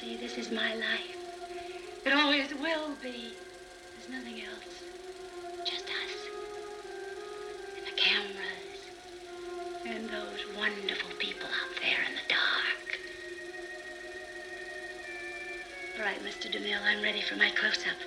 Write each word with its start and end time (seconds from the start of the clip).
See, 0.00 0.16
this 0.16 0.38
is 0.38 0.50
my 0.50 0.74
life. 0.76 1.16
It 2.06 2.14
always 2.14 2.48
will 2.54 2.94
be. 3.02 3.34
There's 3.92 4.08
nothing 4.10 4.40
else. 4.40 4.82
Just 5.66 5.84
us. 5.84 6.14
And 7.76 7.86
the 7.86 8.00
cameras. 8.00 8.80
And 9.84 10.08
those 10.08 10.56
wonderful 10.56 11.10
people 11.18 11.46
out 11.48 11.82
there 11.82 11.98
in 12.08 12.14
the 12.14 12.26
dark. 12.30 12.98
All 15.98 16.04
right, 16.06 16.24
Mr. 16.24 16.50
DeMille, 16.50 16.82
I'm 16.82 17.02
ready 17.02 17.20
for 17.20 17.36
my 17.36 17.50
close 17.50 17.84
up. 17.86 17.98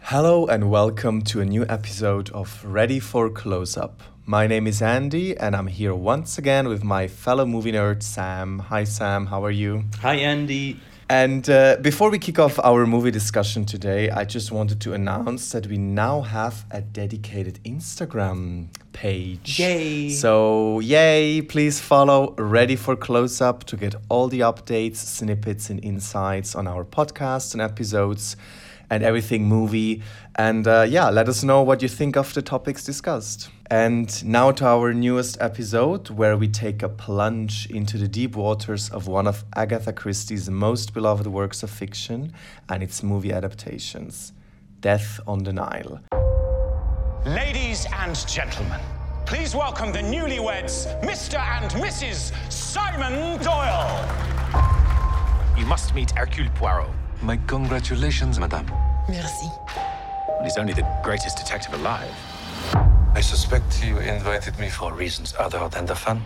Hello 0.00 0.46
and 0.46 0.72
welcome 0.72 1.22
to 1.22 1.40
a 1.40 1.44
new 1.44 1.66
episode 1.68 2.30
of 2.30 2.64
Ready 2.64 2.98
for 2.98 3.30
Close 3.30 3.76
Up. 3.76 4.02
My 4.30 4.46
name 4.46 4.66
is 4.66 4.82
Andy 4.82 5.34
and 5.38 5.56
I'm 5.56 5.68
here 5.68 5.94
once 5.94 6.36
again 6.36 6.68
with 6.68 6.84
my 6.84 7.08
fellow 7.08 7.46
movie 7.46 7.72
nerd 7.72 8.02
Sam. 8.02 8.58
Hi 8.58 8.84
Sam, 8.84 9.24
how 9.24 9.42
are 9.42 9.50
you? 9.50 9.84
Hi 10.02 10.16
Andy. 10.16 10.78
And 11.08 11.48
uh, 11.48 11.78
before 11.80 12.10
we 12.10 12.18
kick 12.18 12.38
off 12.38 12.58
our 12.58 12.84
movie 12.84 13.10
discussion 13.10 13.64
today, 13.64 14.10
I 14.10 14.24
just 14.24 14.52
wanted 14.52 14.82
to 14.82 14.92
announce 14.92 15.52
that 15.52 15.66
we 15.66 15.78
now 15.78 16.20
have 16.20 16.66
a 16.70 16.82
dedicated 16.82 17.58
Instagram 17.64 18.66
page. 18.92 19.58
Yay! 19.58 20.10
So, 20.10 20.80
yay! 20.80 21.40
Please 21.40 21.80
follow 21.80 22.34
Ready 22.36 22.76
for 22.76 22.96
Close 22.96 23.40
Up 23.40 23.64
to 23.64 23.78
get 23.78 23.94
all 24.10 24.28
the 24.28 24.40
updates, 24.40 24.96
snippets, 24.96 25.70
and 25.70 25.82
insights 25.82 26.54
on 26.54 26.66
our 26.66 26.84
podcast 26.84 27.54
and 27.54 27.62
episodes 27.62 28.36
and 28.90 29.02
everything 29.02 29.44
movie. 29.44 30.02
And 30.36 30.66
uh, 30.66 30.86
yeah, 30.88 31.10
let 31.10 31.28
us 31.28 31.42
know 31.42 31.62
what 31.62 31.82
you 31.82 31.88
think 31.88 32.16
of 32.16 32.32
the 32.34 32.42
topics 32.42 32.84
discussed. 32.84 33.50
And 33.70 34.24
now 34.24 34.50
to 34.52 34.64
our 34.64 34.94
newest 34.94 35.36
episode, 35.40 36.08
where 36.10 36.36
we 36.36 36.48
take 36.48 36.82
a 36.82 36.88
plunge 36.88 37.66
into 37.70 37.98
the 37.98 38.08
deep 38.08 38.34
waters 38.34 38.88
of 38.90 39.06
one 39.08 39.26
of 39.26 39.44
Agatha 39.56 39.92
Christie's 39.92 40.48
most 40.48 40.94
beloved 40.94 41.26
works 41.26 41.62
of 41.62 41.70
fiction 41.70 42.32
and 42.68 42.82
its 42.82 43.02
movie 43.02 43.32
adaptations 43.32 44.32
Death 44.80 45.20
on 45.26 45.42
the 45.42 45.52
Nile. 45.52 46.00
Ladies 47.26 47.86
and 47.92 48.16
gentlemen, 48.28 48.80
please 49.26 49.54
welcome 49.54 49.92
the 49.92 49.98
newlyweds, 49.98 50.86
Mr. 51.02 51.38
and 51.38 51.70
Mrs. 51.72 52.32
Simon 52.50 53.42
Doyle. 53.42 54.08
You 55.58 55.66
must 55.66 55.94
meet 55.94 56.12
Hercule 56.12 56.48
Poirot. 56.54 56.88
My 57.22 57.36
congratulations, 57.46 58.38
madame. 58.38 58.66
Merci. 59.08 59.48
He's 60.42 60.56
only 60.56 60.72
the 60.72 60.86
greatest 61.02 61.36
detective 61.36 61.74
alive. 61.74 62.14
I 63.14 63.20
suspect 63.20 63.84
you 63.84 63.98
invited 63.98 64.58
me 64.58 64.68
for 64.68 64.92
reasons 64.92 65.34
other 65.38 65.68
than 65.68 65.86
the 65.86 65.94
fun. 65.96 66.22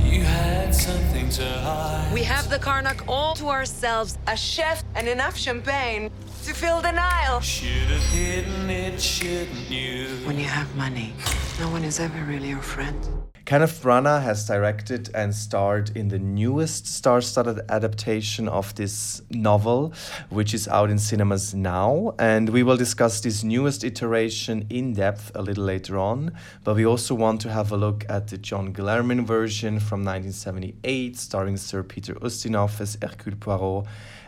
You 0.00 0.22
had 0.22 0.72
something 0.74 1.28
to 1.30 1.44
hide. 1.44 2.12
We 2.12 2.22
have 2.22 2.48
the 2.48 2.58
Karnak 2.58 3.02
all 3.08 3.34
to 3.34 3.48
ourselves, 3.48 4.18
a 4.28 4.36
chef 4.36 4.84
and 4.94 5.08
enough 5.08 5.36
champagne 5.36 6.10
to 6.44 6.52
fill 6.52 6.82
the 6.82 6.92
Nile. 6.92 7.40
Should 7.40 7.88
have 7.88 8.02
hidden 8.12 8.68
it, 8.68 9.00
shouldn't 9.00 9.70
you? 9.70 10.08
When 10.26 10.38
you 10.38 10.44
have 10.44 10.74
money, 10.76 11.14
no 11.58 11.70
one 11.70 11.84
is 11.84 11.98
ever 11.98 12.22
really 12.24 12.50
your 12.50 12.60
friend. 12.60 13.24
Kenneth 13.46 13.82
Branagh 13.82 14.22
has 14.22 14.46
directed 14.46 15.10
and 15.14 15.34
starred 15.34 15.96
in 15.96 16.08
the 16.08 16.18
newest 16.18 16.86
star-studded 16.86 17.60
adaptation 17.70 18.48
of 18.48 18.74
this 18.74 19.22
novel, 19.30 19.94
which 20.28 20.52
is 20.52 20.68
out 20.68 20.90
in 20.90 20.98
cinemas 20.98 21.54
now. 21.54 22.14
And 22.18 22.50
we 22.50 22.62
will 22.62 22.76
discuss 22.76 23.20
this 23.20 23.42
newest 23.42 23.82
iteration 23.82 24.66
in 24.68 24.94
depth 24.94 25.30
a 25.34 25.42
little 25.42 25.64
later 25.64 25.98
on. 25.98 26.32
But 26.62 26.76
we 26.76 26.84
also 26.84 27.14
want 27.14 27.40
to 27.42 27.50
have 27.50 27.72
a 27.72 27.76
look 27.76 28.04
at 28.08 28.28
the 28.28 28.38
John 28.38 28.72
Guillermin 28.72 29.26
version 29.26 29.78
from 29.78 30.04
1978, 30.04 31.16
starring 31.18 31.56
Sir 31.56 31.82
Peter 31.82 32.14
Ustinov 32.14 32.80
as 32.80 32.98
Hercule 33.02 33.36
Poirot 33.36 33.86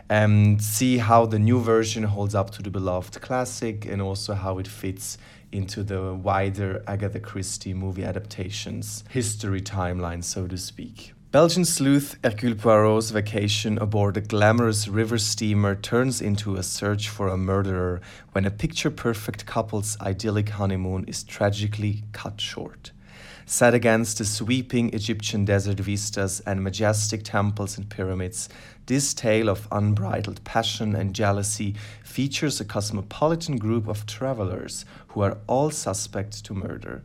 and 0.09 0.61
see 0.61 0.97
how 0.97 1.25
the 1.25 1.39
new 1.39 1.59
version 1.59 2.03
holds 2.03 2.33
up 2.33 2.51
to 2.51 2.61
the 2.61 2.69
beloved 2.69 3.19
classic 3.21 3.85
and 3.85 4.01
also 4.01 4.33
how 4.33 4.57
it 4.57 4.67
fits 4.67 5.17
into 5.51 5.83
the 5.83 6.13
wider 6.13 6.83
Agatha 6.87 7.19
Christie 7.19 7.73
movie 7.73 8.03
adaptations 8.03 9.03
history 9.09 9.61
timeline, 9.61 10.23
so 10.23 10.47
to 10.47 10.57
speak. 10.57 11.13
Belgian 11.31 11.65
sleuth 11.65 12.17
Hercule 12.23 12.55
Poirot's 12.55 13.11
vacation 13.11 13.77
aboard 13.79 14.15
a 14.15 14.21
glamorous 14.21 14.87
river 14.87 15.17
steamer 15.17 15.75
turns 15.75 16.21
into 16.21 16.55
a 16.55 16.63
search 16.63 17.09
for 17.09 17.27
a 17.27 17.37
murderer 17.37 17.99
when 18.31 18.45
a 18.45 18.51
picture 18.51 18.89
perfect 18.89 19.45
couple's 19.45 19.97
idyllic 19.99 20.49
honeymoon 20.49 21.03
is 21.05 21.23
tragically 21.23 22.03
cut 22.13 22.39
short. 22.39 22.91
Set 23.49 23.73
against 23.73 24.17
the 24.17 24.25
sweeping 24.25 24.93
Egyptian 24.93 25.45
desert 25.45 25.79
vistas 25.79 26.41
and 26.41 26.61
majestic 26.61 27.23
temples 27.23 27.77
and 27.77 27.89
pyramids, 27.89 28.49
this 28.87 29.13
tale 29.13 29.47
of 29.47 29.69
unbridled 29.71 30.43
passion 30.43 30.93
and 30.93 31.15
jealousy 31.15 31.73
features 32.03 32.59
a 32.59 32.65
cosmopolitan 32.65 33.55
group 33.55 33.87
of 33.87 34.05
travelers 34.05 34.83
who 35.07 35.21
are 35.21 35.37
all 35.47 35.71
suspect 35.71 36.43
to 36.43 36.53
murder. 36.53 37.03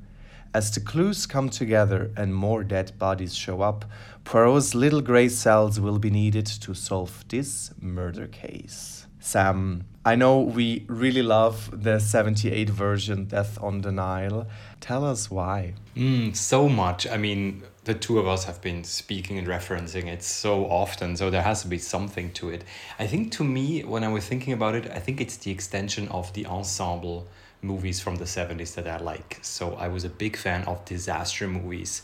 As 0.53 0.73
the 0.73 0.81
clues 0.81 1.27
come 1.27 1.49
together 1.49 2.11
and 2.17 2.35
more 2.35 2.65
dead 2.65 2.99
bodies 2.99 3.37
show 3.37 3.61
up, 3.63 3.85
Poirot's 4.25 4.75
little 4.75 5.01
grey 5.01 5.29
cells 5.29 5.79
will 5.79 6.01
be 6.01 6.11
needed 6.11 6.47
to 6.47 6.75
solve 6.75 7.25
this 7.29 7.71
murder 7.81 8.27
case. 8.27 9.02
Sam, 9.25 9.85
I 10.05 10.17
know 10.17 10.41
we 10.41 10.85
really 10.89 11.23
love 11.23 11.85
the 11.85 12.01
78 12.01 12.69
version, 12.69 13.27
Death 13.27 13.57
on 13.63 13.83
the 13.83 13.93
Nile. 13.93 14.49
Tell 14.81 15.05
us 15.05 15.31
why. 15.31 15.75
Mm, 15.97 16.35
so 16.35 16.69
much. 16.69 17.07
I 17.07 17.19
mean, 17.19 17.63
the 17.85 17.95
two 17.95 18.19
of 18.19 18.27
us 18.27 18.45
have 18.45 18.61
been 18.61 18.83
speaking 18.83 19.39
and 19.39 19.47
referencing 19.47 20.09
it 20.09 20.25
so 20.25 20.67
often, 20.67 21.17
so 21.17 21.31
there 21.31 21.43
has 21.43 21.63
to 21.63 21.69
be 21.69 21.79
something 21.79 22.33
to 22.33 22.51
it. 22.51 22.65
I 22.99 23.07
think 23.07 23.31
to 23.33 23.45
me, 23.45 23.85
when 23.85 24.03
I 24.03 24.09
was 24.09 24.27
thinking 24.27 24.53
about 24.55 24.75
it, 24.75 24.91
I 24.91 24.99
think 24.99 25.21
it's 25.21 25.37
the 25.37 25.53
extension 25.53 26.09
of 26.09 26.33
the 26.33 26.45
ensemble 26.47 27.29
movies 27.63 28.01
from 28.01 28.17
the 28.17 28.25
70s 28.25 28.75
that 28.75 28.89
I 28.89 28.97
like. 28.97 29.39
So 29.43 29.75
I 29.75 29.87
was 29.87 30.03
a 30.03 30.11
big 30.11 30.37
fan 30.37 30.65
of 30.65 30.85
disaster 30.85 31.47
movies 31.47 32.03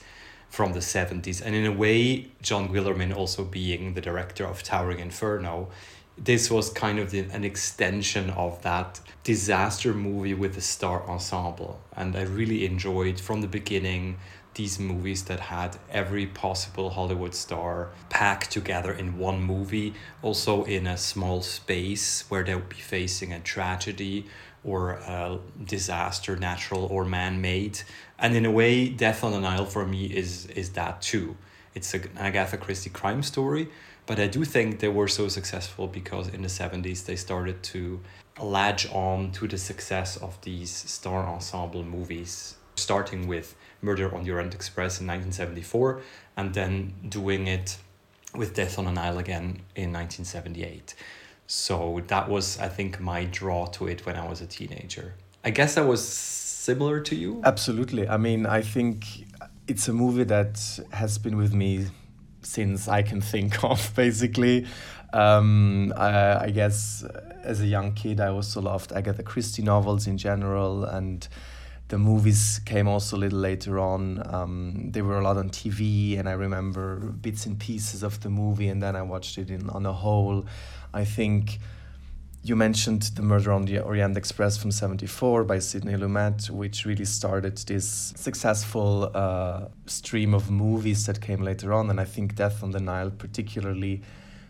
from 0.48 0.72
the 0.72 0.80
70s. 0.80 1.42
And 1.44 1.54
in 1.54 1.66
a 1.66 1.72
way, 1.72 2.28
John 2.42 2.68
Guillermin 2.72 3.12
also 3.12 3.44
being 3.44 3.94
the 3.94 4.00
director 4.00 4.46
of 4.46 4.62
Towering 4.62 4.98
Inferno, 4.98 5.68
this 6.18 6.50
was 6.50 6.70
kind 6.70 6.98
of 6.98 7.10
the, 7.10 7.20
an 7.20 7.44
extension 7.44 8.30
of 8.30 8.62
that 8.62 9.00
disaster 9.24 9.94
movie 9.94 10.34
with 10.34 10.56
a 10.56 10.60
star 10.60 11.08
ensemble. 11.08 11.80
And 11.96 12.16
I 12.16 12.22
really 12.22 12.64
enjoyed 12.64 13.20
from 13.20 13.40
the 13.40 13.46
beginning 13.46 14.18
these 14.54 14.78
movies 14.80 15.24
that 15.24 15.38
had 15.38 15.76
every 15.90 16.26
possible 16.26 16.90
Hollywood 16.90 17.34
star 17.34 17.90
packed 18.10 18.50
together 18.50 18.92
in 18.92 19.16
one 19.16 19.40
movie, 19.40 19.94
also 20.20 20.64
in 20.64 20.86
a 20.86 20.96
small 20.96 21.42
space 21.42 22.24
where 22.28 22.42
they 22.42 22.54
would 22.54 22.68
be 22.68 22.76
facing 22.76 23.32
a 23.32 23.38
tragedy 23.38 24.26
or 24.64 24.90
a 24.90 25.38
disaster, 25.64 26.36
natural 26.36 26.84
or 26.86 27.04
man 27.04 27.40
made. 27.40 27.80
And 28.18 28.34
in 28.34 28.44
a 28.44 28.50
way, 28.50 28.88
Death 28.88 29.22
on 29.22 29.32
the 29.32 29.40
Nile 29.40 29.64
for 29.64 29.86
me 29.86 30.06
is, 30.06 30.46
is 30.46 30.70
that 30.70 31.00
too. 31.00 31.36
It's 31.78 31.94
an 31.94 32.10
Agatha 32.18 32.56
Christie 32.56 32.90
crime 32.90 33.22
story, 33.22 33.68
but 34.04 34.18
I 34.18 34.26
do 34.26 34.44
think 34.44 34.80
they 34.80 34.88
were 34.88 35.06
so 35.06 35.28
successful 35.28 35.86
because 35.86 36.26
in 36.26 36.42
the 36.42 36.48
70s 36.48 37.04
they 37.06 37.14
started 37.14 37.62
to 37.74 38.00
latch 38.42 38.90
on 38.92 39.30
to 39.38 39.46
the 39.46 39.58
success 39.58 40.16
of 40.16 40.40
these 40.40 40.72
star 40.72 41.24
ensemble 41.28 41.84
movies, 41.84 42.56
starting 42.74 43.28
with 43.28 43.54
Murder 43.80 44.12
on 44.12 44.24
the 44.24 44.32
Orient 44.32 44.54
Express 44.56 45.00
in 45.00 45.06
1974 45.06 46.02
and 46.36 46.52
then 46.52 46.94
doing 47.08 47.46
it 47.46 47.78
with 48.34 48.54
Death 48.54 48.76
on 48.80 48.86
the 48.86 48.90
Nile 48.90 49.18
again 49.18 49.44
in 49.76 49.92
1978. 49.92 50.96
So 51.46 52.02
that 52.08 52.28
was, 52.28 52.58
I 52.58 52.68
think, 52.68 52.98
my 52.98 53.24
draw 53.24 53.66
to 53.66 53.86
it 53.86 54.04
when 54.04 54.16
I 54.16 54.26
was 54.28 54.40
a 54.40 54.48
teenager. 54.48 55.14
I 55.44 55.50
guess 55.50 55.76
that 55.76 55.86
was 55.86 56.02
similar 56.04 56.98
to 57.02 57.14
you. 57.14 57.40
Absolutely. 57.44 58.08
I 58.08 58.16
mean, 58.16 58.46
I 58.46 58.62
think 58.62 59.04
it's 59.68 59.86
a 59.86 59.92
movie 59.92 60.24
that 60.24 60.80
has 60.92 61.18
been 61.18 61.36
with 61.36 61.54
me 61.54 61.86
since 62.42 62.88
I 62.88 63.02
can 63.02 63.20
think 63.20 63.62
of, 63.72 63.92
basically. 63.94 64.66
Um, 65.12 65.92
I, 65.96 66.46
I, 66.46 66.50
guess 66.50 67.04
as 67.42 67.60
a 67.60 67.66
young 67.66 67.92
kid, 67.92 68.20
I 68.20 68.28
also 68.28 68.60
loved 68.60 68.92
Agatha 68.92 69.22
Christie 69.22 69.62
novels 69.62 70.06
in 70.06 70.18
general, 70.18 70.84
and 70.84 71.26
the 71.88 71.98
movies 71.98 72.60
came 72.64 72.88
also 72.88 73.16
a 73.16 73.20
little 73.20 73.38
later 73.38 73.78
on. 73.78 74.22
Um, 74.26 74.90
they 74.90 75.02
were 75.02 75.18
a 75.18 75.22
lot 75.22 75.36
on 75.36 75.50
TV, 75.50 76.18
and 76.18 76.28
I 76.28 76.32
remember 76.32 76.96
bits 76.96 77.46
and 77.46 77.58
pieces 77.58 78.02
of 78.02 78.20
the 78.20 78.30
movie, 78.30 78.68
and 78.68 78.82
then 78.82 78.96
I 78.96 79.02
watched 79.02 79.38
it 79.38 79.50
in 79.50 79.68
on 79.70 79.86
a 79.86 79.92
whole. 79.92 80.46
I 80.92 81.04
think 81.04 81.58
you 82.48 82.56
mentioned 82.56 83.02
the 83.14 83.22
murder 83.22 83.52
on 83.52 83.66
the 83.66 83.78
Orient 83.78 84.16
Express 84.16 84.56
from 84.56 84.70
74 84.70 85.44
by 85.44 85.58
Sidney 85.58 85.92
Lumet, 85.92 86.48
which 86.48 86.86
really 86.86 87.04
started 87.04 87.58
this 87.58 88.14
successful 88.16 89.10
uh, 89.14 89.66
stream 89.86 90.32
of 90.32 90.50
movies 90.50 91.04
that 91.06 91.20
came 91.20 91.42
later 91.42 91.74
on. 91.74 91.90
And 91.90 92.00
I 92.00 92.04
think 92.04 92.34
Death 92.34 92.62
on 92.62 92.70
the 92.70 92.80
Nile, 92.80 93.10
particularly 93.10 94.00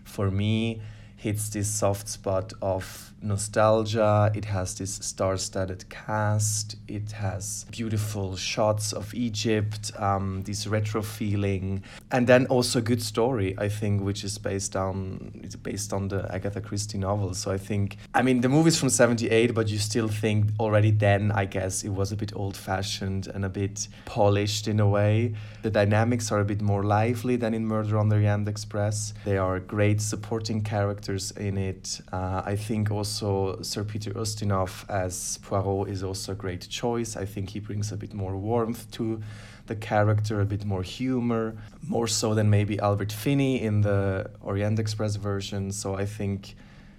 for 0.04 0.30
me, 0.30 0.80
hits 1.18 1.50
this 1.50 1.68
soft 1.68 2.08
spot 2.08 2.52
of 2.62 3.12
nostalgia. 3.20 4.30
It 4.32 4.44
has 4.44 4.76
this 4.76 4.94
star-studded 4.94 5.90
cast. 5.90 6.76
It 6.86 7.10
has 7.10 7.66
beautiful 7.72 8.36
shots 8.36 8.92
of 8.92 9.12
Egypt, 9.12 9.90
um, 9.98 10.42
this 10.44 10.68
retro 10.68 11.02
feeling, 11.02 11.82
and 12.12 12.28
then 12.28 12.46
also 12.46 12.78
a 12.78 12.82
good 12.82 13.02
story. 13.02 13.56
I 13.58 13.68
think, 13.68 14.02
which 14.02 14.22
is 14.22 14.38
based 14.38 14.76
on 14.76 15.32
it's 15.42 15.56
based 15.56 15.92
on 15.92 16.06
the 16.06 16.32
Agatha 16.32 16.60
Christie 16.60 16.98
novel. 16.98 17.34
So 17.34 17.50
I 17.50 17.58
think, 17.58 17.96
I 18.14 18.22
mean, 18.22 18.40
the 18.40 18.48
movie's 18.48 18.78
from 18.78 18.88
'78, 18.88 19.54
but 19.54 19.68
you 19.68 19.78
still 19.78 20.08
think 20.08 20.46
already 20.60 20.92
then, 20.92 21.32
I 21.32 21.46
guess, 21.46 21.82
it 21.82 21.90
was 21.90 22.12
a 22.12 22.16
bit 22.16 22.32
old-fashioned 22.36 23.26
and 23.26 23.44
a 23.44 23.48
bit 23.48 23.88
polished 24.04 24.68
in 24.68 24.78
a 24.78 24.86
way. 24.86 25.34
The 25.62 25.70
dynamics 25.70 26.30
are 26.30 26.38
a 26.38 26.44
bit 26.44 26.62
more 26.62 26.84
lively 26.84 27.34
than 27.34 27.54
in 27.54 27.66
Murder 27.66 27.98
on 27.98 28.08
the 28.08 28.16
Orient 28.16 28.46
Express. 28.46 29.14
They 29.24 29.36
are 29.36 29.58
great 29.58 30.00
supporting 30.00 30.62
characters 30.62 31.07
in 31.16 31.56
it. 31.56 32.00
Uh, 32.12 32.42
I 32.44 32.56
think 32.56 32.90
also 32.90 33.60
Sir 33.62 33.82
Peter 33.84 34.10
Ustinov 34.12 34.84
as 34.90 35.38
Poirot 35.42 35.88
is 35.88 36.02
also 36.02 36.32
a 36.32 36.34
great 36.34 36.68
choice. 36.68 37.16
I 37.16 37.24
think 37.24 37.50
he 37.50 37.60
brings 37.60 37.92
a 37.92 37.96
bit 37.96 38.12
more 38.14 38.36
warmth 38.36 38.90
to 38.92 39.20
the 39.66 39.76
character, 39.76 40.40
a 40.40 40.44
bit 40.44 40.64
more 40.64 40.82
humor, 40.82 41.54
more 41.86 42.06
so 42.08 42.34
than 42.34 42.50
maybe 42.50 42.78
Albert 42.80 43.12
Finney 43.12 43.62
in 43.62 43.80
the 43.80 44.30
Orient 44.42 44.78
Express 44.78 45.16
version. 45.16 45.72
So 45.72 45.94
I 45.94 46.04
think 46.06 46.54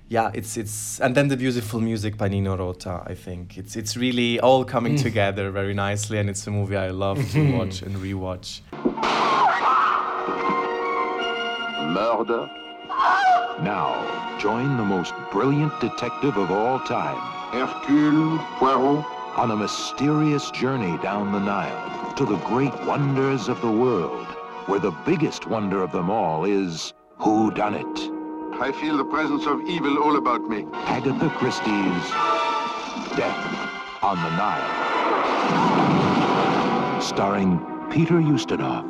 yeah, 0.07 0.31
it's 0.33 0.57
it's 0.57 0.99
and 1.01 1.13
then 1.15 1.27
the 1.27 1.37
beautiful 1.37 1.79
music 1.79 2.17
by 2.17 2.29
Nino 2.29 2.57
Rota. 2.57 3.03
I 3.05 3.13
think 3.15 3.57
it's 3.59 3.75
it's 3.75 3.95
really 3.95 4.39
all 4.39 4.65
coming 4.65 4.95
Mm. 4.95 5.03
together 5.03 5.51
very 5.51 5.73
nicely, 5.75 6.17
and 6.19 6.29
it's 6.29 6.47
a 6.47 6.51
movie 6.51 6.75
I 6.77 6.89
love 6.89 7.19
to 7.33 7.51
watch 7.57 7.83
and 7.83 7.95
rewatch. 7.97 8.61
Murder? 11.93 12.49
Now, 13.61 14.37
join 14.39 14.77
the 14.77 14.83
most 14.83 15.13
brilliant 15.31 15.79
detective 15.79 16.37
of 16.37 16.51
all 16.51 16.79
time, 16.79 17.17
Hercule 17.51 18.37
Poirot, 18.57 19.05
on 19.37 19.51
a 19.51 19.55
mysterious 19.55 20.51
journey 20.51 20.97
down 20.99 21.31
the 21.31 21.39
Nile 21.39 22.13
to 22.15 22.25
the 22.25 22.37
great 22.37 22.73
wonders 22.85 23.47
of 23.47 23.61
the 23.61 23.71
world, 23.71 24.27
where 24.65 24.79
the 24.79 24.91
biggest 25.05 25.45
wonder 25.47 25.81
of 25.81 25.91
them 25.91 26.09
all 26.09 26.45
is 26.45 26.93
who 27.17 27.51
done 27.51 27.73
it. 27.75 28.11
I 28.61 28.71
feel 28.71 28.97
the 28.97 29.05
presence 29.05 29.45
of 29.45 29.61
evil 29.61 29.97
all 30.03 30.17
about 30.17 30.49
me. 30.49 30.65
Agatha 30.73 31.29
Christie's 31.37 32.11
Death 33.15 34.03
on 34.03 34.17
the 34.17 34.29
Nile. 34.37 34.77
Starring 37.01 37.59
Peter 37.89 38.15
Ustinov. 38.15 38.85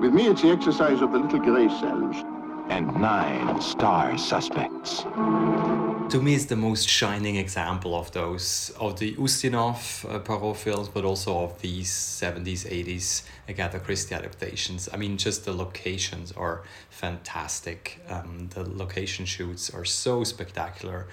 With 0.00 0.12
me, 0.12 0.26
it's 0.28 0.42
the 0.42 0.50
exercise 0.50 1.00
of 1.00 1.12
the 1.12 1.18
little 1.18 1.38
gray 1.38 1.68
cells. 1.68 2.24
And 2.68 2.86
nine 2.96 3.60
star 3.60 4.18
suspects. 4.18 5.02
To 5.02 6.20
me, 6.20 6.34
it's 6.34 6.46
the 6.46 6.56
most 6.56 6.88
shining 6.88 7.36
example 7.36 7.94
of 7.94 8.10
those 8.12 8.72
of 8.78 8.98
the 8.98 9.14
Ustinov 9.14 10.04
uh, 10.08 10.18
Poirot 10.18 10.56
films, 10.56 10.88
but 10.88 11.04
also 11.04 11.44
of 11.44 11.60
these 11.60 11.90
seventies, 11.90 12.66
eighties 12.66 13.24
Agatha 13.48 13.80
Christie 13.80 14.14
adaptations. 14.14 14.88
I 14.92 14.96
mean, 14.96 15.16
just 15.16 15.44
the 15.44 15.52
locations 15.52 16.32
are 16.32 16.62
fantastic. 16.90 18.00
Um, 18.08 18.48
the 18.54 18.68
location 18.68 19.24
shoots 19.24 19.70
are 19.70 19.84
so 19.84 20.24
spectacular. 20.24 21.06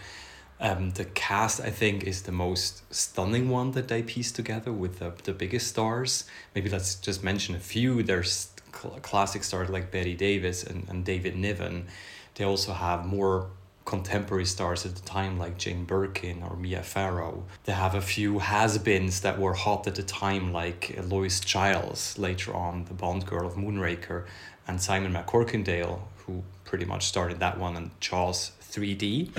Um, 0.59 0.91
the 0.91 1.05
cast, 1.05 1.59
I 1.59 1.71
think, 1.71 2.03
is 2.03 2.21
the 2.21 2.31
most 2.31 2.83
stunning 2.93 3.49
one 3.49 3.71
that 3.71 3.87
they 3.87 4.03
piece 4.03 4.31
together 4.31 4.71
with 4.71 4.99
the, 4.99 5.11
the 5.23 5.33
biggest 5.33 5.69
stars. 5.69 6.25
Maybe 6.53 6.69
let's 6.69 6.93
just 6.93 7.23
mention 7.23 7.55
a 7.55 7.59
few. 7.59 8.03
There's 8.03 8.45
cl- 8.81 8.99
classic 9.01 9.43
stars 9.43 9.69
like 9.69 9.91
Bette 9.91 10.15
Davis 10.15 10.63
and, 10.63 10.87
and 10.89 11.05
David 11.05 11.35
Niven. 11.35 11.87
They 12.35 12.43
also 12.43 12.73
have 12.73 13.05
more 13.05 13.49
contemporary 13.85 14.45
stars 14.45 14.85
at 14.85 14.95
the 14.95 15.01
time 15.01 15.37
like 15.37 15.57
Jane 15.57 15.85
Birkin 15.85 16.43
or 16.43 16.55
Mia 16.55 16.83
Farrow. 16.83 17.43
They 17.65 17.73
have 17.73 17.95
a 17.95 18.01
few 18.01 18.39
has-beens 18.39 19.21
that 19.21 19.39
were 19.39 19.53
hot 19.53 19.87
at 19.87 19.95
the 19.95 20.03
time 20.03 20.53
like 20.53 20.97
Lois 21.03 21.39
Chiles, 21.39 22.17
later 22.17 22.53
on 22.53 22.85
the 22.85 22.93
Bond 22.93 23.25
girl 23.25 23.45
of 23.47 23.55
Moonraker, 23.55 24.25
and 24.67 24.81
Simon 24.81 25.13
MacCorkindale, 25.13 25.99
who 26.25 26.43
pretty 26.63 26.85
much 26.85 27.05
started 27.05 27.39
that 27.39 27.57
one 27.57 27.75
and 27.75 27.99
Charles 27.99 28.51
3D. 28.71 29.31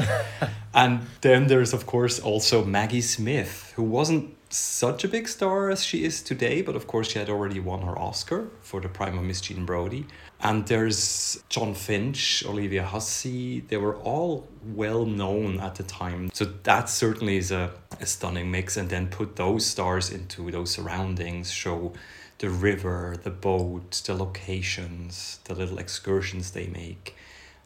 and 0.74 1.06
then 1.20 1.46
there's 1.46 1.72
of 1.72 1.86
course 1.86 2.18
also 2.18 2.64
Maggie 2.64 3.00
Smith, 3.00 3.72
who 3.76 3.82
wasn't 3.82 4.34
such 4.54 5.04
a 5.04 5.08
big 5.08 5.28
star 5.28 5.70
as 5.70 5.84
she 5.84 6.04
is 6.04 6.22
today, 6.22 6.62
but 6.62 6.76
of 6.76 6.86
course 6.86 7.10
she 7.10 7.18
had 7.18 7.28
already 7.30 7.60
won 7.60 7.82
her 7.82 7.98
Oscar 7.98 8.48
for 8.60 8.80
the 8.80 8.88
prime 8.88 9.18
of 9.18 9.24
Miss 9.24 9.40
Jean 9.40 9.64
Brodie. 9.64 10.06
And 10.40 10.66
there's 10.66 11.42
Jon 11.48 11.74
Finch, 11.74 12.44
Olivia 12.44 12.84
Hussey. 12.84 13.60
They 13.60 13.76
were 13.76 13.96
all 13.96 14.48
well 14.64 15.06
known 15.06 15.60
at 15.60 15.76
the 15.76 15.84
time. 15.84 16.30
So 16.32 16.44
that 16.44 16.88
certainly 16.88 17.36
is 17.36 17.52
a, 17.52 17.70
a 18.00 18.06
stunning 18.06 18.50
mix. 18.50 18.76
And 18.76 18.88
then 18.88 19.08
put 19.08 19.36
those 19.36 19.64
stars 19.64 20.10
into 20.10 20.50
those 20.50 20.70
surroundings, 20.72 21.50
show 21.50 21.92
the 22.38 22.50
river, 22.50 23.16
the 23.22 23.30
boat, 23.30 24.02
the 24.04 24.14
locations, 24.14 25.38
the 25.44 25.54
little 25.54 25.78
excursions 25.78 26.50
they 26.50 26.66
make. 26.66 27.14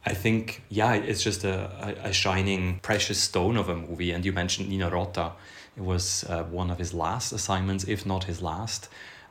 I 0.06 0.14
think, 0.14 0.62
yeah, 0.69 0.94
it's 0.94 1.23
just 1.23 1.43
a, 1.43 1.97
a, 2.05 2.12
shining, 2.12 2.79
precious 2.81 3.20
stone 3.20 3.56
of 3.56 3.69
a 3.69 3.75
movie. 3.75 4.12
And 4.12 4.25
you 4.25 4.32
mentioned 4.32 4.69
Nino 4.69 4.88
Rota. 4.88 5.32
It 5.76 5.82
was 5.82 6.25
uh, 6.29 6.44
one 6.44 6.70
of 6.70 6.79
his 6.79 6.94
last 6.94 7.32
assignments, 7.32 7.82
if 7.85 8.06
not 8.06 8.25
his 8.25 8.41
last. 8.41 8.88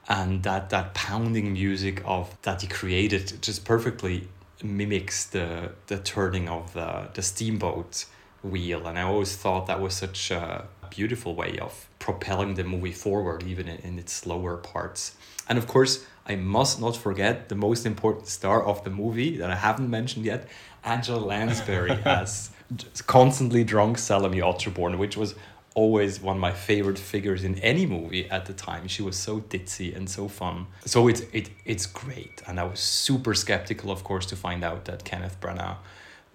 And 0.09 0.43
that, 0.43 0.69
that 0.71 0.93
pounding 0.93 1.53
music 1.53 2.01
of 2.03 2.35
that 2.41 2.61
he 2.61 2.67
created 2.67 3.41
just 3.41 3.63
perfectly 3.63 4.27
mimics 4.61 5.25
the, 5.25 5.71
the 5.87 5.97
turning 5.97 6.49
of 6.49 6.73
the, 6.73 7.09
the 7.13 7.21
steamboat 7.21 8.05
wheel. 8.43 8.85
And 8.85 8.99
I 8.99 9.03
always 9.03 9.33
thought 9.35 9.67
that 9.67 9.79
was 9.79 9.93
such 9.93 10.29
a 10.29 10.67
beautiful 10.89 11.35
way 11.35 11.57
of 11.57 11.87
propelling 11.99 12.55
the 12.55 12.65
movie 12.65 12.91
forward, 12.91 13.43
even 13.43 13.69
in, 13.69 13.77
in 13.77 13.97
its 13.97 14.11
slower 14.11 14.57
parts. 14.57 15.15
And 15.47 15.57
of 15.57 15.67
course, 15.67 16.05
I 16.27 16.35
must 16.35 16.81
not 16.81 16.97
forget 16.97 17.49
the 17.49 17.55
most 17.55 17.85
important 17.85 18.27
star 18.27 18.63
of 18.63 18.83
the 18.83 18.89
movie 18.89 19.37
that 19.37 19.49
I 19.51 19.55
haven't 19.55 19.89
mentioned 19.89 20.25
yet, 20.25 20.47
Angela 20.83 21.19
Lansbury 21.19 21.91
as 22.05 22.51
constantly 23.05 23.63
drunk 23.63 23.97
Salome 23.97 24.39
Otterbourne, 24.39 24.97
which 24.97 25.15
was 25.15 25.35
always 25.75 26.21
one 26.21 26.37
of 26.37 26.41
my 26.41 26.53
favorite 26.53 26.97
figures 26.97 27.43
in 27.43 27.59
any 27.59 27.85
movie 27.85 28.29
at 28.29 28.45
the 28.45 28.53
time. 28.53 28.87
She 28.87 29.03
was 29.03 29.17
so 29.17 29.41
ditzy 29.41 29.95
and 29.95 30.09
so 30.09 30.27
fun. 30.27 30.67
So 30.85 31.07
it's 31.07 31.21
it 31.33 31.49
it's 31.65 31.85
great. 31.85 32.41
And 32.47 32.59
I 32.59 32.63
was 32.63 32.79
super 32.79 33.33
skeptical, 33.35 33.91
of 33.91 34.03
course, 34.03 34.25
to 34.27 34.35
find 34.35 34.63
out 34.63 34.85
that 34.85 35.03
Kenneth 35.03 35.39
Branagh 35.39 35.77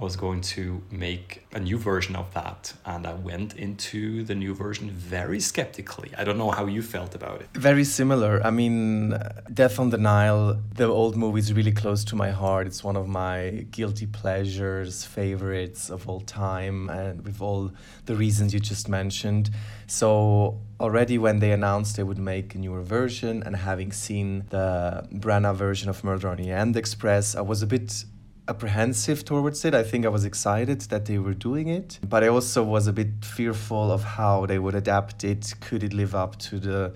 was 0.00 0.16
going 0.16 0.40
to 0.40 0.82
make 0.90 1.46
a 1.52 1.60
new 1.60 1.78
version 1.78 2.16
of 2.16 2.32
that. 2.34 2.72
And 2.86 3.06
I 3.06 3.14
went 3.14 3.56
into 3.56 4.24
the 4.24 4.34
new 4.34 4.54
version 4.54 4.90
very 4.90 5.40
skeptically. 5.40 6.10
I 6.16 6.24
don't 6.24 6.38
know 6.38 6.50
how 6.50 6.66
you 6.66 6.82
felt 6.82 7.14
about 7.14 7.42
it. 7.42 7.48
Very 7.54 7.84
similar. 7.84 8.40
I 8.42 8.50
mean, 8.50 9.14
Death 9.52 9.78
on 9.78 9.90
the 9.90 9.98
Nile, 9.98 10.58
the 10.74 10.86
old 10.86 11.16
movie 11.16 11.40
is 11.40 11.52
really 11.52 11.72
close 11.72 12.02
to 12.04 12.16
my 12.16 12.30
heart. 12.30 12.66
It's 12.66 12.82
one 12.82 12.96
of 12.96 13.08
my 13.08 13.66
guilty 13.70 14.06
pleasures, 14.06 15.04
favorites 15.04 15.90
of 15.90 16.08
all 16.08 16.20
time, 16.20 16.88
and 16.88 17.22
with 17.22 17.40
all 17.42 17.70
the 18.06 18.16
reasons 18.16 18.54
you 18.54 18.60
just 18.60 18.88
mentioned. 18.88 19.50
So, 19.86 20.60
already 20.78 21.18
when 21.18 21.40
they 21.40 21.52
announced 21.52 21.96
they 21.96 22.02
would 22.02 22.18
make 22.18 22.54
a 22.54 22.58
newer 22.58 22.82
version, 22.82 23.42
and 23.42 23.54
having 23.54 23.92
seen 23.92 24.44
the 24.48 25.06
Branagh 25.12 25.56
version 25.56 25.88
of 25.90 26.02
Murder 26.02 26.28
on 26.28 26.36
the 26.38 26.50
Orient 26.50 26.76
Express, 26.76 27.34
I 27.34 27.42
was 27.42 27.62
a 27.62 27.66
bit 27.66 28.04
apprehensive 28.50 29.24
towards 29.24 29.64
it. 29.64 29.74
I 29.74 29.84
think 29.84 30.04
I 30.04 30.08
was 30.08 30.24
excited 30.24 30.80
that 30.92 31.06
they 31.06 31.18
were 31.18 31.34
doing 31.34 31.68
it, 31.68 32.00
but 32.06 32.24
I 32.24 32.28
also 32.28 32.62
was 32.64 32.88
a 32.88 32.92
bit 32.92 33.24
fearful 33.24 33.92
of 33.92 34.02
how 34.02 34.44
they 34.44 34.58
would 34.58 34.74
adapt 34.74 35.22
it. 35.24 35.54
Could 35.60 35.82
it 35.84 35.94
live 35.94 36.14
up 36.14 36.36
to 36.48 36.58
the 36.58 36.92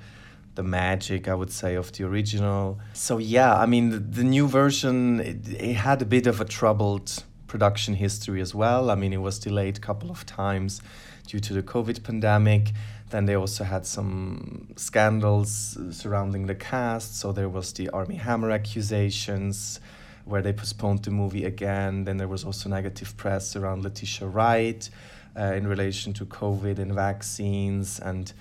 the 0.57 0.63
magic, 0.63 1.27
I 1.27 1.35
would 1.35 1.51
say, 1.51 1.75
of 1.75 1.91
the 1.93 2.05
original? 2.05 2.79
So 2.93 3.19
yeah, 3.19 3.57
I 3.57 3.67
mean, 3.67 3.91
the, 3.91 3.99
the 3.99 4.25
new 4.25 4.47
version 4.47 5.21
it, 5.21 5.49
it 5.49 5.75
had 5.75 6.03
a 6.03 6.05
bit 6.05 6.27
of 6.27 6.41
a 6.41 6.45
troubled 6.45 7.25
production 7.47 7.95
history 7.95 8.41
as 8.41 8.53
well. 8.55 8.91
I 8.91 8.97
mean, 8.97 9.13
it 9.13 9.23
was 9.29 9.39
delayed 9.39 9.77
a 9.79 9.81
couple 9.81 10.11
of 10.11 10.27
times 10.27 10.83
due 11.29 11.41
to 11.41 11.53
the 11.55 11.63
COVID 11.63 12.03
pandemic. 12.03 12.73
Then 13.11 13.27
they 13.27 13.37
also 13.37 13.63
had 13.65 13.87
some 13.87 14.69
scandals 14.77 15.79
surrounding 15.91 16.47
the 16.47 16.55
cast. 16.57 17.19
So 17.21 17.33
there 17.33 17.49
was 17.49 17.73
the 17.73 17.89
Armie 17.91 18.17
Hammer 18.17 18.51
accusations 18.51 19.81
where 20.25 20.43
they 20.43 20.53
postponed 20.53 21.03
the 21.05 21.11
movie 21.11 21.45
again. 21.45 22.05
Then 22.05 22.17
there 22.17 22.29
was 22.29 22.45
also 22.45 22.69
negative 22.69 23.17
press 23.17 23.57
around 23.57 23.83
Letitia 23.83 24.29
Wright 24.29 24.89
uh, 25.39 25.53
in 25.55 25.67
relation 25.67 26.13
to 26.15 26.27
COVID 26.27 26.79
and 26.79 26.95
vaccines, 26.95 28.01
and 28.01 28.33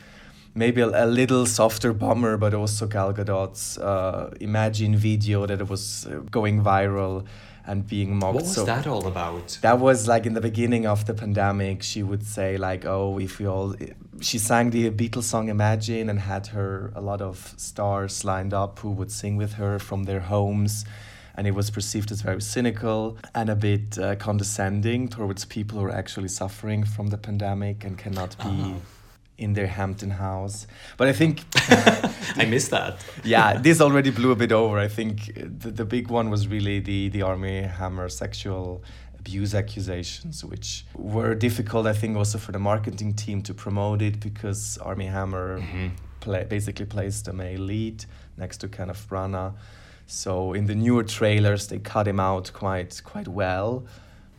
maybe 0.56 0.82
a, 0.82 1.06
a 1.06 1.08
little 1.08 1.46
softer 1.46 1.94
bummer, 1.94 2.38
but 2.38 2.54
also 2.54 2.88
Gal 2.88 3.14
Gadot's 3.14 3.78
uh, 3.78 4.34
Imagine 4.40 4.96
video 4.96 5.46
that 5.46 5.68
was 5.68 6.08
uh, 6.08 6.20
going 6.32 6.64
viral 6.64 7.26
and 7.66 7.88
being 7.88 8.18
mocked. 8.18 8.36
What 8.36 8.44
was 8.44 8.56
so 8.56 8.66
that 8.66 8.88
all 8.88 9.08
about? 9.08 9.58
that 9.62 9.80
was 9.80 10.08
like 10.08 10.26
in 10.26 10.34
the 10.34 10.42
beginning 10.42 10.86
of 10.86 11.06
the 11.06 11.14
pandemic. 11.14 11.82
She 11.84 12.04
would 12.04 12.26
say 12.26 12.58
like, 12.58 12.86
"Oh, 12.86 13.20
if 13.20 13.40
we 13.40 13.48
all," 13.48 13.76
she 14.22 14.38
sang 14.38 14.70
the 14.70 14.90
Beatles 14.92 15.24
song 15.24 15.50
"Imagine" 15.50 16.10
and 16.10 16.20
had 16.20 16.48
her 16.48 16.92
a 16.96 17.02
lot 17.02 17.22
of 17.22 17.54
stars 17.58 18.26
lined 18.26 18.54
up 18.54 18.80
who 18.80 18.92
would 18.92 19.12
sing 19.12 19.38
with 19.38 19.54
her 19.54 19.80
from 19.80 20.04
their 20.04 20.22
homes. 20.22 20.86
And 21.36 21.48
it 21.48 21.56
was 21.56 21.72
perceived 21.72 22.12
as 22.12 22.22
very 22.22 22.42
cynical 22.42 23.18
and 23.34 23.50
a 23.50 23.56
bit 23.56 23.98
uh, 23.98 24.16
condescending 24.16 25.08
towards 25.08 25.46
people 25.46 25.80
who 25.80 25.86
are 25.86 25.92
actually 25.92 26.28
suffering 26.28 26.84
from 26.84 27.08
the 27.08 27.18
pandemic 27.18 27.84
and 27.84 27.98
cannot 27.98 28.38
be. 28.38 28.46
Oh. 28.50 28.82
In 29.36 29.54
their 29.54 29.66
Hampton 29.66 30.12
house, 30.12 30.68
but 30.96 31.08
I 31.08 31.12
think 31.12 31.42
I 32.38 32.46
missed 32.48 32.70
that. 32.70 33.04
yeah, 33.24 33.58
this 33.58 33.82
already 33.82 34.12
blew 34.12 34.32
a 34.32 34.36
bit 34.36 34.52
over. 34.52 34.78
I 34.78 34.88
think 34.88 35.34
the, 35.36 35.72
the 35.72 35.86
big 35.86 36.10
one 36.10 36.30
was 36.30 36.48
really 36.48 36.80
the 36.80 37.10
the 37.10 37.24
Armie 37.24 37.64
Hammer 37.64 38.10
sexual 38.10 38.84
abuse 39.24 39.56
accusations, 39.56 40.46
which 40.46 40.86
were 40.96 41.34
difficult, 41.34 41.88
I 41.88 41.94
think, 41.94 42.16
also 42.16 42.38
for 42.38 42.52
the 42.52 42.60
marketing 42.60 43.14
team 43.14 43.42
to 43.44 43.54
promote 43.54 44.02
it 44.02 44.20
because 44.20 44.78
Armie 44.78 45.08
Hammer 45.08 45.62
play, 46.20 46.44
basically 46.44 46.86
plays 46.86 47.24
the 47.24 47.34
male 47.34 47.62
lead 47.62 48.06
next 48.38 48.58
to 48.58 48.68
Kenneth 48.68 49.06
Branagh. 49.10 49.54
So 50.08 50.54
in 50.54 50.66
the 50.66 50.76
newer 50.76 51.04
trailers, 51.04 51.68
they 51.68 51.80
cut 51.80 52.08
him 52.08 52.20
out 52.20 52.52
quite 52.54 53.02
quite 53.04 53.28
well. 53.28 53.86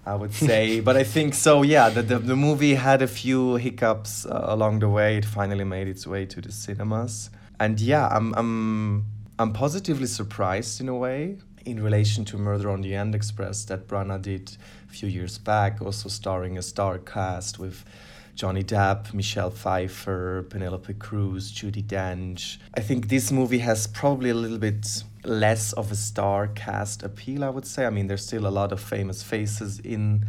I 0.07 0.15
would 0.15 0.35
say, 0.35 0.81
but 0.87 0.97
I 0.97 1.05
think 1.05 1.35
so. 1.35 1.63
Yeah, 1.63 1.89
the, 1.89 2.03
the 2.03 2.19
the 2.19 2.37
movie 2.37 2.75
had 2.75 3.03
a 3.03 3.07
few 3.07 3.57
hiccups 3.57 4.27
uh, 4.27 4.45
along 4.45 4.81
the 4.81 4.89
way. 4.89 5.17
It 5.17 5.25
finally 5.25 5.65
made 5.65 5.89
its 5.89 6.07
way 6.07 6.27
to 6.27 6.41
the 6.41 6.53
cinemas, 6.53 7.31
and 7.59 7.81
yeah, 7.81 8.09
I'm 8.09 8.35
I'm 8.35 9.07
I'm 9.39 9.53
positively 9.53 10.07
surprised 10.07 10.81
in 10.81 10.89
a 10.89 10.95
way 10.95 11.39
in 11.65 11.83
relation 11.83 12.25
to 12.27 12.39
Murder 12.39 12.71
on 12.71 12.83
the 12.83 12.95
End 12.95 13.15
Express 13.15 13.65
that 13.65 13.89
Branagh 13.89 14.23
did 14.23 14.57
a 14.89 14.93
few 14.93 15.09
years 15.09 15.39
back, 15.39 15.81
also 15.81 16.09
starring 16.09 16.59
a 16.59 16.63
star 16.63 16.99
cast 16.99 17.59
with 17.59 17.85
Johnny 18.35 18.63
Depp, 18.63 19.15
Michelle 19.15 19.51
Pfeiffer, 19.51 20.43
Penelope 20.51 20.93
Cruz, 20.95 21.53
Judi 21.53 21.83
Dench. 21.83 22.59
I 22.75 22.81
think 22.81 23.09
this 23.09 23.31
movie 23.31 23.59
has 23.59 23.87
probably 23.87 24.31
a 24.31 24.35
little 24.35 24.59
bit 24.59 25.05
less 25.25 25.73
of 25.73 25.91
a 25.91 25.97
star 25.97 26.49
cast 26.49 27.03
appeal, 27.03 27.45
I 27.45 27.51
would 27.51 27.67
say. 27.67 27.87
I 27.87 27.91
mean, 27.91 28.07
there's 28.07 28.27
still 28.27 28.47
a 28.47 28.49
lot 28.51 28.73
of 28.73 28.81
famous 28.81 29.23
faces 29.23 29.81
in 29.81 30.27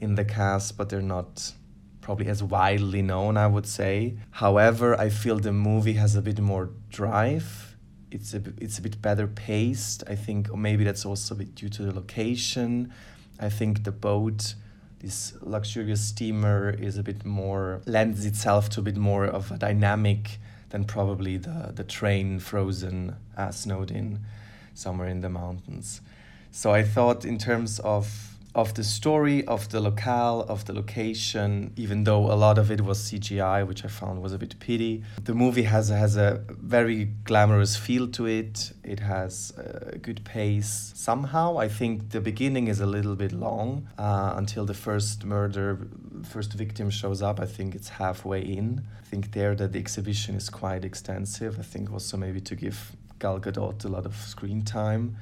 in 0.00 0.14
the 0.14 0.24
cast, 0.24 0.76
but 0.76 0.88
they're 0.88 1.02
not 1.02 1.52
probably 2.00 2.26
as 2.26 2.42
widely 2.42 3.02
known, 3.02 3.36
I 3.36 3.46
would 3.46 3.66
say. 3.66 4.16
However, 4.30 4.98
I 4.98 5.10
feel 5.10 5.38
the 5.38 5.52
movie 5.52 5.92
has 5.94 6.16
a 6.16 6.22
bit 6.22 6.40
more 6.40 6.70
drive. 6.88 7.76
It's 8.10 8.34
a, 8.34 8.42
it's 8.58 8.78
a 8.78 8.82
bit 8.82 9.00
better 9.00 9.26
paced. 9.26 10.02
I 10.08 10.16
think 10.16 10.52
maybe 10.56 10.84
that's 10.84 11.04
also 11.04 11.34
a 11.34 11.38
bit 11.38 11.54
due 11.54 11.68
to 11.68 11.82
the 11.82 11.94
location. 11.94 12.92
I 13.38 13.50
think 13.50 13.84
the 13.84 13.92
boat, 13.92 14.54
this 15.00 15.34
luxurious 15.40 16.00
steamer, 16.00 16.70
is 16.70 16.98
a 16.98 17.02
bit 17.02 17.24
more, 17.24 17.82
lends 17.86 18.24
itself 18.24 18.70
to 18.70 18.80
a 18.80 18.82
bit 18.82 18.96
more 18.96 19.26
of 19.26 19.52
a 19.52 19.58
dynamic 19.58 20.38
than 20.70 20.84
probably 20.84 21.36
the, 21.36 21.72
the 21.74 21.84
train 21.84 22.38
frozen 22.38 23.16
uh, 23.36 23.50
snowed 23.50 23.90
in 23.90 24.20
somewhere 24.74 25.08
in 25.08 25.20
the 25.20 25.28
mountains. 25.28 26.00
So 26.50 26.72
I 26.72 26.82
thought 26.82 27.24
in 27.24 27.38
terms 27.38 27.78
of 27.80 28.36
of 28.54 28.74
the 28.74 28.82
story, 28.82 29.44
of 29.46 29.68
the 29.68 29.80
locale, 29.80 30.40
of 30.48 30.64
the 30.64 30.72
location, 30.72 31.72
even 31.76 32.04
though 32.04 32.32
a 32.32 32.34
lot 32.34 32.58
of 32.58 32.70
it 32.70 32.80
was 32.80 32.98
CGI, 32.98 33.66
which 33.66 33.84
I 33.84 33.88
found 33.88 34.22
was 34.22 34.32
a 34.32 34.38
bit 34.38 34.58
pity. 34.58 35.04
The 35.22 35.34
movie 35.34 35.62
has 35.62 35.88
has 35.88 36.16
a 36.16 36.42
very 36.48 37.04
glamorous 37.24 37.76
feel 37.76 38.08
to 38.08 38.26
it. 38.26 38.72
It 38.82 39.00
has 39.00 39.52
a 39.56 39.98
good 39.98 40.24
pace. 40.24 40.92
Somehow, 40.96 41.58
I 41.58 41.68
think 41.68 42.10
the 42.10 42.20
beginning 42.20 42.66
is 42.66 42.80
a 42.80 42.86
little 42.86 43.14
bit 43.14 43.32
long 43.32 43.88
uh, 43.98 44.34
until 44.36 44.64
the 44.64 44.74
first 44.74 45.24
murder, 45.24 45.86
first 46.24 46.52
victim 46.54 46.90
shows 46.90 47.22
up. 47.22 47.38
I 47.38 47.46
think 47.46 47.74
it's 47.74 47.88
halfway 47.88 48.40
in. 48.40 48.84
I 48.98 49.04
think 49.04 49.32
there 49.32 49.54
that 49.54 49.72
the 49.72 49.78
exhibition 49.78 50.34
is 50.34 50.50
quite 50.50 50.84
extensive. 50.84 51.58
I 51.58 51.62
think 51.62 51.92
also 51.92 52.16
maybe 52.16 52.40
to 52.40 52.56
give 52.56 52.96
Gal 53.20 53.38
Gadot 53.38 53.84
a 53.84 53.88
lot 53.88 54.06
of 54.06 54.16
screen 54.16 54.62
time. 54.62 55.16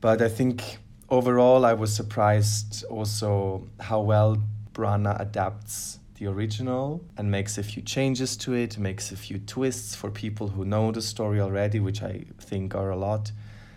But 0.00 0.22
I 0.22 0.28
think 0.28 0.78
overall, 1.12 1.66
I 1.66 1.74
was 1.74 1.94
surprised 1.94 2.84
also 2.86 3.68
how 3.78 4.00
well 4.00 4.42
Branagh 4.72 5.20
adapts 5.20 5.98
the 6.14 6.26
original 6.26 7.04
and 7.18 7.30
makes 7.30 7.58
a 7.58 7.62
few 7.62 7.82
changes 7.82 8.36
to 8.38 8.54
it, 8.54 8.78
makes 8.78 9.12
a 9.12 9.16
few 9.16 9.38
twists 9.38 9.94
for 9.94 10.10
people 10.10 10.48
who 10.48 10.64
know 10.64 10.90
the 10.90 11.02
story 11.02 11.38
already, 11.40 11.78
which 11.80 12.02
I 12.02 12.24
think 12.38 12.74
are 12.74 12.90
a 12.90 12.96
lot. 12.96 13.30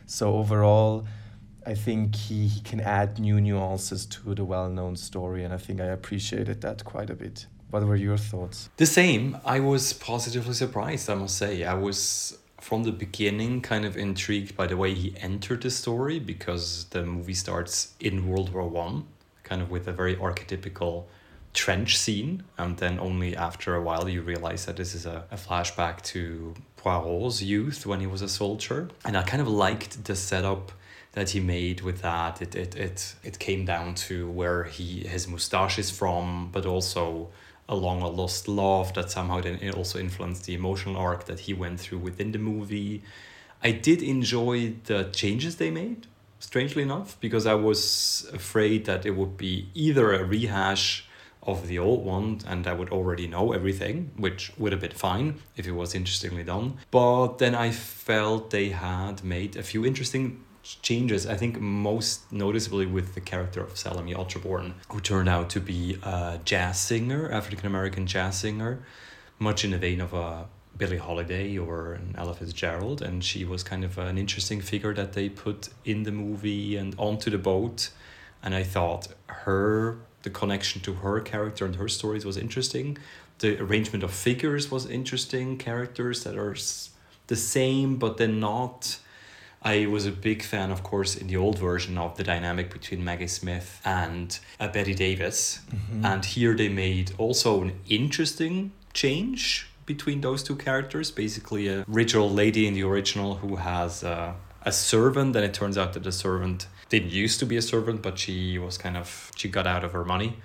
So 0.05 0.35
overall, 0.35 1.05
I 1.65 1.73
think 1.73 2.15
he, 2.15 2.47
he 2.47 2.61
can 2.61 2.79
add 2.79 3.19
new 3.19 3.41
nuances 3.41 4.05
to 4.05 4.33
the 4.33 4.45
well 4.45 4.69
known 4.69 4.95
story, 4.95 5.43
and 5.43 5.53
I 5.53 5.57
think 5.57 5.81
I 5.81 5.85
appreciated 5.87 6.61
that 6.61 6.85
quite 6.85 7.09
a 7.09 7.15
bit. 7.15 7.47
What 7.69 7.83
were 7.83 7.97
your 7.97 8.17
thoughts? 8.17 8.69
The 8.77 8.85
same. 8.85 9.37
I 9.43 9.59
was 9.59 9.91
positively 9.91 10.53
surprised, 10.53 11.09
I 11.09 11.15
must 11.15 11.37
say. 11.37 11.63
I 11.65 11.73
was 11.73 12.37
from 12.65 12.81
the 12.81 12.91
beginning 12.91 13.61
kind 13.61 13.85
of 13.85 13.95
intrigued 13.95 14.57
by 14.57 14.65
the 14.65 14.75
way 14.75 14.91
he 14.91 15.13
entered 15.17 15.61
the 15.61 15.69
story 15.69 16.17
because 16.17 16.85
the 16.85 17.05
movie 17.05 17.35
starts 17.35 17.93
in 17.99 18.27
World 18.27 18.51
War 18.51 18.67
One, 18.67 19.05
kind 19.43 19.61
of 19.61 19.69
with 19.69 19.87
a 19.87 19.91
very 19.91 20.15
archetypical 20.15 21.03
trench 21.53 21.95
scene, 21.95 22.41
and 22.57 22.75
then 22.77 22.97
only 22.97 23.37
after 23.37 23.75
a 23.75 23.83
while 23.83 24.09
you 24.09 24.23
realize 24.23 24.65
that 24.65 24.77
this 24.77 24.95
is 24.95 25.05
a, 25.05 25.25
a 25.29 25.35
flashback 25.35 26.01
to 26.13 26.55
Poirot's 26.75 27.43
youth 27.43 27.85
when 27.85 27.99
he 27.99 28.07
was 28.07 28.23
a 28.23 28.27
soldier. 28.27 28.89
And 29.05 29.15
I 29.15 29.21
kind 29.21 29.43
of 29.43 29.47
liked 29.47 30.05
the 30.05 30.15
setup 30.15 30.71
that 31.11 31.29
he 31.29 31.39
made 31.39 31.81
with 31.81 32.01
that. 32.01 32.41
It 32.41 32.55
it 32.55 32.75
it, 32.75 33.15
it 33.23 33.37
came 33.37 33.65
down 33.65 33.93
to 34.07 34.27
where 34.31 34.63
he 34.63 35.05
his 35.07 35.27
mustache 35.27 35.77
is 35.77 35.91
from, 35.91 36.49
but 36.51 36.65
also 36.65 37.29
along 37.67 38.01
a 38.01 38.07
lost 38.07 38.47
love 38.47 38.93
that 38.93 39.09
somehow 39.09 39.41
then 39.41 39.59
it 39.61 39.73
also 39.75 39.99
influenced 39.99 40.45
the 40.45 40.53
emotional 40.53 40.97
arc 40.97 41.25
that 41.25 41.41
he 41.41 41.53
went 41.53 41.79
through 41.79 41.97
within 41.97 42.31
the 42.31 42.37
movie. 42.37 43.01
I 43.63 43.71
did 43.71 44.03
enjoy 44.03 44.75
the 44.85 45.05
changes 45.05 45.55
they 45.55 45.71
made, 45.71 46.07
strangely 46.39 46.83
enough, 46.83 47.19
because 47.19 47.47
I 47.47 47.55
was 47.55 48.29
afraid 48.33 48.85
that 48.85 49.05
it 49.05 49.15
would 49.15 49.37
be 49.37 49.69
either 49.73 50.13
a 50.13 50.23
rehash 50.23 51.07
of 51.41 51.67
the 51.67 51.77
old 51.79 52.03
one 52.03 52.41
and 52.47 52.65
I 52.67 52.73
would 52.73 52.89
already 52.89 53.27
know 53.27 53.51
everything, 53.51 54.11
which 54.17 54.51
would 54.57 54.71
have 54.71 54.81
been 54.81 54.91
fine 54.91 55.39
if 55.55 55.67
it 55.67 55.71
was 55.71 55.93
interestingly 55.95 56.43
done. 56.43 56.77
But 56.91 57.37
then 57.37 57.55
I 57.55 57.71
felt 57.71 58.49
they 58.49 58.69
had 58.69 59.23
made 59.23 59.55
a 59.55 59.63
few 59.63 59.85
interesting 59.85 60.43
changes. 60.65 61.27
I 61.27 61.35
think 61.35 61.59
most 61.59 62.31
noticeably 62.31 62.85
with 62.85 63.13
the 63.13 63.21
character 63.21 63.61
of 63.61 63.77
Salome 63.77 64.13
Otterbourne, 64.13 64.73
who 64.89 64.99
turned 64.99 65.29
out 65.29 65.49
to 65.51 65.59
be 65.59 65.97
a 66.03 66.39
jazz 66.43 66.79
singer, 66.79 67.31
African 67.31 67.67
American 67.67 68.07
jazz 68.07 68.39
singer, 68.39 68.83
much 69.37 69.63
in 69.63 69.71
the 69.71 69.77
vein 69.77 70.01
of 70.01 70.13
a 70.13 70.45
Billie 70.77 70.97
Holiday 70.97 71.57
or 71.57 71.93
an 71.93 72.15
Ella 72.17 72.33
Fitzgerald, 72.33 73.01
and 73.01 73.23
she 73.23 73.45
was 73.45 73.63
kind 73.63 73.83
of 73.83 73.97
an 73.97 74.17
interesting 74.17 74.59
figure 74.59 74.93
that 74.93 75.13
they 75.13 75.29
put 75.29 75.69
in 75.85 76.03
the 76.03 76.11
movie 76.11 76.75
and 76.75 76.95
onto 76.97 77.29
the 77.29 77.37
boat. 77.37 77.91
And 78.43 78.53
I 78.53 78.63
thought 78.63 79.07
her, 79.27 79.97
the 80.23 80.29
connection 80.29 80.81
to 80.81 80.93
her 80.95 81.19
character 81.21 81.65
and 81.65 81.75
her 81.75 81.87
stories 81.87 82.25
was 82.25 82.37
interesting. 82.37 82.97
The 83.39 83.61
arrangement 83.61 84.03
of 84.03 84.11
figures 84.11 84.69
was 84.69 84.85
interesting. 84.85 85.57
Characters 85.57 86.23
that 86.23 86.35
are 86.37 86.55
the 87.27 87.35
same 87.35 87.97
but 87.97 88.17
then 88.17 88.39
not 88.39 88.97
I 89.65 89.87
was 89.87 90.05
a 90.05 90.11
big 90.11 90.43
fan, 90.43 90.69
of 90.69 90.83
course, 90.83 91.15
in 91.15 91.25
the 91.25 91.37
old 91.37 91.57
version 91.57 91.97
of 91.97 92.17
the 92.17 92.23
dynamic 92.23 92.71
between 92.71 93.03
Maggie 93.03 93.25
Smith 93.25 93.81
and 93.83 94.37
uh, 94.59 94.67
Bette 94.67 94.93
Davis. 94.93 95.59
Mm-hmm. 95.73 96.05
And 96.05 96.23
here 96.23 96.53
they 96.53 96.69
made 96.69 97.13
also 97.17 97.63
an 97.63 97.79
interesting 97.89 98.73
change 98.93 99.67
between 99.87 100.21
those 100.21 100.43
two 100.43 100.55
characters. 100.55 101.09
Basically, 101.09 101.67
a 101.67 101.83
rich 101.87 102.15
old 102.15 102.33
lady 102.33 102.67
in 102.67 102.75
the 102.75 102.83
original 102.83 103.37
who 103.37 103.55
has 103.55 104.03
uh, 104.03 104.33
a 104.61 104.71
servant, 104.71 105.35
and 105.35 105.43
it 105.43 105.55
turns 105.55 105.79
out 105.79 105.93
that 105.93 106.03
the 106.03 106.11
servant 106.11 106.67
didn't 106.89 107.09
used 107.09 107.39
to 107.39 107.47
be 107.47 107.57
a 107.57 107.61
servant, 107.61 108.03
but 108.03 108.19
she 108.19 108.59
was 108.59 108.77
kind 108.77 108.95
of, 108.95 109.31
she 109.35 109.49
got 109.49 109.65
out 109.65 109.83
of 109.83 109.93
her 109.93 110.05
money. 110.05 110.37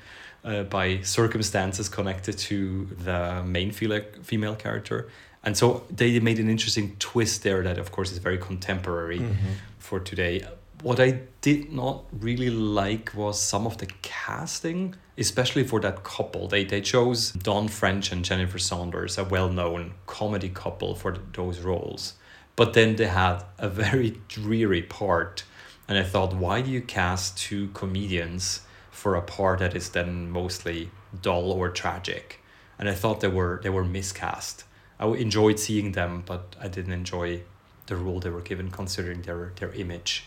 Uh, 0.42 0.62
by 0.62 1.02
circumstances 1.02 1.90
connected 1.90 2.38
to 2.38 2.86
the 3.04 3.42
main 3.44 3.70
female 3.70 4.00
female 4.22 4.56
character, 4.56 5.10
and 5.42 5.56
so 5.56 5.84
they 5.90 6.20
made 6.20 6.38
an 6.38 6.48
interesting 6.50 6.96
twist 6.98 7.42
there 7.42 7.62
that 7.62 7.78
of 7.78 7.90
course 7.90 8.12
is 8.12 8.18
very 8.18 8.38
contemporary 8.38 9.18
Mm-hmm. 9.20 9.52
for 9.78 9.98
today. 10.00 10.42
What 10.82 10.98
i 11.00 11.20
did 11.42 11.72
not 11.72 12.04
really 12.26 12.50
like 12.50 13.12
was 13.14 13.40
some 13.40 13.66
of 13.66 13.76
the 13.78 13.86
casting 14.02 14.94
especially 15.18 15.64
for 15.64 15.80
that 15.80 16.02
couple. 16.04 16.48
They, 16.48 16.64
they 16.64 16.80
chose 16.80 17.32
dawn 17.32 17.68
french 17.68 18.12
and 18.12 18.24
jennifer 18.24 18.58
saunders 18.58 19.18
a 19.18 19.24
well-known 19.24 19.92
comedy 20.06 20.48
couple 20.48 20.94
for 20.94 21.12
those 21.34 21.58
roles. 21.60 22.14
But 22.56 22.72
then 22.72 22.96
they 22.96 23.06
had 23.08 23.42
a 23.58 23.68
very 23.68 24.10
dreary 24.28 24.82
part 24.82 25.44
and 25.88 25.98
i 25.98 26.02
thought 26.02 26.34
why 26.34 26.62
do 26.62 26.70
you 26.70 26.80
cast 26.82 27.36
two 27.36 27.68
comedians 27.74 28.60
for 28.90 29.14
a 29.16 29.22
part 29.22 29.58
that 29.58 29.74
is 29.74 29.90
then 29.90 30.30
mostly 30.30 30.90
dull 31.22 31.52
or 31.52 31.68
tragic? 31.70 32.40
And 32.78 32.88
i 32.88 32.94
thought 32.94 33.20
they 33.20 33.28
were 33.28 33.60
they 33.62 33.70
were 33.70 33.84
miscast 33.84 34.64
I 35.00 35.06
enjoyed 35.06 35.58
seeing 35.58 35.92
them, 35.92 36.22
but 36.26 36.54
I 36.60 36.68
didn't 36.68 36.92
enjoy 36.92 37.42
the 37.86 37.96
role 37.96 38.20
they 38.20 38.30
were 38.30 38.42
given 38.42 38.70
considering 38.70 39.22
their 39.22 39.52
their 39.56 39.72
image. 39.72 40.26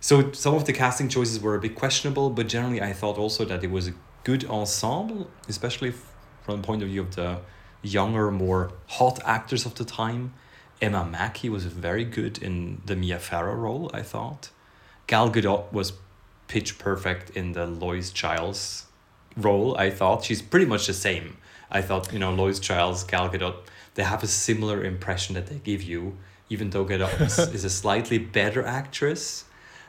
So 0.00 0.32
some 0.32 0.54
of 0.54 0.64
the 0.64 0.72
casting 0.72 1.08
choices 1.08 1.40
were 1.40 1.54
a 1.54 1.60
bit 1.60 1.74
questionable, 1.74 2.30
but 2.30 2.46
generally 2.46 2.80
I 2.80 2.92
thought 2.92 3.18
also 3.18 3.44
that 3.46 3.64
it 3.64 3.70
was 3.70 3.88
a 3.88 3.94
good 4.22 4.44
ensemble, 4.44 5.30
especially 5.48 5.92
from 6.42 6.60
the 6.60 6.66
point 6.66 6.82
of 6.82 6.88
view 6.88 7.00
of 7.00 7.16
the 7.16 7.40
younger, 7.82 8.30
more 8.30 8.72
hot 8.86 9.18
actors 9.24 9.66
of 9.66 9.74
the 9.74 9.84
time. 9.84 10.34
Emma 10.80 11.04
Mackey 11.04 11.48
was 11.48 11.64
very 11.64 12.04
good 12.04 12.38
in 12.38 12.82
the 12.84 12.96
Mia 12.96 13.18
Farrow 13.18 13.54
role, 13.54 13.90
I 13.94 14.02
thought. 14.02 14.50
Gal 15.06 15.30
Gadot 15.30 15.72
was 15.72 15.92
pitch 16.48 16.78
perfect 16.78 17.30
in 17.30 17.52
the 17.52 17.66
Lois 17.66 18.10
Chiles 18.12 18.86
role. 19.36 19.76
I 19.76 19.90
thought 19.90 20.24
she's 20.24 20.42
pretty 20.42 20.66
much 20.66 20.86
the 20.86 20.94
same. 20.94 21.38
I 21.70 21.80
thought 21.82 22.12
you 22.12 22.18
know 22.18 22.32
Lois 22.32 22.58
Chiles, 22.58 23.04
Gal 23.04 23.28
Gadot, 23.30 23.56
they 23.94 24.02
have 24.02 24.22
a 24.22 24.26
similar 24.26 24.84
impression 24.84 25.34
that 25.34 25.46
they 25.46 25.56
give 25.56 25.82
you, 25.82 26.18
even 26.48 26.70
though 26.70 26.84
Gadot 26.84 27.20
is, 27.20 27.38
is 27.38 27.64
a 27.64 27.70
slightly 27.70 28.18
better 28.18 28.64
actress 28.64 29.44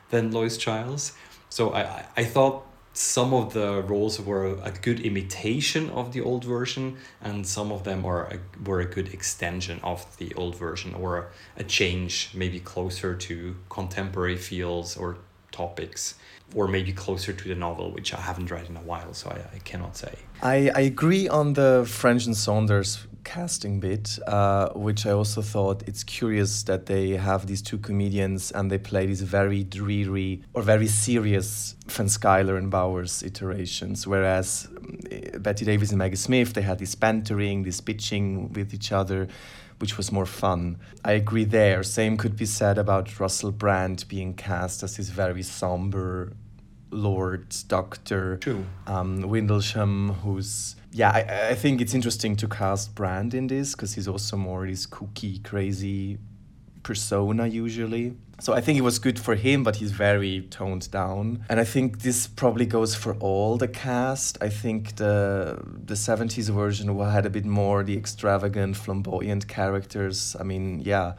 than 0.10 0.32
Lois 0.32 0.58
Chiles. 0.58 1.14
So 1.50 1.72
I, 1.72 1.82
I, 1.82 2.06
I 2.18 2.24
thought 2.24 2.66
some 2.94 3.34
of 3.34 3.54
the 3.54 3.82
roles 3.82 4.22
were 4.22 4.58
a 4.64 4.72
good 4.72 5.02
imitation 5.02 5.90
of 5.90 6.14
the 6.14 6.22
old 6.22 6.46
version, 6.46 6.98
and 7.22 7.46
some 7.46 7.72
of 7.72 7.84
them 7.84 8.06
are 8.06 8.26
a, 8.26 8.40
were 8.64 8.80
a 8.80 8.86
good 8.86 9.10
extension 9.14 9.80
of 9.84 10.18
the 10.18 10.34
old 10.36 10.56
version, 10.56 10.94
or 10.94 11.18
a, 11.18 11.26
a 11.58 11.64
change 11.64 12.30
maybe 12.34 12.60
closer 12.60 13.14
to 13.14 13.56
contemporary 13.70 14.38
feels 14.38 14.96
or 14.96 15.18
topics, 15.52 16.16
or 16.54 16.68
maybe 16.68 16.94
closer 16.94 17.34
to 17.34 17.48
the 17.50 17.56
novel, 17.56 17.92
which 17.92 18.14
I 18.14 18.22
haven't 18.22 18.50
read 18.50 18.70
in 18.70 18.78
a 18.78 18.82
while, 18.82 19.14
so 19.14 19.30
I, 19.30 19.56
I 19.56 19.60
cannot 19.60 19.98
say. 19.98 20.14
I, 20.42 20.72
I 20.74 20.82
agree 20.82 21.28
on 21.28 21.54
the 21.54 21.86
French 21.88 22.26
and 22.26 22.36
Saunders 22.36 23.06
casting 23.26 23.82
bit, 23.82 24.18
uh, 24.28 24.70
which 24.70 25.06
I 25.06 25.12
also 25.12 25.42
thought 25.42 25.84
it's 25.86 26.04
curious 26.04 26.64
that 26.64 26.86
they 26.86 27.10
have 27.18 27.48
these 27.48 27.62
two 27.62 27.78
comedians 27.78 28.52
and 28.52 28.72
they 28.72 28.78
play 28.78 29.06
these 29.08 29.22
very 29.22 29.64
dreary 29.66 30.44
or 30.54 30.62
very 30.62 30.88
serious 30.88 31.76
Van 31.88 32.08
Schuyler 32.08 32.56
and 32.56 32.72
Bowers 32.72 33.24
iterations, 33.24 34.08
whereas 34.08 34.70
mm, 34.72 35.44
Bette 35.44 35.66
Davis 35.66 35.90
and 35.90 35.98
Maggie 35.98 36.16
Smith 36.16 36.54
they 36.54 36.62
had 36.62 36.80
this 36.80 36.96
bantering, 36.96 37.64
this 37.64 37.82
bitching 37.82 38.56
with 38.56 38.74
each 38.74 38.94
other. 38.94 39.28
Which 39.80 39.98
was 39.98 40.10
more 40.10 40.26
fun. 40.26 40.78
I 41.04 41.12
agree 41.12 41.44
there. 41.44 41.84
Same 41.84 42.16
could 42.16 42.38
be 42.38 42.46
said 42.46 42.78
about 42.78 43.20
Russell 43.20 43.52
Brand 43.52 44.06
being 44.08 44.34
cast 44.34 44.84
as 44.84 44.96
this 44.96 45.10
very 45.10 45.44
somber 45.44 46.32
Lord 46.92 47.54
Doctor. 47.68 48.38
True. 48.38 48.66
Um, 48.88 49.24
Windlesham, 49.24 50.16
who's 50.22 50.75
yeah, 50.96 51.12
I, 51.12 51.50
I 51.50 51.56
think 51.56 51.82
it's 51.82 51.94
interesting 51.94 52.38
to 52.38 52.48
cast 52.48 52.96
Brand 52.96 53.34
in 53.34 53.48
this 53.48 53.76
because 53.76 53.94
he's 53.96 54.08
also 54.08 54.38
more 54.38 54.66
this 54.66 54.88
kooky, 54.88 55.44
crazy 55.44 56.18
persona 56.84 57.48
usually. 57.48 58.16
So 58.40 58.54
I 58.54 58.62
think 58.62 58.78
it 58.78 58.82
was 58.82 58.98
good 58.98 59.20
for 59.20 59.36
him, 59.36 59.64
but 59.64 59.76
he's 59.76 59.92
very 59.92 60.48
toned 60.50 60.90
down. 60.92 61.44
And 61.50 61.60
I 61.60 61.66
think 61.66 62.00
this 62.00 62.28
probably 62.28 62.66
goes 62.66 62.96
for 62.96 63.16
all 63.16 63.58
the 63.58 63.68
cast. 63.68 64.38
I 64.42 64.48
think 64.48 64.96
the 64.96 65.60
the 65.86 65.96
70s 65.96 66.50
version 66.50 66.88
had 66.98 67.26
a 67.26 67.30
bit 67.30 67.46
more 67.46 67.84
the 67.84 67.98
extravagant, 67.98 68.78
flamboyant 68.78 69.50
characters. 69.50 70.38
I 70.40 70.44
mean, 70.44 70.80
yeah, 70.80 71.16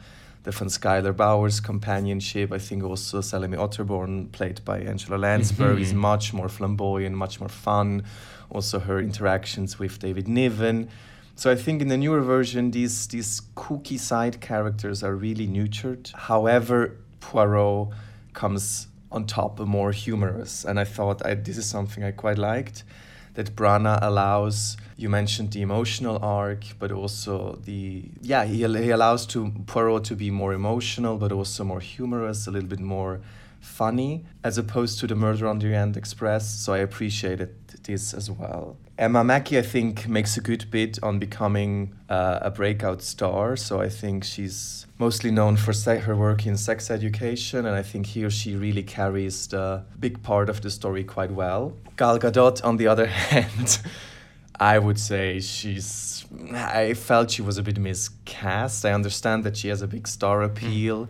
the 0.47 0.53
Van 0.53 0.69
Schuyler 0.69 1.11
Bowers 1.11 1.59
companionship. 1.59 2.53
I 2.53 2.57
think 2.57 2.81
also 2.81 3.19
Salome 3.19 3.57
Otterbourne, 3.57 4.31
played 4.31 4.63
by 4.63 4.79
Angela 4.79 5.17
Lansbury, 5.17 5.73
mm-hmm. 5.73 5.81
is 5.81 5.93
much 5.93 6.33
more 6.33 6.47
flamboyant, 6.47 7.17
much 7.17 7.41
more 7.41 7.49
fun. 7.49 8.03
Also, 8.49 8.79
her 8.79 9.01
interactions 9.01 9.77
with 9.77 9.99
David 9.99 10.29
Niven. 10.29 10.87
So 11.35 11.51
I 11.51 11.55
think 11.55 11.81
in 11.81 11.89
the 11.89 11.97
newer 11.97 12.21
version, 12.21 12.71
these 12.71 13.07
these 13.07 13.41
kooky 13.57 13.99
side 13.99 14.39
characters 14.39 15.03
are 15.03 15.13
really 15.13 15.47
nurtured. 15.47 16.11
However, 16.15 16.95
Poirot 17.19 17.89
comes 18.31 18.87
on 19.11 19.25
top, 19.25 19.59
of 19.59 19.67
more 19.67 19.91
humorous, 19.91 20.63
and 20.63 20.79
I 20.79 20.85
thought 20.85 21.25
I, 21.25 21.33
this 21.33 21.57
is 21.57 21.65
something 21.65 22.05
I 22.05 22.11
quite 22.11 22.37
liked. 22.37 22.85
That 23.33 23.53
Branagh 23.53 23.99
allows. 24.01 24.77
You 24.97 25.09
mentioned 25.09 25.51
the 25.51 25.61
emotional 25.61 26.17
arc, 26.21 26.63
but 26.79 26.91
also 26.91 27.59
the 27.63 28.03
yeah 28.21 28.45
he, 28.45 28.57
he 28.57 28.89
allows 28.91 29.25
to 29.27 29.51
Poirot 29.67 30.03
to 30.05 30.15
be 30.15 30.31
more 30.31 30.53
emotional, 30.53 31.17
but 31.17 31.31
also 31.31 31.63
more 31.63 31.79
humorous, 31.79 32.47
a 32.47 32.51
little 32.51 32.69
bit 32.69 32.79
more 32.79 33.21
funny, 33.61 34.25
as 34.43 34.57
opposed 34.57 34.99
to 34.99 35.07
the 35.07 35.15
Murder 35.15 35.47
on 35.47 35.59
the 35.59 35.67
Orient 35.67 35.97
Express. 35.97 36.49
So 36.49 36.73
I 36.73 36.79
appreciated 36.79 37.49
this 37.83 38.13
as 38.13 38.29
well. 38.29 38.77
Emma 38.97 39.23
Mackey, 39.23 39.59
I 39.59 39.61
think, 39.61 40.07
makes 40.07 40.37
a 40.37 40.41
good 40.41 40.71
bid 40.71 40.97
on 41.03 41.19
becoming 41.19 41.93
uh, 42.09 42.39
a 42.41 42.49
breakout 42.49 43.03
star. 43.03 43.55
So 43.55 43.79
I 43.79 43.89
think 43.89 44.23
she's 44.23 44.87
mostly 44.97 45.29
known 45.29 45.55
for 45.57 45.73
se- 45.73 45.99
her 45.99 46.15
work 46.15 46.47
in 46.47 46.57
sex 46.57 46.89
education, 46.89 47.67
and 47.67 47.75
I 47.75 47.83
think 47.83 48.07
here 48.07 48.31
she 48.31 48.55
really 48.55 48.83
carries 48.83 49.47
the 49.47 49.83
big 49.99 50.23
part 50.23 50.49
of 50.49 50.61
the 50.61 50.71
story 50.71 51.03
quite 51.03 51.31
well. 51.31 51.73
Gal 51.95 52.17
Gadot, 52.17 52.63
on 52.63 52.77
the 52.77 52.87
other 52.87 53.05
hand, 53.29 53.79
I 54.59 54.79
would 54.79 54.99
say 54.99 55.39
she's. 55.39 56.25
I 56.51 56.93
felt 56.93 57.31
she 57.31 57.41
was 57.41 57.57
a 57.57 57.63
bit 57.63 57.77
miscast. 57.77 58.85
I 58.85 58.91
understand 58.91 59.43
that 59.43 59.55
she 59.55 59.67
has 59.67 59.81
a 59.81 59.87
big 59.87 60.07
star 60.07 60.41
appeal, 60.41 61.05
mm. 61.05 61.09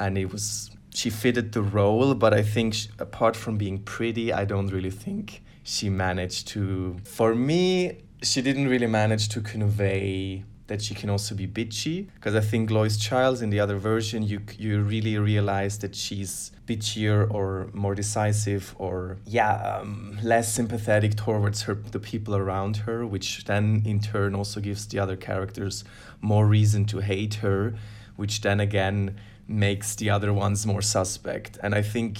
and 0.00 0.16
it 0.16 0.32
was 0.32 0.70
she 0.94 1.10
fitted 1.10 1.52
the 1.52 1.60
role, 1.60 2.14
but 2.14 2.32
I 2.32 2.42
think 2.42 2.72
she, 2.72 2.88
apart 2.98 3.36
from 3.36 3.58
being 3.58 3.80
pretty, 3.80 4.32
I 4.32 4.46
don't 4.46 4.68
really 4.68 4.90
think 4.90 5.42
she 5.62 5.90
managed 5.90 6.48
to. 6.48 6.96
For 7.04 7.34
me, 7.34 7.98
she 8.22 8.40
didn't 8.40 8.68
really 8.68 8.86
manage 8.86 9.28
to 9.30 9.42
convey 9.42 10.44
that 10.68 10.82
she 10.82 10.94
can 10.94 11.10
also 11.10 11.34
be 11.34 11.46
bitchy. 11.46 12.08
Because 12.14 12.34
I 12.34 12.40
think 12.40 12.70
Lois 12.70 12.96
Chiles 12.96 13.42
in 13.42 13.50
the 13.50 13.60
other 13.60 13.76
version 13.76 14.22
you 14.22 14.40
you 14.58 14.82
really 14.82 15.16
realize 15.18 15.78
that 15.78 15.94
she's 15.94 16.52
bitchier 16.66 17.32
or 17.32 17.68
more 17.72 17.94
decisive 17.94 18.74
or 18.78 19.18
yeah 19.24 19.54
um, 19.80 20.18
less 20.22 20.52
sympathetic 20.52 21.14
towards 21.14 21.62
her 21.62 21.74
the 21.74 22.00
people 22.00 22.34
around 22.34 22.78
her 22.78 23.06
which 23.06 23.44
then 23.44 23.82
in 23.86 24.00
turn 24.00 24.34
also 24.34 24.58
gives 24.60 24.84
the 24.88 24.98
other 24.98 25.14
characters 25.14 25.84
more 26.20 26.44
reason 26.44 26.84
to 26.84 26.98
hate 26.98 27.34
her 27.34 27.74
which 28.16 28.40
then 28.40 28.58
again 28.58 29.14
makes 29.48 29.94
the 29.94 30.10
other 30.10 30.32
ones 30.32 30.66
more 30.66 30.82
suspect. 30.82 31.58
And 31.62 31.74
I 31.74 31.82
think 31.82 32.18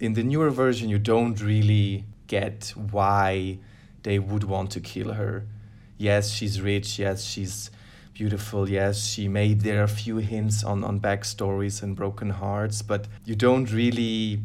in 0.00 0.14
the 0.14 0.22
newer 0.22 0.50
version 0.50 0.88
you 0.88 0.98
don't 0.98 1.40
really 1.40 2.04
get 2.26 2.72
why 2.90 3.58
they 4.02 4.18
would 4.18 4.44
want 4.44 4.70
to 4.72 4.80
kill 4.80 5.12
her. 5.12 5.46
Yes 5.98 6.30
she's 6.30 6.60
rich. 6.60 6.98
Yes 6.98 7.24
she's 7.24 7.70
beautiful. 8.14 8.68
Yes, 8.68 9.06
she 9.06 9.28
made 9.28 9.60
there 9.60 9.80
are 9.80 9.84
a 9.84 9.88
few 9.88 10.16
hints 10.16 10.64
on 10.64 10.84
on 10.84 11.00
backstories 11.00 11.82
and 11.82 11.94
broken 11.94 12.30
hearts, 12.30 12.80
but 12.82 13.06
you 13.24 13.34
don't 13.34 13.70
really 13.70 14.40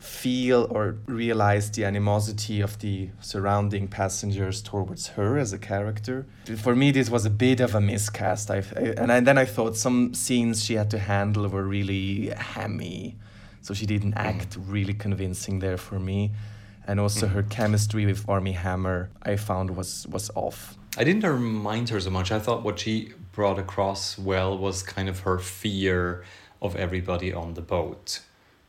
feel 0.00 0.66
or 0.70 0.96
realize 1.06 1.70
the 1.72 1.84
animosity 1.84 2.62
of 2.62 2.78
the 2.78 3.10
surrounding 3.20 3.86
passengers 3.86 4.62
towards 4.62 5.08
her 5.08 5.36
as 5.36 5.52
a 5.52 5.58
character. 5.58 6.26
For 6.56 6.74
me, 6.74 6.90
this 6.90 7.10
was 7.10 7.26
a 7.26 7.30
bit 7.30 7.60
of 7.60 7.74
a 7.74 7.80
miscast. 7.82 8.50
I, 8.50 8.62
and 8.96 9.12
I, 9.12 9.20
then 9.20 9.36
I 9.36 9.44
thought 9.44 9.76
some 9.76 10.14
scenes 10.14 10.64
she 10.64 10.74
had 10.74 10.90
to 10.92 10.98
handle 10.98 11.46
were 11.48 11.64
really 11.64 12.30
hammy, 12.34 13.16
so 13.60 13.74
she 13.74 13.84
didn't 13.84 14.14
mm. 14.14 14.24
act 14.24 14.56
really 14.66 14.94
convincing 14.94 15.58
there 15.58 15.76
for 15.76 15.98
me. 15.98 16.32
And 16.86 16.98
also 16.98 17.26
mm. 17.26 17.32
her 17.32 17.42
chemistry 17.42 18.06
with 18.06 18.26
Armie 18.26 18.52
Hammer, 18.52 19.10
I 19.22 19.36
found 19.36 19.76
was 19.76 20.06
was 20.08 20.30
off. 20.34 20.78
I 20.98 21.04
didn't 21.04 21.40
mind 21.40 21.88
her 21.90 22.00
so 22.00 22.10
much. 22.10 22.32
I 22.32 22.38
thought 22.40 22.62
what 22.62 22.80
she 22.80 23.12
brought 23.32 23.58
across 23.58 24.18
well 24.18 24.58
was 24.58 24.82
kind 24.82 25.08
of 25.08 25.20
her 25.20 25.38
fear 25.38 26.24
of 26.60 26.74
everybody 26.76 27.32
on 27.32 27.54
the 27.54 27.60
boat. 27.60 28.20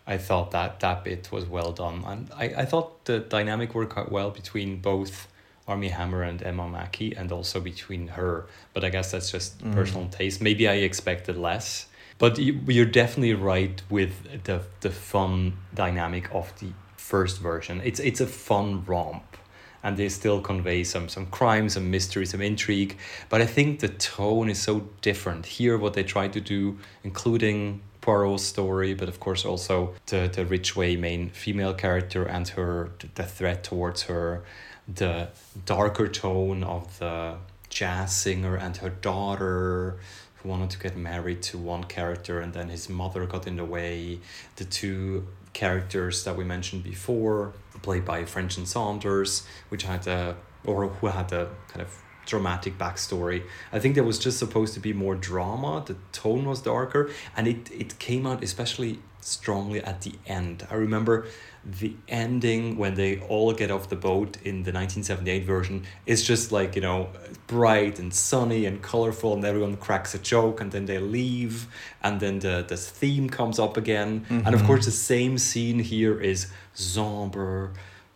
I 0.05 0.17
thought 0.17 0.51
that 0.51 0.79
that 0.81 1.03
bit 1.03 1.31
was 1.31 1.45
well 1.45 1.71
done. 1.71 2.03
And 2.05 2.29
I, 2.35 2.45
I 2.57 2.65
thought 2.65 3.05
the 3.05 3.19
dynamic 3.19 3.73
worked 3.73 3.97
out 3.97 4.11
well 4.11 4.29
between 4.29 4.81
both 4.81 5.27
Armie 5.67 5.89
Hammer 5.89 6.21
and 6.23 6.41
Emma 6.43 6.67
Mackey 6.67 7.15
and 7.15 7.31
also 7.31 7.59
between 7.59 8.09
her. 8.09 8.45
But 8.73 8.83
I 8.83 8.89
guess 8.89 9.11
that's 9.11 9.31
just 9.31 9.59
mm. 9.59 9.73
personal 9.73 10.07
taste. 10.07 10.41
Maybe 10.41 10.67
I 10.67 10.73
expected 10.73 11.37
less. 11.37 11.87
But 12.17 12.37
you, 12.37 12.59
you're 12.67 12.85
definitely 12.85 13.33
right 13.33 13.81
with 13.89 14.43
the, 14.43 14.61
the 14.81 14.91
fun 14.91 15.57
dynamic 15.73 16.33
of 16.33 16.53
the 16.59 16.69
first 16.97 17.39
version. 17.39 17.81
It's, 17.83 17.99
it's 17.99 18.21
a 18.21 18.27
fun 18.27 18.85
romp 18.85 19.37
and 19.83 19.97
they 19.97 20.09
still 20.09 20.41
convey 20.41 20.83
some 20.83 21.09
some 21.09 21.25
crime, 21.27 21.69
some 21.69 21.89
mystery, 21.89 22.25
some 22.25 22.41
intrigue. 22.41 22.97
But 23.29 23.41
I 23.41 23.45
think 23.45 23.79
the 23.79 23.89
tone 23.89 24.49
is 24.49 24.61
so 24.61 24.87
different 25.01 25.45
here. 25.45 25.77
What 25.77 25.93
they 25.93 26.03
try 26.03 26.27
to 26.27 26.41
do, 26.41 26.77
including 27.03 27.81
Poirot's 28.01 28.43
story, 28.43 28.93
but 28.93 29.07
of 29.09 29.19
course 29.19 29.45
also 29.45 29.93
the 30.07 30.29
the 30.33 30.45
Ridgeway 30.45 30.95
main 30.95 31.29
female 31.29 31.73
character 31.73 32.23
and 32.25 32.47
her 32.49 32.91
the 33.15 33.23
threat 33.23 33.63
towards 33.63 34.03
her, 34.03 34.43
the 34.87 35.29
darker 35.65 36.07
tone 36.07 36.63
of 36.63 36.99
the 36.99 37.35
jazz 37.69 38.15
singer 38.15 38.55
and 38.55 38.77
her 38.77 38.89
daughter 38.89 39.97
who 40.35 40.49
wanted 40.49 40.69
to 40.69 40.79
get 40.79 40.97
married 40.97 41.41
to 41.41 41.57
one 41.57 41.83
character 41.85 42.39
and 42.39 42.53
then 42.53 42.67
his 42.67 42.89
mother 42.89 43.25
got 43.25 43.47
in 43.47 43.55
the 43.55 43.63
way 43.63 44.19
the 44.57 44.65
two 44.65 45.25
characters 45.53 46.23
that 46.25 46.35
we 46.35 46.43
mentioned 46.43 46.83
before 46.83 47.53
played 47.81 48.05
by 48.05 48.25
French 48.25 48.57
and 48.57 48.67
Saunders, 48.67 49.45
which 49.69 49.83
had 49.83 50.07
a 50.07 50.37
or 50.63 50.87
who 50.87 51.07
had 51.07 51.31
a 51.31 51.49
kind 51.69 51.81
of 51.81 51.97
dramatic 52.25 52.77
backstory. 52.77 53.43
I 53.73 53.79
think 53.79 53.95
there 53.95 54.03
was 54.03 54.19
just 54.19 54.37
supposed 54.37 54.73
to 54.75 54.79
be 54.79 54.93
more 54.93 55.15
drama. 55.15 55.83
The 55.85 55.95
tone 56.11 56.45
was 56.45 56.61
darker, 56.61 57.09
and 57.35 57.47
it 57.47 57.71
it 57.71 57.99
came 57.99 58.25
out 58.25 58.43
especially 58.43 58.99
strongly 59.21 59.81
at 59.83 60.01
the 60.01 60.13
end. 60.25 60.67
I 60.69 60.75
remember 60.75 61.27
the 61.63 61.93
ending 62.07 62.75
when 62.77 62.95
they 62.95 63.19
all 63.19 63.53
get 63.53 63.69
off 63.69 63.87
the 63.89 63.95
boat 63.95 64.37
in 64.43 64.63
the 64.63 64.71
1978 64.71 65.45
version 65.45 65.85
is 66.07 66.23
just 66.23 66.51
like 66.51 66.75
you 66.75 66.81
know 66.81 67.09
bright 67.45 67.99
and 67.99 68.13
sunny 68.13 68.65
and 68.65 68.81
colorful 68.81 69.33
and 69.33 69.45
everyone 69.45 69.77
cracks 69.77 70.15
a 70.15 70.17
joke 70.17 70.59
and 70.59 70.71
then 70.71 70.85
they 70.85 70.97
leave 70.97 71.67
and 72.01 72.19
then 72.19 72.39
the, 72.39 72.65
the 72.67 72.77
theme 72.77 73.29
comes 73.29 73.59
up 73.59 73.77
again. 73.77 74.21
Mm-hmm. 74.21 74.45
and 74.45 74.55
of 74.55 74.63
course 74.63 74.85
the 74.85 74.91
same 74.91 75.37
scene 75.37 75.79
here 75.79 76.19
is 76.19 76.47
somber. 76.73 77.73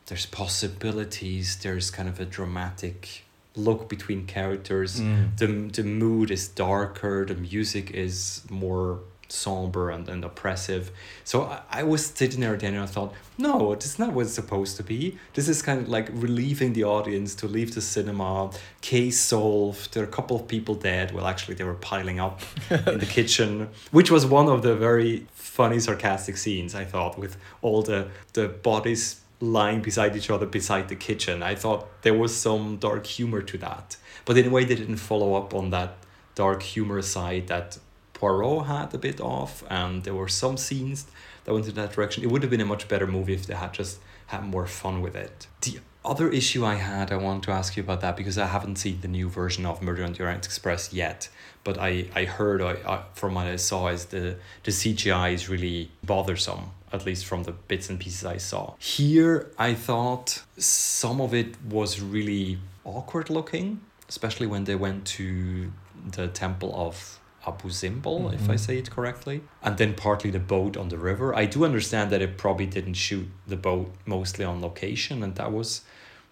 There's 0.08 0.26
possibilities. 0.26 1.58
There's 1.58 1.92
kind 1.92 2.08
of 2.10 2.20
a 2.20 2.26
dramatic 2.26 3.26
look 3.56 3.90
between 3.90 4.26
characters. 4.26 5.00
Mm. 5.00 5.38
the, 5.38 5.82
the 5.82 5.84
mood 5.88 6.32
is 6.32 6.48
darker. 6.48 7.26
The 7.26 7.36
music 7.36 7.92
is 7.92 8.44
more 8.50 9.00
somber 9.28 9.90
and, 9.90 10.08
and 10.08 10.24
oppressive. 10.24 10.92
So 11.24 11.44
I, 11.44 11.62
I 11.70 11.84
was 11.84 12.06
sitting 12.06 12.40
there 12.40 12.54
at 12.54 12.60
the 12.60 12.68
end 12.68 12.76
and 12.76 12.84
I 12.84 12.88
thought, 12.88 13.14
no, 13.38 13.76
this 13.76 13.86
is 13.86 14.00
not 14.00 14.14
what 14.14 14.26
it's 14.26 14.34
supposed 14.34 14.78
to 14.78 14.84
be. 14.84 15.18
This 15.34 15.48
is 15.48 15.62
kind 15.62 15.82
of 15.82 15.90
like 15.90 16.10
relieving 16.12 16.74
the 16.74 16.84
audience 16.84 17.36
to 17.36 17.48
leave 17.48 17.76
the 17.76 17.82
cinema, 17.82 18.52
case 18.82 19.20
solved. 19.20 19.94
There 19.94 20.04
are 20.04 20.08
a 20.08 20.12
couple 20.12 20.38
of 20.38 20.48
people 20.48 20.76
dead. 20.76 21.12
Well, 21.12 21.28
actually, 21.28 21.56
they 21.56 21.64
were 21.64 21.74
piling 21.76 22.20
up 22.20 22.42
in 22.70 23.00
the 23.00 23.08
kitchen, 23.08 23.70
which 23.92 24.12
was 24.12 24.26
one 24.26 24.48
of 24.48 24.62
the 24.62 24.76
very 24.76 25.28
funny, 25.34 25.80
sarcastic 25.80 26.38
scenes, 26.38 26.76
I 26.76 26.86
thought, 26.86 27.18
with 27.18 27.38
all 27.62 27.82
the, 27.82 28.10
the 28.34 28.48
bodies 28.48 29.22
lying 29.40 29.82
beside 29.82 30.16
each 30.16 30.30
other 30.30 30.46
beside 30.46 30.88
the 30.88 30.96
kitchen. 30.96 31.44
I 31.44 31.56
thought 31.56 32.02
there 32.04 32.14
was 32.14 32.36
some 32.36 32.78
dark 32.78 33.06
humor 33.06 33.42
to 33.42 33.58
that. 33.60 33.98
But 34.24 34.38
in 34.38 34.48
a 34.48 34.50
way, 34.50 34.66
they 34.66 34.76
didn't 34.76 34.98
follow 34.98 35.36
up 35.36 35.54
on 35.54 35.70
that 35.72 35.98
dark 36.36 36.64
humor 36.64 37.02
side 37.02 37.48
that 37.48 37.78
Poirot 38.26 38.66
had 38.66 38.92
a 38.94 38.98
bit 38.98 39.22
off, 39.22 39.64
and 39.70 40.04
there 40.04 40.16
were 40.16 40.28
some 40.28 40.58
scenes 40.58 41.06
that 41.44 41.54
went 41.54 41.68
in 41.68 41.76
that 41.76 41.92
direction. 41.94 42.24
It 42.24 42.32
would 42.32 42.42
have 42.42 42.50
been 42.50 42.62
a 42.62 42.66
much 42.66 42.88
better 42.88 43.06
movie 43.06 43.36
if 43.36 43.46
they 43.46 43.54
had 43.54 43.72
just 43.74 44.00
had 44.28 44.44
more 44.44 44.66
fun 44.66 45.02
with 45.02 45.16
it. 45.16 45.46
The 45.62 45.78
other 46.04 46.30
issue 46.30 46.66
I 46.66 46.76
had, 46.76 47.12
I 47.12 47.18
want 47.18 47.44
to 47.44 47.52
ask 47.52 47.78
you 47.78 47.84
about 47.84 48.02
that 48.02 48.18
because 48.18 48.40
I 48.40 48.48
haven't 48.48 48.78
seen 48.78 49.02
the 49.02 49.08
new 49.08 49.30
version 49.30 49.64
of 49.68 49.84
Murder 49.84 50.04
on 50.04 50.14
the 50.14 50.24
Orient 50.24 50.44
Express 50.44 50.92
yet. 50.92 51.30
But 51.64 51.78
I, 51.78 52.08
I 52.16 52.26
heard 52.26 52.64
I, 52.64 52.74
I, 52.94 53.04
from 53.14 53.36
what 53.36 53.46
I 53.46 53.58
saw 53.58 53.90
is 53.90 54.06
the, 54.06 54.38
the 54.64 54.72
CGI 54.72 55.34
is 55.34 55.48
really 55.48 55.92
bothersome, 56.04 56.72
at 56.92 57.06
least 57.06 57.26
from 57.26 57.44
the 57.44 57.52
bits 57.52 57.92
and 57.92 58.00
pieces 58.00 58.26
I 58.26 58.38
saw. 58.38 58.74
Here, 58.80 59.52
I 59.60 59.76
thought 59.76 60.42
some 60.58 61.22
of 61.22 61.36
it 61.36 61.62
was 61.64 62.02
really 62.02 62.58
awkward 62.86 63.30
looking, 63.30 63.82
especially 64.10 64.48
when 64.48 64.64
they 64.64 64.76
went 64.76 65.06
to 65.20 65.72
the 66.12 66.28
temple 66.28 66.74
of 66.76 67.20
Abu 67.48 67.70
Simbel, 67.70 68.22
mm-hmm. 68.22 68.34
if 68.34 68.42
I 68.42 68.54
mm-hmm. 68.54 68.56
say 68.58 68.78
it 68.78 68.90
correctly, 68.90 69.42
and 69.62 69.78
then 69.78 69.94
partly 69.94 70.32
the 70.32 70.40
boat 70.40 70.78
on 70.78 70.90
the 70.90 70.98
river. 70.98 71.36
I 71.36 71.46
do 71.46 71.66
understand 71.66 72.12
that 72.12 72.22
it 72.22 72.38
probably 72.38 72.66
didn't 72.66 72.96
shoot 72.96 73.28
the 73.48 73.58
boat 73.58 73.94
mostly 74.06 74.46
on 74.46 74.62
location, 74.62 75.24
and 75.24 75.36
that 75.36 75.52
was 75.52 75.82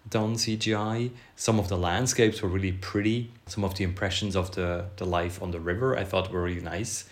done 0.08 0.34
CGI. 0.34 1.10
Some 1.36 1.58
of 1.58 1.68
the 1.68 1.78
landscapes 1.78 2.42
were 2.42 2.48
really 2.48 2.72
pretty. 2.72 3.32
Some 3.46 3.64
of 3.64 3.74
the 3.74 3.84
impressions 3.84 4.36
of 4.36 4.54
the, 4.54 4.86
the 4.96 5.06
life 5.06 5.42
on 5.42 5.50
the 5.50 5.60
river 5.60 5.96
I 5.96 6.04
thought 6.04 6.30
were 6.30 6.42
really 6.42 6.60
nice. 6.60 7.08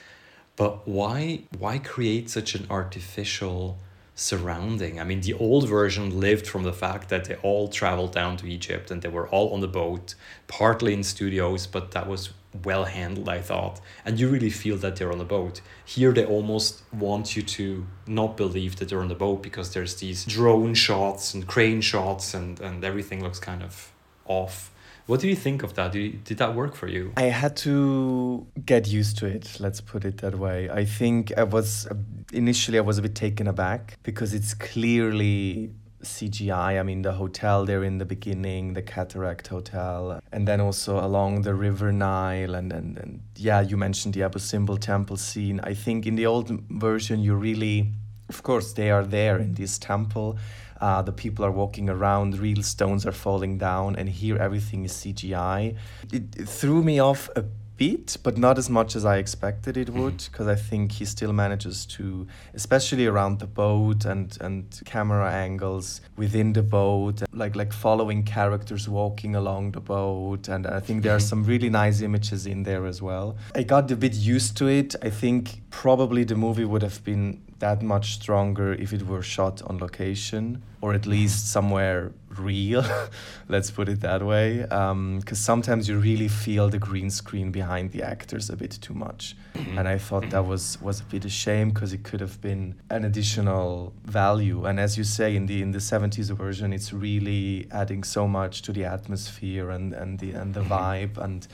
But 0.56 0.86
why 0.86 1.44
why 1.58 1.78
create 1.78 2.28
such 2.28 2.54
an 2.54 2.66
artificial 2.68 3.78
surrounding? 4.14 5.00
I 5.00 5.04
mean, 5.04 5.22
the 5.22 5.32
old 5.34 5.68
version 5.68 6.20
lived 6.20 6.46
from 6.46 6.62
the 6.62 6.72
fact 6.72 7.08
that 7.08 7.24
they 7.24 7.36
all 7.36 7.68
traveled 7.68 8.12
down 8.12 8.36
to 8.38 8.46
Egypt 8.46 8.90
and 8.90 9.00
they 9.00 9.08
were 9.08 9.28
all 9.28 9.54
on 9.54 9.60
the 9.60 9.68
boat, 9.68 10.14
partly 10.46 10.92
in 10.92 11.02
studios, 11.02 11.66
but 11.66 11.92
that 11.92 12.06
was 12.06 12.30
well 12.64 12.84
handled, 12.84 13.28
I 13.28 13.40
thought. 13.40 13.80
And 14.04 14.18
you 14.18 14.28
really 14.28 14.50
feel 14.50 14.76
that 14.78 14.96
they're 14.96 15.12
on 15.12 15.20
a 15.20 15.24
boat. 15.24 15.60
Here, 15.84 16.12
they 16.12 16.24
almost 16.24 16.82
want 16.92 17.36
you 17.36 17.42
to 17.42 17.86
not 18.06 18.36
believe 18.36 18.76
that 18.76 18.88
they're 18.88 19.00
on 19.00 19.08
the 19.08 19.14
boat 19.14 19.42
because 19.42 19.72
there's 19.72 19.96
these 19.96 20.24
drone 20.24 20.74
shots 20.74 21.34
and 21.34 21.46
crane 21.46 21.80
shots, 21.80 22.34
and, 22.34 22.60
and 22.60 22.84
everything 22.84 23.22
looks 23.22 23.38
kind 23.38 23.62
of 23.62 23.92
off. 24.26 24.70
What 25.06 25.20
do 25.20 25.28
you 25.28 25.34
think 25.34 25.62
of 25.62 25.74
that? 25.74 25.92
Did, 25.92 25.98
you, 25.98 26.18
did 26.24 26.38
that 26.38 26.54
work 26.54 26.76
for 26.76 26.86
you? 26.86 27.12
I 27.16 27.24
had 27.24 27.56
to 27.58 28.46
get 28.64 28.86
used 28.86 29.18
to 29.18 29.26
it, 29.26 29.56
let's 29.58 29.80
put 29.80 30.04
it 30.04 30.18
that 30.18 30.38
way. 30.38 30.70
I 30.70 30.84
think 30.84 31.32
I 31.36 31.42
was 31.42 31.88
initially 32.32 32.78
I 32.78 32.82
was 32.82 32.98
a 32.98 33.02
bit 33.02 33.14
taken 33.14 33.46
aback 33.48 33.98
because 34.04 34.32
it's 34.32 34.54
clearly 34.54 35.70
CGI. 36.02 36.78
I 36.78 36.82
mean, 36.82 37.02
the 37.02 37.12
hotel 37.12 37.64
there 37.64 37.84
in 37.84 37.98
the 37.98 38.04
beginning, 38.04 38.74
the 38.74 38.82
Cataract 38.82 39.48
Hotel, 39.48 40.20
and 40.32 40.46
then 40.46 40.60
also 40.60 41.04
along 41.04 41.42
the 41.42 41.54
River 41.54 41.92
Nile. 41.92 42.54
And, 42.54 42.72
and, 42.72 42.98
and 42.98 43.20
yeah, 43.36 43.60
you 43.60 43.76
mentioned 43.76 44.14
the 44.14 44.22
Abu 44.22 44.38
Simbel 44.38 44.78
temple 44.78 45.16
scene. 45.16 45.60
I 45.60 45.74
think 45.74 46.06
in 46.06 46.16
the 46.16 46.26
old 46.26 46.50
version, 46.70 47.20
you 47.20 47.34
really, 47.34 47.92
of 48.28 48.42
course, 48.42 48.72
they 48.72 48.90
are 48.90 49.04
there 49.04 49.38
in 49.38 49.54
this 49.54 49.78
temple. 49.78 50.38
Uh, 50.80 51.00
the 51.00 51.12
people 51.12 51.44
are 51.44 51.52
walking 51.52 51.88
around, 51.88 52.36
real 52.38 52.62
stones 52.62 53.06
are 53.06 53.12
falling 53.12 53.56
down, 53.56 53.94
and 53.94 54.08
here 54.08 54.36
everything 54.36 54.84
is 54.84 54.92
CGI. 54.92 55.76
It, 56.12 56.24
it 56.36 56.48
threw 56.48 56.82
me 56.82 56.98
off 56.98 57.30
a 57.36 57.44
bit, 57.82 58.16
but 58.22 58.38
not 58.38 58.58
as 58.58 58.68
much 58.70 58.96
as 58.96 59.04
I 59.04 59.16
expected 59.16 59.76
it 59.76 59.88
would, 59.90 60.18
because 60.18 60.46
mm-hmm. 60.46 60.66
I 60.66 60.68
think 60.70 60.92
he 60.92 61.04
still 61.04 61.32
manages 61.32 61.86
to, 61.86 62.26
especially 62.54 63.06
around 63.06 63.38
the 63.38 63.46
boat 63.46 64.04
and 64.04 64.28
and 64.40 64.64
camera 64.84 65.30
angles 65.46 66.00
within 66.16 66.52
the 66.52 66.62
boat, 66.62 67.22
like 67.32 67.54
like 67.56 67.72
following 67.72 68.22
characters 68.22 68.88
walking 68.88 69.34
along 69.34 69.72
the 69.72 69.80
boat, 69.80 70.48
and 70.48 70.66
I 70.66 70.80
think 70.80 71.02
there 71.02 71.14
are 71.14 71.18
mm-hmm. 71.18 71.42
some 71.42 71.44
really 71.52 71.70
nice 71.70 71.98
images 72.08 72.46
in 72.46 72.62
there 72.62 72.86
as 72.86 73.02
well. 73.02 73.36
I 73.54 73.62
got 73.64 73.90
a 73.90 73.96
bit 73.96 74.14
used 74.14 74.56
to 74.58 74.66
it. 74.68 74.94
I 75.08 75.10
think 75.10 75.42
probably 75.70 76.24
the 76.24 76.36
movie 76.36 76.64
would 76.72 76.82
have 76.82 77.02
been 77.04 77.40
that 77.62 77.80
much 77.80 78.14
stronger 78.14 78.72
if 78.72 78.92
it 78.92 79.06
were 79.06 79.22
shot 79.22 79.62
on 79.62 79.78
location 79.78 80.60
or 80.80 80.92
at 80.94 81.06
least 81.06 81.48
somewhere 81.48 82.10
real 82.36 82.84
let's 83.48 83.70
put 83.70 83.88
it 83.88 84.00
that 84.00 84.20
way 84.20 84.62
because 84.62 84.90
um, 84.90 85.20
sometimes 85.50 85.88
you 85.88 85.96
really 85.96 86.26
feel 86.26 86.68
the 86.68 86.78
green 86.78 87.08
screen 87.08 87.52
behind 87.52 87.92
the 87.92 88.02
actors 88.02 88.50
a 88.50 88.56
bit 88.56 88.72
too 88.80 88.94
much 88.94 89.36
mm-hmm. 89.54 89.78
and 89.78 89.86
i 89.86 89.96
thought 89.96 90.28
that 90.30 90.44
was 90.44 90.76
was 90.82 90.98
a 91.00 91.04
bit 91.04 91.24
a 91.24 91.28
shame 91.28 91.70
because 91.70 91.92
it 91.92 92.02
could 92.02 92.18
have 92.18 92.40
been 92.40 92.74
an 92.90 93.04
additional 93.04 93.92
value 94.06 94.64
and 94.64 94.80
as 94.80 94.98
you 94.98 95.04
say 95.04 95.36
in 95.36 95.46
the 95.46 95.62
in 95.62 95.70
the 95.70 95.78
70s 95.78 96.32
version 96.32 96.72
it's 96.72 96.92
really 96.92 97.68
adding 97.70 98.02
so 98.02 98.26
much 98.26 98.62
to 98.62 98.72
the 98.72 98.84
atmosphere 98.84 99.70
and 99.70 99.92
and 99.92 100.18
the 100.18 100.32
and 100.32 100.52
the 100.54 100.62
mm-hmm. 100.62 100.72
vibe 100.72 101.16
and 101.16 101.46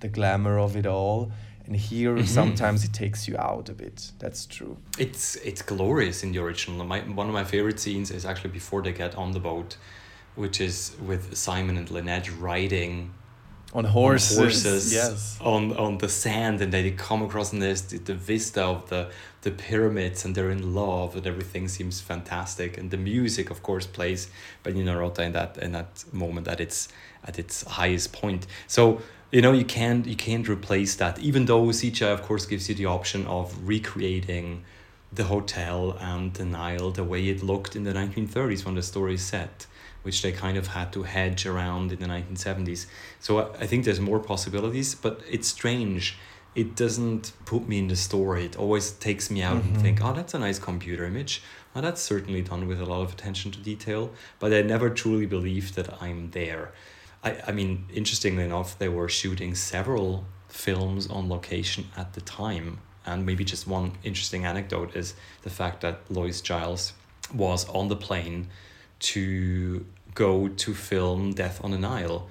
the 0.00 0.08
glamour 0.08 0.58
of 0.58 0.76
it 0.76 0.84
all 0.84 1.32
and 1.66 1.76
here 1.76 2.14
mm-hmm. 2.14 2.26
sometimes 2.26 2.84
it 2.84 2.92
takes 2.92 3.26
you 3.26 3.36
out 3.38 3.68
a 3.68 3.72
bit. 3.72 4.12
That's 4.18 4.46
true. 4.46 4.76
It's 4.98 5.36
it's 5.36 5.62
glorious 5.62 6.22
in 6.22 6.32
the 6.32 6.38
original. 6.38 6.84
My, 6.84 7.00
one 7.00 7.28
of 7.28 7.32
my 7.32 7.44
favorite 7.44 7.80
scenes 7.80 8.10
is 8.10 8.24
actually 8.24 8.50
before 8.50 8.82
they 8.82 8.92
get 8.92 9.14
on 9.16 9.32
the 9.32 9.40
boat 9.40 9.76
which 10.34 10.60
is 10.60 10.96
with 11.00 11.36
simon 11.36 11.76
and 11.76 11.90
linnet 11.90 12.28
riding 12.38 13.14
on 13.72 13.84
horses, 13.84 14.38
on 14.38 14.44
horses. 14.44 14.94
yes. 14.94 15.38
on 15.40 15.76
on 15.76 15.98
the 15.98 16.08
sand 16.08 16.60
and 16.60 16.72
they 16.72 16.90
come 16.92 17.22
across 17.22 17.50
this 17.50 17.80
the, 17.82 17.98
the 17.98 18.14
vista 18.14 18.62
of 18.62 18.88
the 18.88 19.10
the 19.42 19.50
pyramids 19.50 20.24
and 20.24 20.34
they're 20.34 20.50
in 20.50 20.74
love 20.74 21.16
and 21.16 21.26
everything 21.26 21.68
seems 21.68 22.00
fantastic. 22.00 22.78
And 22.78 22.90
the 22.90 22.96
music 22.96 23.50
of 23.50 23.62
course 23.62 23.86
plays 23.86 24.30
by 24.62 24.70
Nino 24.72 24.96
Rota 24.98 25.22
in 25.22 25.32
that 25.32 25.58
in 25.58 25.72
that 25.72 26.04
moment 26.12 26.48
at 26.48 26.60
its 26.60 26.88
at 27.24 27.38
its 27.38 27.62
highest 27.64 28.12
point. 28.12 28.46
So 28.68 29.02
you 29.34 29.42
know 29.42 29.50
you 29.50 29.64
can't 29.64 30.06
you 30.06 30.14
can't 30.14 30.48
replace 30.48 30.94
that. 30.94 31.18
Even 31.18 31.46
though 31.46 31.64
CGI 31.66 32.12
of 32.12 32.22
course 32.22 32.46
gives 32.46 32.68
you 32.68 32.74
the 32.76 32.86
option 32.86 33.26
of 33.26 33.46
recreating 33.68 34.64
the 35.12 35.24
hotel 35.24 35.96
and 36.00 36.32
the 36.34 36.44
Nile 36.44 36.92
the 36.92 37.02
way 37.02 37.28
it 37.28 37.42
looked 37.42 37.74
in 37.74 37.82
the 37.82 37.92
1930s 37.92 38.64
when 38.64 38.76
the 38.76 38.82
story 38.82 39.14
is 39.14 39.24
set 39.24 39.66
which 40.02 40.22
they 40.22 40.32
kind 40.32 40.56
of 40.56 40.68
had 40.68 40.92
to 40.92 41.02
hedge 41.02 41.46
around 41.46 41.90
in 41.90 41.98
the 41.98 42.06
1970s 42.06 42.86
so 43.20 43.52
I 43.58 43.66
think 43.66 43.84
there's 43.84 44.00
more 44.00 44.20
possibilities 44.20 44.94
but 44.94 45.20
it's 45.28 45.48
strange. 45.48 46.16
It 46.54 46.76
doesn't 46.76 47.32
put 47.44 47.66
me 47.66 47.80
in 47.80 47.88
the 47.88 47.96
story. 47.96 48.44
It 48.44 48.56
always 48.56 48.92
takes 48.92 49.28
me 49.28 49.42
out 49.42 49.56
mm-hmm. 49.56 49.74
and 49.74 49.82
think 49.82 50.04
oh 50.04 50.12
that's 50.12 50.34
a 50.34 50.38
nice 50.38 50.60
computer 50.60 51.04
image. 51.04 51.42
Oh 51.74 51.80
that's 51.80 52.00
certainly 52.00 52.42
done 52.42 52.68
with 52.68 52.80
a 52.80 52.86
lot 52.86 53.02
of 53.02 53.12
attention 53.12 53.50
to 53.50 53.58
detail 53.58 54.12
but 54.38 54.52
I 54.52 54.62
never 54.62 54.90
truly 54.90 55.26
believe 55.26 55.74
that 55.74 56.00
I'm 56.00 56.30
there 56.30 56.72
I, 57.24 57.38
I 57.48 57.52
mean, 57.52 57.86
interestingly 57.92 58.44
enough, 58.44 58.78
they 58.78 58.88
were 58.88 59.08
shooting 59.08 59.54
several 59.54 60.26
films 60.48 61.08
on 61.08 61.28
location 61.28 61.86
at 61.96 62.12
the 62.12 62.20
time. 62.20 62.78
And 63.06 63.26
maybe 63.26 63.44
just 63.44 63.66
one 63.66 63.92
interesting 64.02 64.44
anecdote 64.44 64.94
is 64.94 65.14
the 65.42 65.50
fact 65.50 65.80
that 65.80 66.00
Lois 66.10 66.40
Chiles 66.40 66.92
was 67.34 67.68
on 67.68 67.88
the 67.88 67.96
plane 67.96 68.48
to 69.00 69.84
go 70.14 70.48
to 70.48 70.74
film 70.74 71.32
Death 71.32 71.62
on 71.64 71.70
the 71.70 71.78
Nile. 71.78 72.28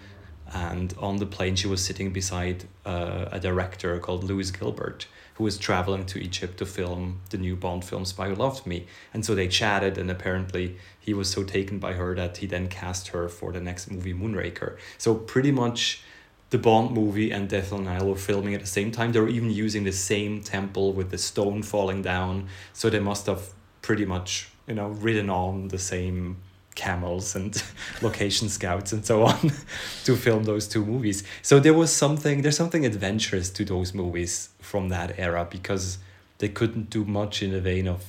And 0.53 0.93
on 0.99 1.17
the 1.17 1.25
plane, 1.25 1.55
she 1.55 1.67
was 1.67 1.83
sitting 1.83 2.13
beside 2.13 2.65
uh, 2.85 3.25
a 3.31 3.39
director 3.39 3.99
called 3.99 4.23
Lewis 4.23 4.51
Gilbert, 4.51 5.07
who 5.35 5.43
was 5.43 5.57
traveling 5.57 6.05
to 6.05 6.19
Egypt 6.19 6.57
to 6.57 6.65
film 6.65 7.21
the 7.29 7.37
new 7.37 7.55
Bond 7.55 7.83
film 7.83 8.05
Spy 8.05 8.29
Who 8.29 8.35
Loved 8.35 8.67
Me. 8.67 8.85
And 9.13 9.25
so 9.25 9.33
they 9.33 9.47
chatted, 9.47 9.97
and 9.97 10.11
apparently 10.11 10.77
he 10.99 11.13
was 11.13 11.29
so 11.29 11.43
taken 11.43 11.79
by 11.79 11.93
her 11.93 12.15
that 12.15 12.37
he 12.37 12.47
then 12.47 12.67
cast 12.67 13.09
her 13.09 13.27
for 13.27 13.51
the 13.51 13.59
next 13.61 13.89
movie 13.89 14.13
Moonraker. 14.13 14.77
So 14.97 15.15
pretty 15.15 15.51
much 15.51 16.03
the 16.51 16.59
Bond 16.59 16.91
movie 16.91 17.31
and 17.31 17.49
Death 17.49 17.73
on 17.73 17.85
Nile 17.85 18.07
were 18.07 18.15
filming 18.15 18.53
at 18.53 18.61
the 18.61 18.67
same 18.67 18.91
time. 18.91 19.11
They 19.11 19.19
were 19.19 19.27
even 19.27 19.49
using 19.49 19.85
the 19.85 19.91
same 19.91 20.41
temple 20.41 20.93
with 20.93 21.09
the 21.09 21.17
stone 21.17 21.63
falling 21.63 22.03
down. 22.03 22.47
So 22.73 22.91
they 22.91 22.99
must 22.99 23.25
have 23.25 23.49
pretty 23.81 24.05
much, 24.05 24.49
you 24.67 24.75
know, 24.75 24.89
ridden 24.89 25.31
on 25.31 25.69
the 25.69 25.79
same 25.79 26.37
camels 26.75 27.35
and 27.35 27.63
location 28.01 28.49
scouts 28.49 28.91
and 28.93 29.05
so 29.05 29.23
on 29.23 29.51
to 30.05 30.15
film 30.15 30.43
those 30.43 30.67
two 30.67 30.85
movies. 30.85 31.23
So 31.41 31.59
there 31.59 31.73
was 31.73 31.91
something 31.91 32.41
there's 32.41 32.57
something 32.57 32.85
adventurous 32.85 33.49
to 33.51 33.65
those 33.65 33.93
movies 33.93 34.49
from 34.59 34.89
that 34.89 35.17
era 35.17 35.47
because 35.49 35.97
they 36.39 36.49
couldn't 36.49 36.89
do 36.89 37.05
much 37.05 37.41
in 37.41 37.51
the 37.51 37.61
vein 37.61 37.87
of 37.87 38.03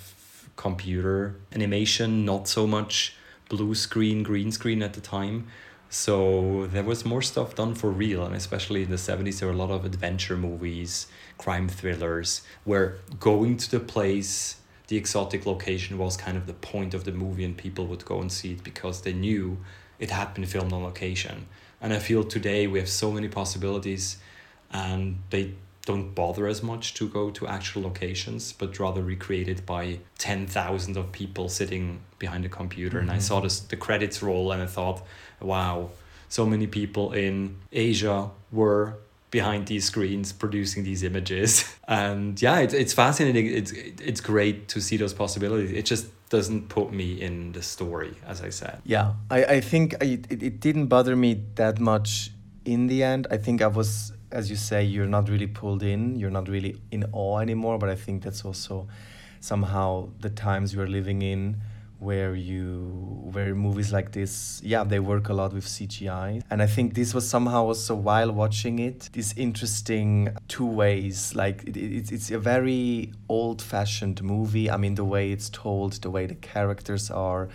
computer 0.57 1.37
animation, 1.53 2.25
not 2.25 2.49
so 2.49 2.67
much 2.67 3.17
blue 3.49 3.75
screen, 3.75 4.23
green 4.23 4.51
screen 4.51 4.83
at 4.83 4.95
the 4.95 5.01
time. 5.01 5.47
So 5.91 6.67
there 6.67 6.83
was 6.83 7.05
more 7.05 7.23
stuff 7.23 7.55
done 7.55 7.75
for 7.75 7.91
real, 7.91 8.25
and 8.25 8.35
especially 8.35 8.83
in 8.83 8.91
the 8.91 8.97
70s, 8.97 9.39
there 9.39 9.49
were 9.49 9.55
a 9.55 9.57
lot 9.57 9.71
of 9.71 9.85
adventure 9.85 10.37
movies, 10.37 11.07
crime 11.39 11.69
thrillers, 11.69 12.43
where 12.65 12.97
going 13.21 13.57
to 13.59 13.71
the 13.71 13.79
place, 13.79 14.57
the 14.89 14.97
exotic 14.97 15.47
location 15.47 15.99
was 15.99 16.17
kind 16.17 16.37
of 16.37 16.47
the 16.47 16.53
point 16.53 16.95
of 16.95 17.05
the 17.05 17.13
movie, 17.13 17.45
and 17.45 17.57
people 17.57 17.87
would 17.87 18.05
go 18.05 18.21
and 18.21 18.31
see 18.31 18.53
it 18.53 18.65
because 18.65 19.03
they 19.03 19.13
knew 19.13 19.59
it 19.99 20.11
had 20.11 20.35
been 20.35 20.47
filmed 20.47 20.73
on 20.73 20.83
location. 20.83 21.47
And 21.81 21.93
I 21.93 21.99
feel 21.99 22.25
today 22.25 22.67
we 22.67 22.79
have 22.79 22.89
so 22.89 23.11
many 23.11 23.29
possibilities, 23.29 24.19
and 24.71 25.19
they 25.31 25.55
don't 25.87 26.15
bother 26.15 26.47
as 26.47 26.63
much 26.63 26.95
to 26.95 27.09
go 27.09 27.31
to 27.31 27.47
actual 27.47 27.83
locations, 27.83 28.53
but 28.53 28.79
rather 28.79 29.03
recreated 29.03 29.67
by 29.67 29.99
10,000 30.19 30.97
of 30.97 31.13
people 31.13 31.49
sitting 31.49 32.01
behind 32.19 32.45
a 32.45 32.49
computer. 32.49 32.99
Mm-hmm. 32.99 33.11
And 33.11 33.17
I 33.17 33.21
saw 33.21 33.41
this, 33.41 33.61
the 33.61 33.77
credits 33.77 34.23
roll 34.23 34.51
and 34.53 34.63
I 34.63 34.67
thought, 34.67 35.03
wow, 35.41 35.91
so 36.29 36.47
many 36.47 36.67
people 36.67 37.13
in 37.13 37.57
Asia 37.71 38.31
were 38.51 38.97
behind 39.35 39.67
these 39.67 39.85
screens 39.85 40.33
producing 40.33 40.85
these 40.85 41.03
images. 41.11 41.51
And 41.89 42.41
yeah, 42.41 42.61
it's, 42.61 42.73
it's 42.73 42.95
fascinating. 42.95 43.47
It's, 43.47 43.71
it's 44.11 44.23
great 44.23 44.69
to 44.69 44.81
see 44.81 44.97
those 44.97 45.13
possibilities. 45.13 45.71
It 45.73 45.85
just 45.85 46.07
doesn't 46.31 46.71
put 46.71 46.95
me 47.01 47.21
in 47.21 47.53
the 47.53 47.63
story, 47.63 48.15
as 48.27 48.41
I 48.41 48.51
said. 48.61 48.81
Yeah, 48.87 49.13
I, 49.31 49.45
I 49.57 49.61
think 49.61 49.87
I, 50.01 50.07
it, 50.31 50.43
it 50.43 50.61
didn't 50.61 50.87
bother 50.87 51.15
me 51.15 51.43
that 51.57 51.79
much 51.79 52.31
in 52.65 52.87
the 52.87 53.03
end. 53.03 53.27
I 53.31 53.37
think 53.37 53.61
I 53.61 53.67
was 53.67 54.13
as 54.31 54.51
you 54.51 54.57
say, 54.57 54.83
you're 54.83 55.13
not 55.19 55.29
really 55.29 55.47
pulled 55.47 55.83
in, 55.83 56.17
you're 56.17 56.37
not 56.41 56.49
really 56.49 56.81
in 56.91 57.05
awe 57.13 57.39
anymore. 57.39 57.79
But 57.79 57.91
I 57.91 57.97
think 58.05 58.23
that's 58.25 58.45
also 58.45 58.89
somehow 59.41 60.09
the 60.21 60.31
times 60.31 60.75
we're 60.77 60.93
living 60.99 61.23
in 61.23 61.61
where 62.05 62.35
you 62.35 62.69
where 63.33 63.55
movies 63.55 63.91
like 63.93 64.13
this 64.13 64.61
yeah 64.65 64.85
they 64.85 65.01
work 65.01 65.29
a 65.29 65.35
lot 65.41 65.53
with 65.53 65.67
cgi 65.67 66.43
and 66.51 66.63
i 66.63 66.67
think 66.67 66.95
this 66.95 67.15
was 67.15 67.29
somehow 67.29 67.63
also 67.65 67.95
while 67.95 68.31
watching 68.31 68.79
it 68.79 69.09
this 69.13 69.33
interesting 69.37 70.29
two 70.49 70.67
ways. 70.67 71.35
Like 71.35 71.65
it, 71.65 71.77
it, 71.77 72.13
it's 72.13 72.31
a 72.31 72.39
very 72.39 73.13
old 73.29 73.63
fashioned 73.63 74.23
movie. 74.23 74.71
I 74.71 74.77
mean 74.77 74.95
the 74.95 75.05
way 75.05 75.33
it's 75.33 75.49
told 75.49 75.95
the 75.95 76.11
way 76.11 76.27
the 76.27 76.35
characters 76.35 77.11
are. 77.11 77.49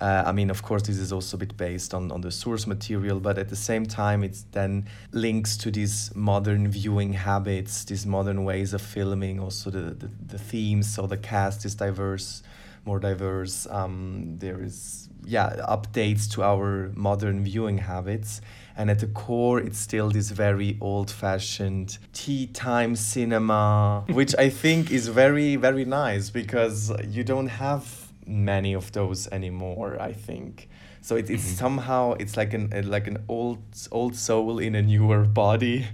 Uh, 0.00 0.24
I 0.26 0.32
mean, 0.32 0.50
of 0.50 0.62
course, 0.62 0.82
this 0.82 0.98
is 0.98 1.12
also 1.12 1.36
a 1.36 1.40
bit 1.40 1.56
based 1.56 1.94
on, 1.94 2.10
on 2.10 2.22
the 2.22 2.32
source 2.32 2.66
material, 2.66 3.20
but 3.20 3.38
at 3.38 3.48
the 3.50 3.56
same 3.70 3.86
time, 3.86 4.24
it 4.24 4.36
then 4.50 4.88
links 5.12 5.56
to 5.58 5.70
these 5.70 6.10
modern 6.16 6.66
viewing 6.66 7.12
habits, 7.12 7.84
these 7.84 8.04
modern 8.04 8.42
ways 8.42 8.74
of 8.74 8.82
filming, 8.82 9.38
also 9.38 9.70
the, 9.70 9.94
the, 9.94 10.10
the 10.26 10.38
themes. 10.38 10.92
So 10.92 11.06
the 11.06 11.18
cast 11.18 11.64
is 11.64 11.76
diverse, 11.76 12.42
more 12.84 12.98
diverse. 12.98 13.66
Um, 13.70 14.36
there 14.38 14.62
is, 14.62 15.08
yeah, 15.24 15.54
updates 15.68 16.30
to 16.32 16.42
our 16.42 16.90
modern 16.94 17.44
viewing 17.44 17.78
habits. 17.78 18.40
And 18.76 18.90
at 18.90 19.00
the 19.00 19.06
core, 19.06 19.60
it's 19.60 19.78
still 19.78 20.10
this 20.10 20.30
very 20.30 20.78
old 20.80 21.10
fashioned 21.10 21.98
tea 22.12 22.46
time 22.46 22.96
cinema, 22.96 24.04
which 24.08 24.34
I 24.38 24.48
think 24.48 24.90
is 24.90 25.08
very, 25.08 25.56
very 25.56 25.84
nice 25.84 26.30
because 26.30 26.90
you 27.06 27.22
don't 27.22 27.48
have 27.48 28.12
many 28.26 28.72
of 28.72 28.92
those 28.92 29.28
anymore 29.28 30.00
i 30.00 30.12
think 30.12 30.68
so 31.00 31.16
it, 31.16 31.28
it's 31.28 31.44
mm-hmm. 31.44 31.56
somehow 31.56 32.12
it's 32.14 32.36
like 32.36 32.54
an 32.54 32.70
like 32.88 33.06
an 33.06 33.18
old 33.28 33.62
old 33.90 34.14
soul 34.14 34.58
in 34.58 34.74
a 34.74 34.82
newer 34.82 35.24
body 35.24 35.86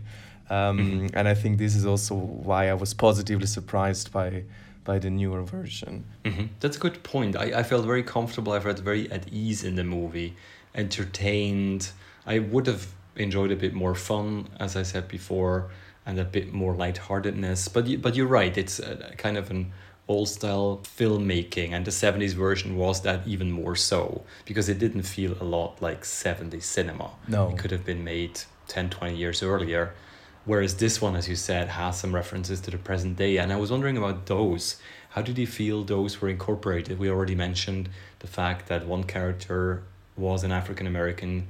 um, 0.51 0.79
mm-hmm. 0.79 1.07
and 1.15 1.29
i 1.29 1.35
think 1.35 1.59
this 1.59 1.75
is 1.75 1.87
also 1.87 2.15
why 2.15 2.69
i 2.69 2.75
was 2.75 2.95
positively 2.95 3.47
surprised 3.47 4.13
by 4.13 4.45
by 4.89 4.99
the 4.99 5.11
newer 5.11 5.43
version. 5.43 5.95
Mm-hmm. 6.25 6.47
that's 6.61 6.79
a 6.79 6.81
good 6.81 7.03
point. 7.03 7.37
I, 7.37 7.47
I 7.61 7.63
felt 7.63 7.85
very 7.85 8.03
comfortable. 8.03 8.53
I 8.55 8.61
felt 8.61 8.79
very 8.79 9.05
at 9.13 9.25
ease 9.31 9.63
in 9.63 9.75
the 9.77 9.85
movie. 9.85 10.31
Entertained. 10.75 11.91
I 12.35 12.39
would 12.39 12.67
have 12.73 12.87
enjoyed 13.15 13.53
a 13.53 13.57
bit 13.65 13.75
more 13.75 13.95
fun 13.95 14.49
as 14.65 14.77
i 14.77 14.85
said 14.93 15.05
before 15.09 15.57
and 16.07 16.19
a 16.19 16.25
bit 16.25 16.55
more 16.55 16.75
lightheartedness. 16.75 17.69
But 17.69 17.87
you, 17.87 17.99
but 17.99 18.17
you're 18.17 18.35
right. 18.41 18.57
It's 18.57 18.79
a, 18.79 19.13
kind 19.19 19.37
of 19.37 19.51
an 19.51 19.73
old 20.09 20.31
style 20.31 20.81
filmmaking 20.97 21.71
and 21.73 21.85
the 21.85 21.91
70s 21.91 22.33
version 22.47 22.71
was 22.85 23.03
that 23.03 23.21
even 23.27 23.51
more 23.51 23.77
so 23.77 24.23
because 24.47 24.71
it 24.71 24.79
didn't 24.79 25.03
feel 25.03 25.33
a 25.39 25.47
lot 25.57 25.83
like 25.83 26.01
70s 26.03 26.63
cinema. 26.63 27.11
No. 27.37 27.51
It 27.51 27.59
could 27.59 27.73
have 27.73 27.85
been 27.85 28.03
made 28.05 28.41
10 28.69 28.89
20 28.89 29.15
years 29.15 29.43
earlier 29.43 29.93
whereas 30.49 30.77
this 30.77 31.01
one 31.01 31.15
as 31.15 31.29
you 31.29 31.37
said 31.37 31.69
has 31.69 32.01
some 32.01 32.15
references 32.15 32.59
to 32.63 32.71
the 32.71 32.79
present 32.79 33.17
day. 33.17 33.37
And 33.37 33.53
i 33.53 33.57
was 33.57 33.71
wondering 33.71 33.99
about 33.99 34.27
those. 34.27 34.81
How 35.11 35.23
did 35.23 35.37
you 35.37 35.47
feel 35.47 35.85
those 35.85 36.21
were 36.21 36.31
incorporated? 36.31 36.99
We 36.99 37.11
already 37.11 37.35
mentioned 37.35 37.91
the 38.21 38.27
fact 38.27 38.67
that 38.69 38.87
one 38.87 39.05
character 39.05 39.83
was 40.17 40.43
an 40.45 40.53
african 40.61 40.87
american 40.87 41.49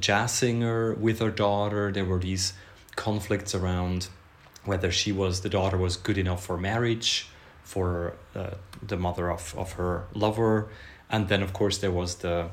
jazz 0.00 0.30
singer 0.32 0.94
with 0.94 1.18
her 1.18 1.30
daughter. 1.30 1.90
There 1.90 2.04
were 2.04 2.20
these 2.20 2.52
conflicts 2.94 3.52
around 3.54 4.08
whether 4.64 4.90
she 4.90 5.10
was 5.10 5.40
the 5.40 5.48
daughter 5.48 5.76
was 5.76 5.96
good 5.96 6.18
enough 6.18 6.44
for 6.46 6.56
marriage 6.56 7.28
for 7.64 8.14
uh, 8.36 8.50
the 8.80 8.96
mother 8.96 9.28
of, 9.28 9.54
of 9.58 9.72
her 9.72 10.04
lover. 10.14 10.68
And 11.10 11.28
then, 11.28 11.42
of 11.42 11.52
course, 11.52 11.78
there 11.78 11.90
was 11.90 12.16
the 12.16 12.50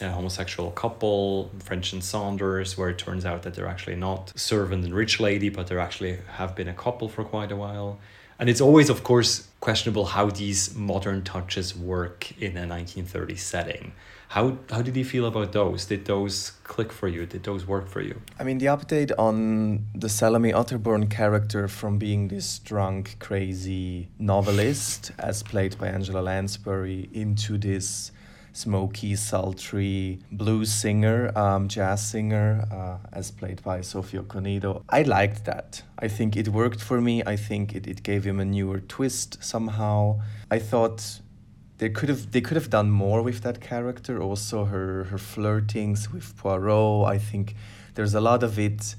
uh, 0.00 0.12
homosexual 0.12 0.70
couple, 0.70 1.50
French 1.58 1.92
and 1.92 2.02
Saunders, 2.02 2.76
where 2.76 2.88
it 2.88 2.98
turns 2.98 3.24
out 3.24 3.42
that 3.42 3.54
they're 3.54 3.66
actually 3.66 3.96
not 3.96 4.32
servant 4.38 4.84
and 4.84 4.94
rich 4.94 5.20
lady, 5.20 5.48
but 5.48 5.66
they 5.66 5.76
actually 5.78 6.18
have 6.32 6.54
been 6.54 6.68
a 6.68 6.74
couple 6.74 7.08
for 7.08 7.24
quite 7.24 7.52
a 7.52 7.56
while. 7.56 7.98
And 8.38 8.48
it's 8.48 8.60
always, 8.60 8.88
of 8.88 9.02
course, 9.02 9.48
questionable 9.60 10.06
how 10.06 10.30
these 10.30 10.74
modern 10.74 11.24
touches 11.24 11.76
work 11.76 12.40
in 12.40 12.56
a 12.56 12.66
1930s 12.66 13.40
setting. 13.40 13.92
How, 14.28 14.58
how 14.70 14.82
did 14.82 14.94
you 14.96 15.04
feel 15.04 15.24
about 15.26 15.52
those? 15.52 15.86
Did 15.86 16.04
those 16.04 16.52
click 16.62 16.92
for 16.92 17.08
you? 17.08 17.24
Did 17.24 17.44
those 17.44 17.66
work 17.66 17.88
for 17.88 18.02
you? 18.02 18.20
I 18.38 18.44
mean, 18.44 18.58
the 18.58 18.66
update 18.66 19.10
on 19.18 19.86
the 19.94 20.08
Salome 20.08 20.52
Otterbourne 20.52 21.10
character 21.10 21.66
from 21.66 21.98
being 21.98 22.28
this 22.28 22.58
drunk, 22.58 23.16
crazy 23.18 24.08
novelist, 24.18 25.12
as 25.18 25.42
played 25.42 25.78
by 25.78 25.88
Angela 25.88 26.20
Lansbury, 26.20 27.08
into 27.12 27.56
this 27.56 28.12
smoky, 28.58 29.14
sultry 29.14 30.18
blues 30.32 30.72
singer, 30.72 31.30
um, 31.38 31.68
jazz 31.68 32.00
singer, 32.04 32.66
uh, 32.72 32.98
as 33.12 33.30
played 33.30 33.62
by 33.62 33.80
Sophie 33.80 34.18
Okonedo. 34.18 34.82
I 34.88 35.02
liked 35.02 35.44
that. 35.44 35.82
I 35.98 36.08
think 36.08 36.36
it 36.36 36.48
worked 36.48 36.82
for 36.82 37.00
me. 37.00 37.22
I 37.24 37.36
think 37.36 37.74
it, 37.74 37.86
it 37.86 38.02
gave 38.02 38.24
him 38.24 38.40
a 38.40 38.44
newer 38.44 38.80
twist 38.80 39.42
somehow. 39.42 40.20
I 40.50 40.58
thought 40.58 41.20
they 41.78 41.88
could 41.88 42.08
have 42.08 42.32
they 42.32 42.40
could 42.40 42.56
have 42.56 42.70
done 42.70 42.90
more 42.90 43.22
with 43.22 43.42
that 43.42 43.60
character. 43.60 44.20
Also, 44.20 44.64
her 44.64 45.04
her 45.04 45.18
flirtings 45.18 46.12
with 46.12 46.36
Poirot. 46.36 47.06
I 47.06 47.18
think 47.18 47.54
there's 47.94 48.14
a 48.14 48.20
lot 48.20 48.42
of 48.42 48.58
it 48.58 48.96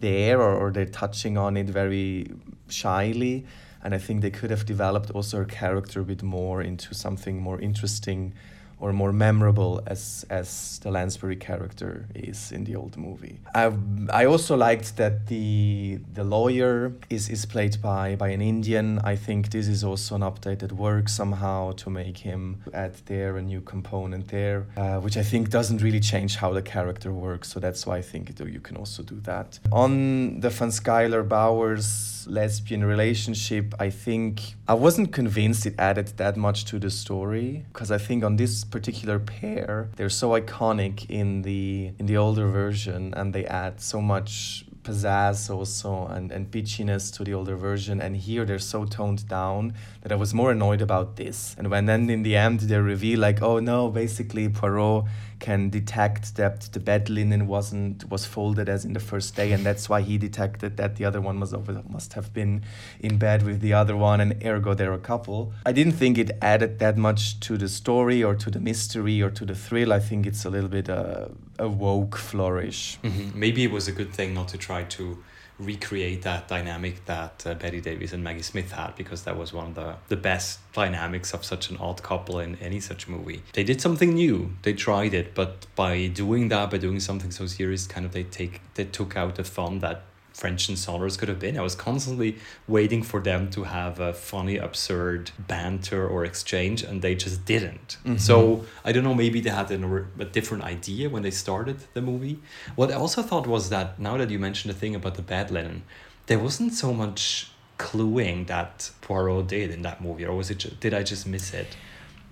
there, 0.00 0.40
or, 0.40 0.54
or 0.54 0.70
they're 0.70 0.94
touching 1.02 1.36
on 1.36 1.56
it 1.56 1.68
very 1.68 2.30
shyly. 2.68 3.44
And 3.82 3.94
I 3.94 3.98
think 3.98 4.22
they 4.22 4.30
could 4.30 4.50
have 4.50 4.64
developed 4.64 5.10
also 5.10 5.36
her 5.38 5.44
character 5.44 6.00
a 6.00 6.04
bit 6.04 6.22
more 6.22 6.62
into 6.62 6.94
something 6.94 7.38
more 7.38 7.60
interesting 7.60 8.32
or 8.80 8.92
more 8.92 9.12
memorable 9.12 9.82
as 9.86 10.26
as 10.30 10.78
the 10.82 10.90
Lansbury 10.90 11.36
character 11.36 12.06
is 12.14 12.52
in 12.52 12.64
the 12.64 12.76
old 12.76 12.96
movie. 12.96 13.38
I 13.54 13.72
I 14.10 14.24
also 14.26 14.56
liked 14.56 14.96
that 14.96 15.26
the 15.26 15.98
the 16.12 16.24
lawyer 16.24 16.92
is 17.10 17.28
is 17.28 17.46
played 17.46 17.80
by 17.80 18.16
by 18.16 18.28
an 18.28 18.40
Indian. 18.40 18.98
I 19.04 19.16
think 19.16 19.50
this 19.50 19.68
is 19.68 19.84
also 19.84 20.14
an 20.14 20.22
updated 20.22 20.72
work 20.72 21.08
somehow 21.08 21.72
to 21.72 21.90
make 21.90 22.18
him 22.18 22.62
add 22.72 22.94
there 23.06 23.36
a 23.36 23.42
new 23.42 23.60
component 23.60 24.28
there, 24.28 24.66
uh, 24.76 24.98
which 25.00 25.16
I 25.16 25.22
think 25.22 25.50
doesn't 25.50 25.80
really 25.82 26.00
change 26.00 26.36
how 26.36 26.52
the 26.52 26.62
character 26.62 27.12
works. 27.12 27.48
So 27.52 27.60
that's 27.60 27.86
why 27.86 27.98
I 27.98 28.02
think 28.02 28.38
you 28.40 28.60
can 28.60 28.76
also 28.76 29.02
do 29.02 29.20
that. 29.20 29.58
On 29.72 30.40
the 30.40 30.50
Van 30.50 30.70
Schuyler 30.70 31.22
Bowers 31.22 32.26
lesbian 32.28 32.84
relationship, 32.84 33.74
I 33.78 33.90
think 33.90 34.54
I 34.66 34.72
wasn't 34.72 35.12
convinced 35.12 35.66
it 35.66 35.74
added 35.78 36.16
that 36.16 36.38
much 36.38 36.64
to 36.66 36.78
the 36.78 36.90
story 36.90 37.66
because 37.70 37.90
I 37.90 37.98
think 37.98 38.24
on 38.24 38.36
this 38.36 38.64
particular 38.64 39.18
pair, 39.18 39.90
they're 39.96 40.08
so 40.08 40.30
iconic 40.30 41.04
in 41.10 41.42
the 41.42 41.92
in 41.98 42.06
the 42.06 42.16
older 42.16 42.48
version 42.48 43.12
and 43.12 43.34
they 43.34 43.44
add 43.44 43.82
so 43.82 44.00
much 44.00 44.63
pizzazz 44.84 45.50
also 45.50 46.06
and, 46.06 46.30
and 46.30 46.50
bitchiness 46.50 47.12
to 47.14 47.24
the 47.24 47.34
older 47.34 47.56
version. 47.56 48.00
And 48.00 48.16
here 48.16 48.44
they're 48.44 48.58
so 48.58 48.84
toned 48.84 49.26
down 49.28 49.74
that 50.02 50.12
I 50.12 50.14
was 50.14 50.32
more 50.32 50.52
annoyed 50.52 50.82
about 50.82 51.16
this. 51.16 51.56
And 51.58 51.70
when 51.70 51.86
then 51.86 52.08
in 52.10 52.22
the 52.22 52.36
end 52.36 52.60
they 52.60 52.78
reveal 52.78 53.20
like, 53.20 53.42
oh 53.42 53.58
no, 53.58 53.88
basically 53.88 54.48
Poirot 54.48 55.06
can 55.40 55.68
detect 55.68 56.36
that 56.36 56.62
the 56.72 56.80
bed 56.80 57.10
linen 57.10 57.46
wasn't 57.46 58.08
was 58.08 58.24
folded 58.24 58.68
as 58.68 58.84
in 58.84 58.92
the 58.94 59.00
first 59.00 59.36
day, 59.36 59.52
and 59.52 59.64
that's 59.66 59.88
why 59.90 60.00
he 60.00 60.16
detected 60.16 60.76
that 60.78 60.96
the 60.96 61.04
other 61.04 61.20
one 61.20 61.38
was 61.38 61.52
over 61.52 61.82
must 61.88 62.14
have 62.14 62.32
been 62.32 62.62
in 63.00 63.18
bed 63.18 63.42
with 63.42 63.60
the 63.60 63.72
other 63.72 63.96
one, 63.96 64.20
and 64.20 64.42
ergo 64.44 64.72
they're 64.74 64.92
a 64.92 64.98
couple. 64.98 65.52
I 65.66 65.72
didn't 65.72 65.92
think 65.92 66.16
it 66.16 66.30
added 66.40 66.78
that 66.78 66.96
much 66.96 67.40
to 67.40 67.58
the 67.58 67.68
story 67.68 68.22
or 68.24 68.34
to 68.34 68.50
the 68.50 68.60
mystery 68.60 69.20
or 69.20 69.30
to 69.30 69.44
the 69.44 69.54
thrill. 69.54 69.92
I 69.92 69.98
think 69.98 70.26
it's 70.26 70.44
a 70.44 70.50
little 70.50 70.70
bit 70.70 70.88
uh, 70.88 71.28
a 71.58 71.68
woke 71.68 72.16
flourish. 72.16 72.98
Mm-hmm. 73.02 73.38
Maybe 73.38 73.64
it 73.64 73.70
was 73.70 73.88
a 73.88 73.92
good 73.92 74.12
thing 74.12 74.34
not 74.34 74.48
to 74.48 74.58
try 74.58 74.84
to 74.84 75.22
recreate 75.58 76.22
that 76.22 76.48
dynamic 76.48 77.04
that 77.04 77.44
uh, 77.46 77.54
Bette 77.54 77.80
Davis 77.80 78.12
and 78.12 78.24
Maggie 78.24 78.42
Smith 78.42 78.72
had 78.72 78.96
because 78.96 79.22
that 79.22 79.36
was 79.36 79.52
one 79.52 79.68
of 79.68 79.74
the, 79.74 79.94
the 80.08 80.16
best 80.16 80.58
dynamics 80.72 81.32
of 81.32 81.44
such 81.44 81.70
an 81.70 81.76
odd 81.76 82.02
couple 82.02 82.40
in 82.40 82.56
any 82.56 82.80
such 82.80 83.06
movie. 83.06 83.42
They 83.52 83.62
did 83.62 83.80
something 83.80 84.14
new. 84.14 84.56
They 84.62 84.72
tried 84.72 85.14
it, 85.14 85.34
but 85.34 85.66
by 85.76 86.08
doing 86.08 86.48
that, 86.48 86.70
by 86.70 86.78
doing 86.78 86.98
something 86.98 87.30
so 87.30 87.46
serious, 87.46 87.86
kind 87.86 88.04
of 88.04 88.12
they 88.12 88.24
take 88.24 88.60
they 88.74 88.84
took 88.84 89.16
out 89.16 89.36
the 89.36 89.44
fun 89.44 89.78
that 89.78 90.02
French 90.34 90.68
and 90.68 90.76
Saunders 90.76 91.16
could 91.16 91.28
have 91.28 91.38
been. 91.38 91.56
I 91.56 91.62
was 91.62 91.76
constantly 91.76 92.38
waiting 92.66 93.02
for 93.04 93.20
them 93.20 93.50
to 93.52 93.62
have 93.62 94.00
a 94.00 94.12
funny, 94.12 94.56
absurd 94.56 95.30
banter 95.38 96.06
or 96.06 96.24
exchange, 96.24 96.82
and 96.82 97.00
they 97.00 97.14
just 97.14 97.44
didn't. 97.44 97.98
Mm-hmm. 98.04 98.16
So 98.16 98.66
I 98.84 98.90
don't 98.92 99.04
know, 99.04 99.14
maybe 99.14 99.40
they 99.40 99.50
had 99.50 99.70
a, 99.70 100.06
a 100.18 100.24
different 100.24 100.64
idea 100.64 101.08
when 101.08 101.22
they 101.22 101.30
started 101.30 101.78
the 101.94 102.02
movie. 102.02 102.40
What 102.74 102.90
I 102.90 102.94
also 102.94 103.22
thought 103.22 103.46
was 103.46 103.70
that 103.70 103.98
now 104.00 104.16
that 104.16 104.28
you 104.28 104.40
mentioned 104.40 104.74
the 104.74 104.78
thing 104.78 104.96
about 104.96 105.14
the 105.14 105.22
bad 105.22 105.52
linen, 105.52 105.84
there 106.26 106.40
wasn't 106.40 106.74
so 106.74 106.92
much 106.92 107.52
cluing 107.78 108.46
that 108.48 108.90
Poirot 109.02 109.46
did 109.46 109.70
in 109.70 109.82
that 109.82 110.02
movie, 110.02 110.26
or 110.26 110.34
was 110.34 110.50
it? 110.50 110.80
Did 110.80 110.94
I 110.94 111.04
just 111.04 111.28
miss 111.28 111.54
it? 111.54 111.76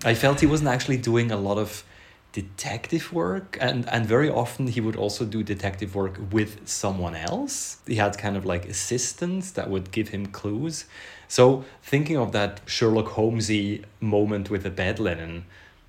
I 0.03 0.13
felt 0.13 0.41
he 0.41 0.45
wasn't 0.45 0.69
actually 0.69 0.97
doing 0.97 1.31
a 1.31 1.37
lot 1.37 1.57
of 1.57 1.85
detective 2.33 3.13
work 3.13 3.57
and 3.61 3.87
and 3.89 4.05
very 4.07 4.29
often 4.29 4.67
he 4.67 4.81
would 4.81 4.95
also 4.95 5.23
do 5.23 5.43
detective 5.43 5.93
work 5.93 6.19
with 6.31 6.67
someone 6.67 7.15
else 7.15 7.77
he 7.85 7.95
had 7.95 8.17
kind 8.17 8.35
of 8.35 8.43
like 8.43 8.65
assistants 8.65 9.51
that 9.51 9.69
would 9.69 9.91
give 9.91 10.09
him 10.09 10.25
clues 10.25 10.85
so 11.27 11.63
thinking 11.83 12.17
of 12.17 12.31
that 12.31 12.59
sherlock 12.65 13.09
holmesy 13.09 13.83
moment 13.99 14.49
with 14.49 14.63
the 14.63 14.71
bed 14.71 14.99
linen 14.99 15.45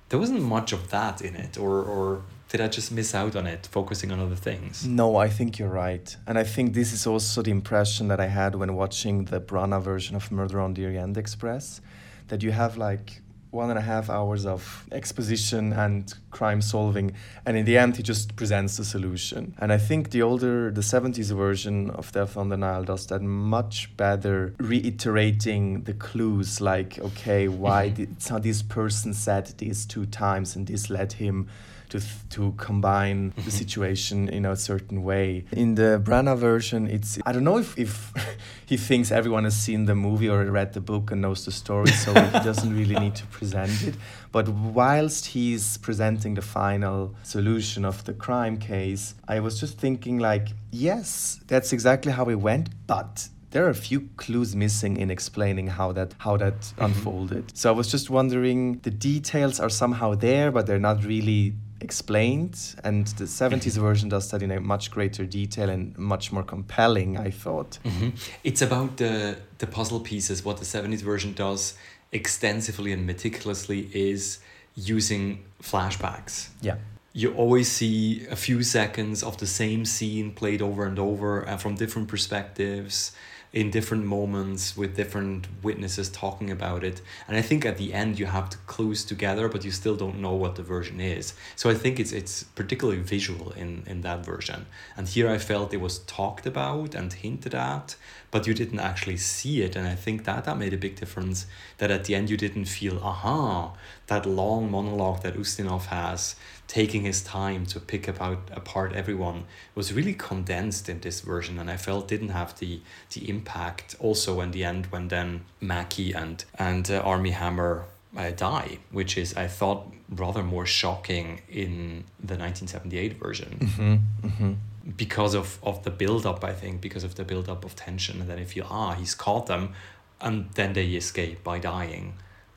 there 0.09 0.19
wasn't 0.19 0.41
much 0.41 0.71
of 0.71 0.91
that 0.91 1.19
in 1.19 1.35
it 1.35 1.57
or 1.57 1.83
or 1.83 2.21
did 2.47 2.61
I 2.61 2.67
just 2.67 2.91
miss 2.91 3.15
out 3.15 3.35
on 3.35 3.47
it, 3.47 3.67
focusing 3.71 4.11
on 4.11 4.19
other 4.19 4.35
things? 4.35 4.85
No, 4.85 5.17
I 5.17 5.29
think 5.29 5.57
you're 5.57 5.67
right. 5.67 6.15
And 6.27 6.37
I 6.37 6.43
think 6.43 6.73
this 6.73 6.93
is 6.93 7.07
also 7.07 7.41
the 7.41 7.51
impression 7.51 8.07
that 8.09 8.19
I 8.19 8.27
had 8.27 8.55
when 8.55 8.75
watching 8.75 9.25
the 9.25 9.41
Branagh 9.41 9.81
version 9.81 10.15
of 10.15 10.31
Murder 10.31 10.61
on 10.61 10.73
the 10.75 10.85
Orient 10.85 11.17
Express. 11.17 11.81
That 12.27 12.43
you 12.43 12.51
have 12.51 12.77
like 12.77 13.21
one 13.55 13.69
and 13.69 13.79
a 13.79 13.81
half 13.81 14.09
hours 14.09 14.45
of 14.45 14.85
exposition 14.91 15.73
and 15.73 16.13
crime 16.29 16.61
solving 16.61 17.13
and 17.45 17.55
in 17.55 17.65
the 17.65 17.77
end 17.77 17.95
he 17.95 18.03
just 18.03 18.35
presents 18.35 18.75
the 18.75 18.83
solution 18.83 19.55
and 19.59 19.71
i 19.71 19.77
think 19.77 20.11
the 20.11 20.21
older 20.21 20.69
the 20.71 20.81
70s 20.81 21.31
version 21.31 21.89
of 21.91 22.11
death 22.11 22.35
on 22.35 22.49
the 22.49 22.57
nile 22.57 22.83
does 22.83 23.07
that 23.07 23.21
much 23.21 23.95
better 23.95 24.53
reiterating 24.59 25.81
the 25.83 25.93
clues 25.93 26.59
like 26.59 26.99
okay 26.99 27.47
why 27.47 27.87
mm-hmm. 27.87 27.95
did 27.95 28.21
so 28.21 28.37
this 28.37 28.61
person 28.61 29.13
said 29.13 29.45
this 29.57 29.85
two 29.85 30.05
times 30.05 30.55
and 30.55 30.67
this 30.67 30.89
led 30.89 31.13
him 31.13 31.47
to 31.89 32.01
to 32.29 32.53
combine 32.57 33.29
the 33.29 33.41
mm-hmm. 33.41 33.49
situation 33.49 34.29
in 34.29 34.45
a 34.45 34.55
certain 34.55 35.03
way. 35.03 35.45
In 35.51 35.75
the 35.75 36.01
Branagh 36.03 36.37
version, 36.37 36.87
it's 36.87 37.19
I 37.25 37.31
don't 37.31 37.43
know 37.43 37.57
if 37.57 37.77
if 37.77 38.13
he 38.65 38.77
thinks 38.77 39.11
everyone 39.11 39.43
has 39.43 39.55
seen 39.55 39.85
the 39.85 39.95
movie 39.95 40.29
or 40.29 40.43
read 40.45 40.73
the 40.73 40.81
book 40.81 41.11
and 41.11 41.21
knows 41.21 41.45
the 41.45 41.51
story, 41.51 41.91
so 41.91 42.13
he 42.13 42.31
doesn't 42.49 42.75
really 42.75 42.95
need 42.95 43.15
to 43.15 43.25
present 43.27 43.83
it. 43.83 43.95
But 44.31 44.49
whilst 44.49 45.27
he's 45.27 45.77
presenting 45.77 46.35
the 46.35 46.41
final 46.41 47.15
solution 47.23 47.85
of 47.85 48.03
the 48.03 48.13
crime 48.13 48.57
case, 48.57 49.15
I 49.27 49.39
was 49.39 49.59
just 49.59 49.77
thinking 49.77 50.19
like, 50.19 50.49
yes, 50.71 51.39
that's 51.47 51.71
exactly 51.71 52.11
how 52.11 52.25
it 52.29 52.35
went, 52.35 52.69
but 52.87 53.29
there 53.55 53.65
are 53.65 53.69
a 53.69 53.73
few 53.89 54.09
clues 54.17 54.53
missing 54.53 54.97
in 54.97 55.09
explaining 55.09 55.67
how 55.67 55.93
that 55.93 56.13
how 56.17 56.35
that 56.35 56.59
mm-hmm. 56.59 56.85
unfolded. 56.85 57.57
So 57.57 57.69
I 57.69 57.71
was 57.71 57.89
just 57.89 58.09
wondering 58.09 58.79
the 58.79 58.91
details 58.91 59.61
are 59.61 59.69
somehow 59.69 60.13
there, 60.13 60.51
but 60.51 60.67
they're 60.67 60.87
not 60.91 61.05
really 61.05 61.53
explained 61.89 62.57
and 62.83 63.07
the 63.19 63.27
70s 63.41 63.77
version 63.87 64.07
does 64.09 64.25
that 64.31 64.41
in 64.41 64.51
a 64.51 64.59
much 64.59 64.85
greater 64.95 65.25
detail 65.25 65.69
and 65.69 65.97
much 65.97 66.25
more 66.35 66.43
compelling 66.43 67.17
i 67.17 67.31
thought. 67.43 67.71
Mm-hmm. 67.85 68.09
it's 68.43 68.61
about 68.61 68.91
the 68.97 69.37
the 69.57 69.67
puzzle 69.67 69.99
pieces. 69.99 70.43
What 70.43 70.57
the 70.57 70.65
70s 70.65 71.01
version 71.01 71.33
does 71.33 71.75
extensively 72.11 72.91
and 72.91 73.05
meticulously 73.05 73.89
is 73.93 74.39
using 74.75 75.43
flashbacks. 75.61 76.49
Yeah. 76.61 76.77
You 77.13 77.33
always 77.33 77.71
see 77.71 78.25
a 78.29 78.35
few 78.35 78.61
seconds 78.63 79.23
of 79.23 79.37
the 79.37 79.47
same 79.47 79.85
scene 79.85 80.31
played 80.31 80.61
over 80.61 80.85
and 80.85 80.99
over 80.99 81.41
and 81.41 81.61
from 81.61 81.75
different 81.75 82.07
perspectives 82.09 83.13
in 83.55 83.71
different 83.71 84.03
moments 84.03 84.75
with 84.75 84.97
different 84.97 85.47
witnesses 85.63 86.09
talking 86.09 86.51
about 86.51 86.83
it. 86.83 87.01
And 87.25 87.37
I 87.37 87.41
think 87.41 87.65
at 87.65 87.77
the 87.77 87.93
end 87.93 88.19
you 88.19 88.25
have 88.25 88.53
clues 88.67 89.05
together, 89.05 89.47
but 89.47 89.63
you 89.63 89.71
still 89.71 89.95
don't 89.95 90.19
know 90.19 90.33
what 90.33 90.55
the 90.55 90.61
version 90.61 90.99
is. 90.99 91.33
So 91.55 91.69
I 91.69 91.73
think 91.73 91.97
it's 91.97 92.11
it's 92.11 92.43
particularly 92.43 92.99
visual 92.99 93.53
in, 93.53 93.83
in 93.87 94.01
that 94.01 94.25
version. 94.25 94.65
And 94.97 95.07
here 95.07 95.29
I 95.29 95.37
felt 95.37 95.73
it 95.73 95.79
was 95.79 95.99
talked 95.99 96.45
about 96.45 96.93
and 96.93 97.13
hinted 97.13 97.55
at, 97.55 97.95
but 98.29 98.45
you 98.45 98.53
didn't 98.53 98.81
actually 98.81 99.15
see 99.15 99.61
it. 99.61 99.77
And 99.77 99.87
I 99.87 99.95
think 99.95 100.25
that 100.25 100.43
that 100.43 100.57
made 100.57 100.73
a 100.73 100.77
big 100.77 100.97
difference 100.97 101.47
that 101.77 101.89
at 101.89 102.03
the 102.03 102.13
end 102.13 102.29
you 102.29 102.35
didn't 102.35 102.65
feel, 102.65 102.99
aha, 102.99 103.71
that 104.07 104.25
long 104.25 104.69
monologue 104.69 105.23
that 105.23 105.37
Ustinov 105.37 105.85
has, 105.85 106.35
taking 106.67 107.03
his 107.03 107.21
time 107.21 107.65
to 107.67 107.79
pick 107.79 108.07
about 108.07 108.39
apart 108.51 108.93
everyone, 108.93 109.45
was 109.75 109.93
really 109.93 110.13
condensed 110.13 110.89
in 110.89 110.99
this 110.99 111.21
version, 111.21 111.59
and 111.59 111.69
I 111.69 111.77
felt 111.77 112.07
didn't 112.07 112.29
have 112.29 112.57
the 112.59 112.81
the 113.13 113.29
impact. 113.29 113.95
Also, 113.99 114.41
in 114.41 114.51
the 114.51 114.63
end, 114.63 114.87
when 114.87 115.07
then 115.09 115.41
Mackey 115.61 116.13
and 116.13 116.43
and 116.57 116.89
uh, 116.89 116.99
Armie 116.99 117.31
Hammer 117.31 117.85
uh, 118.17 118.31
die, 118.31 118.79
which 118.91 119.17
is 119.17 119.35
I 119.35 119.47
thought 119.47 119.93
rather 120.09 120.43
more 120.43 120.65
shocking 120.65 121.41
in 121.49 122.03
the 122.23 122.37
nineteen 122.37 122.67
seventy 122.67 122.97
eight 122.97 123.19
version. 123.19 123.57
Mm-hmm, 123.59 124.27
mm-hmm. 124.27 124.53
Because 124.97 125.33
of, 125.33 125.57
of 125.63 125.83
the 125.83 125.89
build 125.89 126.27
up, 126.27 126.43
I 126.43 126.53
think, 126.53 126.79
because 126.79 127.03
of 127.03 127.15
the 127.15 127.23
build 127.23 127.49
up 127.49 127.65
of 127.65 127.75
tension, 127.75 128.21
and 128.21 128.29
then 128.29 128.37
if 128.37 128.55
you 128.55 128.63
ah, 128.69 128.93
he's 128.93 129.15
caught 129.15 129.47
them, 129.47 129.73
and 130.21 130.49
then 130.51 130.73
they 130.73 130.85
escape 130.89 131.43
by 131.43 131.57
dying 131.59 132.13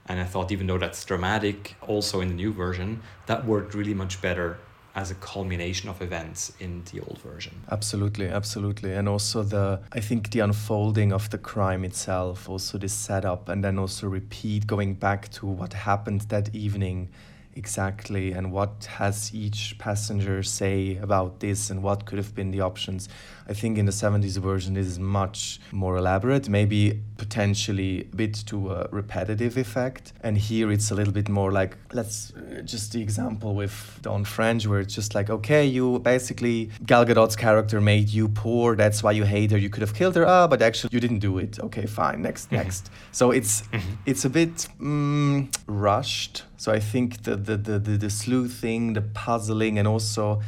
and 0.08 0.20
I 0.20 0.24
thought, 0.24 0.50
even 0.50 0.66
though 0.66 0.78
that's 0.78 1.04
dramatic, 1.04 1.76
also 1.86 2.20
in 2.20 2.28
the 2.28 2.34
new 2.34 2.52
version, 2.52 3.02
that 3.26 3.44
worked 3.44 3.74
really 3.74 3.94
much 3.94 4.20
better 4.22 4.58
as 4.94 5.10
a 5.10 5.14
culmination 5.14 5.88
of 5.88 6.02
events 6.02 6.52
in 6.58 6.82
the 6.90 7.00
old 7.00 7.18
version. 7.18 7.54
Absolutely, 7.70 8.26
absolutely. 8.26 8.92
And 8.92 9.08
also 9.08 9.42
the 9.42 9.80
I 9.92 10.00
think 10.00 10.30
the 10.30 10.40
unfolding 10.40 11.12
of 11.12 11.30
the 11.30 11.38
crime 11.38 11.84
itself, 11.84 12.48
also 12.48 12.78
the 12.78 12.88
setup 12.88 13.48
and 13.48 13.62
then 13.62 13.78
also 13.78 14.08
repeat 14.08 14.66
going 14.66 14.94
back 14.94 15.28
to 15.32 15.46
what 15.46 15.72
happened 15.72 16.22
that 16.22 16.54
evening 16.54 17.10
exactly 17.54 18.32
and 18.32 18.52
what 18.52 18.84
has 18.98 19.34
each 19.34 19.76
passenger 19.78 20.42
say 20.42 20.96
about 20.96 21.40
this 21.40 21.70
and 21.70 21.82
what 21.82 22.06
could 22.06 22.18
have 22.18 22.34
been 22.34 22.50
the 22.50 22.60
options. 22.60 23.08
I 23.48 23.54
think 23.54 23.78
in 23.78 23.86
the 23.86 23.92
70s 23.92 24.36
version 24.38 24.74
this 24.74 24.86
is 24.86 24.98
much 24.98 25.58
more 25.72 25.96
elaborate, 25.96 26.48
maybe 26.48 27.00
potentially 27.16 28.02
a 28.02 28.16
bit 28.16 28.34
to 28.46 28.72
a 28.72 28.88
repetitive 28.90 29.56
effect. 29.56 30.12
And 30.22 30.36
here 30.36 30.70
it's 30.70 30.90
a 30.90 30.94
little 30.94 31.12
bit 31.12 31.28
more 31.28 31.50
like, 31.50 31.76
let's 31.92 32.32
uh, 32.34 32.60
just 32.62 32.92
the 32.92 33.02
example 33.02 33.54
with 33.54 33.98
Dawn 34.02 34.24
French, 34.24 34.66
where 34.66 34.80
it's 34.80 34.94
just 34.94 35.14
like, 35.14 35.30
okay, 35.30 35.64
you 35.64 35.98
basically, 35.98 36.70
Gal 36.84 37.04
Gadot's 37.04 37.36
character 37.36 37.80
made 37.80 38.08
you 38.10 38.28
poor, 38.28 38.76
that's 38.76 39.02
why 39.02 39.12
you 39.12 39.24
hate 39.24 39.50
her, 39.50 39.58
you 39.58 39.70
could 39.70 39.80
have 39.80 39.94
killed 39.94 40.14
her, 40.16 40.26
ah, 40.26 40.46
but 40.46 40.62
actually 40.62 40.90
you 40.92 41.00
didn't 41.00 41.20
do 41.20 41.38
it. 41.38 41.58
Okay, 41.58 41.86
fine, 41.86 42.22
next, 42.22 42.46
mm-hmm. 42.46 42.56
next. 42.56 42.90
So 43.12 43.30
it's, 43.30 43.62
mm-hmm. 43.62 43.94
it's 44.06 44.24
a 44.24 44.30
bit 44.30 44.68
mm, 44.80 45.52
rushed. 45.66 46.44
So 46.58 46.72
I 46.72 46.80
think 46.80 47.22
the, 47.22 47.36
the, 47.36 47.56
the, 47.56 47.78
the, 47.78 47.96
the 47.96 48.10
sleuthing, 48.10 48.92
the 48.94 49.00
puzzling, 49.00 49.78
and 49.78 49.86
also 49.86 50.42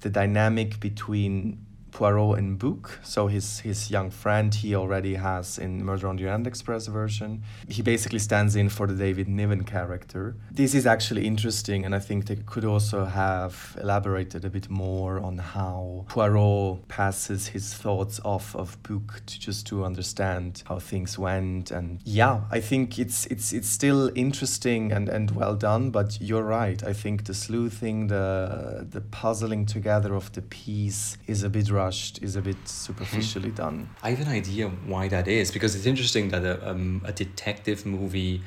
the 0.00 0.10
dynamic 0.10 0.78
between 0.78 1.65
Poirot 1.96 2.38
in 2.38 2.58
Bouc. 2.58 2.98
So 3.02 3.26
his 3.26 3.60
his 3.60 3.90
young 3.90 4.10
friend 4.10 4.54
he 4.54 4.74
already 4.74 5.14
has 5.14 5.58
in 5.58 5.82
Murder 5.82 6.08
on 6.08 6.16
the 6.16 6.24
Orient 6.24 6.46
Express 6.46 6.88
version. 6.88 7.42
He 7.70 7.80
basically 7.80 8.18
stands 8.18 8.54
in 8.54 8.68
for 8.68 8.86
the 8.86 8.94
David 8.94 9.28
Niven 9.28 9.64
character. 9.64 10.36
This 10.50 10.74
is 10.74 10.86
actually 10.86 11.26
interesting, 11.26 11.86
and 11.86 11.94
I 11.94 11.98
think 11.98 12.26
they 12.26 12.36
could 12.36 12.66
also 12.66 13.06
have 13.06 13.78
elaborated 13.80 14.44
a 14.44 14.50
bit 14.50 14.68
more 14.68 15.20
on 15.20 15.38
how 15.38 16.04
Poirot 16.08 16.86
passes 16.88 17.48
his 17.48 17.72
thoughts 17.72 18.20
off 18.26 18.54
of 18.54 18.76
Bouc 18.82 19.24
to 19.24 19.40
just 19.40 19.66
to 19.68 19.82
understand 19.82 20.64
how 20.66 20.78
things 20.78 21.18
went. 21.18 21.70
And 21.70 22.00
yeah, 22.04 22.42
I 22.50 22.60
think 22.60 22.98
it's 22.98 23.24
it's 23.26 23.54
it's 23.54 23.70
still 23.70 24.10
interesting 24.14 24.92
and 24.92 25.08
and 25.08 25.30
well 25.30 25.54
done. 25.54 25.90
But 25.92 26.18
you're 26.20 26.44
right. 26.60 26.84
I 26.84 26.92
think 26.92 27.24
the 27.24 27.32
sleuthing, 27.32 28.08
the 28.08 28.86
the 28.86 29.00
puzzling 29.00 29.64
together 29.64 30.14
of 30.14 30.30
the 30.32 30.42
piece 30.42 31.16
is 31.26 31.42
a 31.42 31.48
bit 31.48 31.70
rough 31.70 31.85
rushed, 31.86 32.22
is 32.22 32.34
a 32.36 32.42
bit 32.42 32.60
superficially 32.66 33.52
done. 33.64 33.76
I 34.02 34.10
have 34.10 34.22
an 34.26 34.32
idea 34.42 34.68
why 34.92 35.04
that 35.08 35.26
is 35.28 35.46
because 35.56 35.72
it's 35.76 35.86
interesting 35.86 36.24
that 36.34 36.44
a, 36.44 36.70
um, 36.70 37.02
a 37.04 37.12
detective 37.12 37.80
movie 37.86 38.42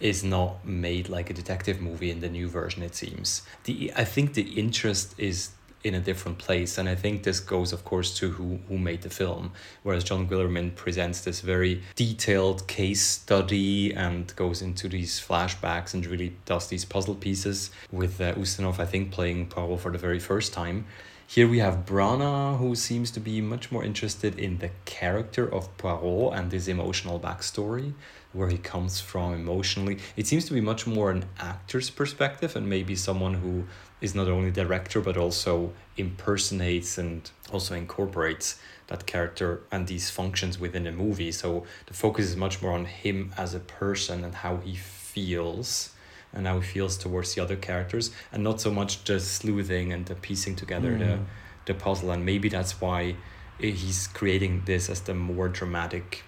is 0.00 0.22
not 0.22 0.64
made 0.64 1.08
like 1.08 1.28
a 1.30 1.34
detective 1.42 1.80
movie 1.88 2.10
in 2.14 2.20
the 2.20 2.28
new 2.38 2.48
version 2.48 2.82
it 2.82 2.94
seems. 2.94 3.28
The 3.64 3.76
i 4.02 4.04
think 4.14 4.26
the 4.40 4.48
interest 4.64 5.08
is 5.30 5.38
in 5.88 5.94
a 5.94 6.02
different 6.10 6.38
place 6.46 6.72
and 6.78 6.86
i 6.94 6.96
think 7.02 7.14
this 7.22 7.40
goes 7.54 7.70
of 7.76 7.80
course 7.90 8.10
to 8.20 8.26
who 8.36 8.48
who 8.68 8.76
made 8.90 9.02
the 9.06 9.14
film. 9.22 9.44
Whereas 9.84 10.04
john 10.10 10.22
guillermin 10.28 10.68
presents 10.84 11.18
this 11.26 11.40
very 11.54 11.74
detailed 12.04 12.60
case 12.78 13.04
study 13.22 13.72
and 14.06 14.22
goes 14.44 14.58
into 14.68 14.86
these 14.96 15.12
flashbacks 15.28 15.90
and 15.94 16.00
really 16.12 16.30
does 16.52 16.64
these 16.72 16.84
puzzle 16.94 17.18
pieces 17.26 17.70
with 18.00 18.14
uh, 18.20 18.28
ustinov 18.42 18.76
i 18.86 18.88
think 18.92 19.04
playing 19.18 19.38
poirot 19.54 19.80
for 19.84 19.90
the 19.94 20.02
very 20.08 20.22
first 20.30 20.52
time 20.62 20.78
here 21.28 21.46
we 21.46 21.58
have 21.58 21.84
Branagh, 21.84 22.56
who 22.56 22.74
seems 22.74 23.10
to 23.10 23.20
be 23.20 23.42
much 23.42 23.70
more 23.70 23.84
interested 23.84 24.38
in 24.38 24.56
the 24.60 24.70
character 24.86 25.46
of 25.46 25.68
Poirot 25.76 26.32
and 26.32 26.50
his 26.50 26.68
emotional 26.68 27.20
backstory, 27.20 27.92
where 28.32 28.48
he 28.48 28.56
comes 28.56 29.02
from 29.02 29.34
emotionally. 29.34 29.98
It 30.16 30.26
seems 30.26 30.46
to 30.46 30.54
be 30.54 30.62
much 30.62 30.86
more 30.86 31.10
an 31.10 31.26
actor's 31.38 31.90
perspective 31.90 32.56
and 32.56 32.66
maybe 32.66 32.96
someone 32.96 33.34
who 33.34 33.64
is 34.00 34.14
not 34.14 34.26
only 34.26 34.50
director 34.50 35.02
but 35.02 35.18
also 35.18 35.74
impersonates 35.98 36.96
and 36.96 37.30
also 37.52 37.74
incorporates 37.74 38.58
that 38.86 39.04
character 39.04 39.60
and 39.70 39.86
these 39.86 40.08
functions 40.08 40.58
within 40.58 40.86
a 40.86 40.92
movie. 40.92 41.30
So 41.30 41.66
the 41.88 41.92
focus 41.92 42.24
is 42.24 42.36
much 42.36 42.62
more 42.62 42.72
on 42.72 42.86
him 42.86 43.34
as 43.36 43.52
a 43.52 43.60
person 43.60 44.24
and 44.24 44.34
how 44.34 44.56
he 44.56 44.76
feels 44.76 45.90
and 46.32 46.46
how 46.46 46.60
he 46.60 46.66
feels 46.66 46.96
towards 46.96 47.34
the 47.34 47.42
other 47.42 47.56
characters 47.56 48.10
and 48.32 48.42
not 48.44 48.60
so 48.60 48.70
much 48.70 49.04
the 49.04 49.18
sleuthing 49.18 49.92
and 49.92 50.06
the 50.06 50.14
piecing 50.14 50.54
together 50.54 50.92
mm. 50.92 50.98
the 50.98 51.18
the 51.66 51.74
puzzle 51.74 52.10
and 52.10 52.24
maybe 52.24 52.48
that's 52.48 52.80
why 52.80 53.14
he's 53.58 54.06
creating 54.08 54.62
this 54.64 54.88
as 54.88 55.02
the 55.02 55.14
more 55.14 55.48
dramatic 55.48 56.22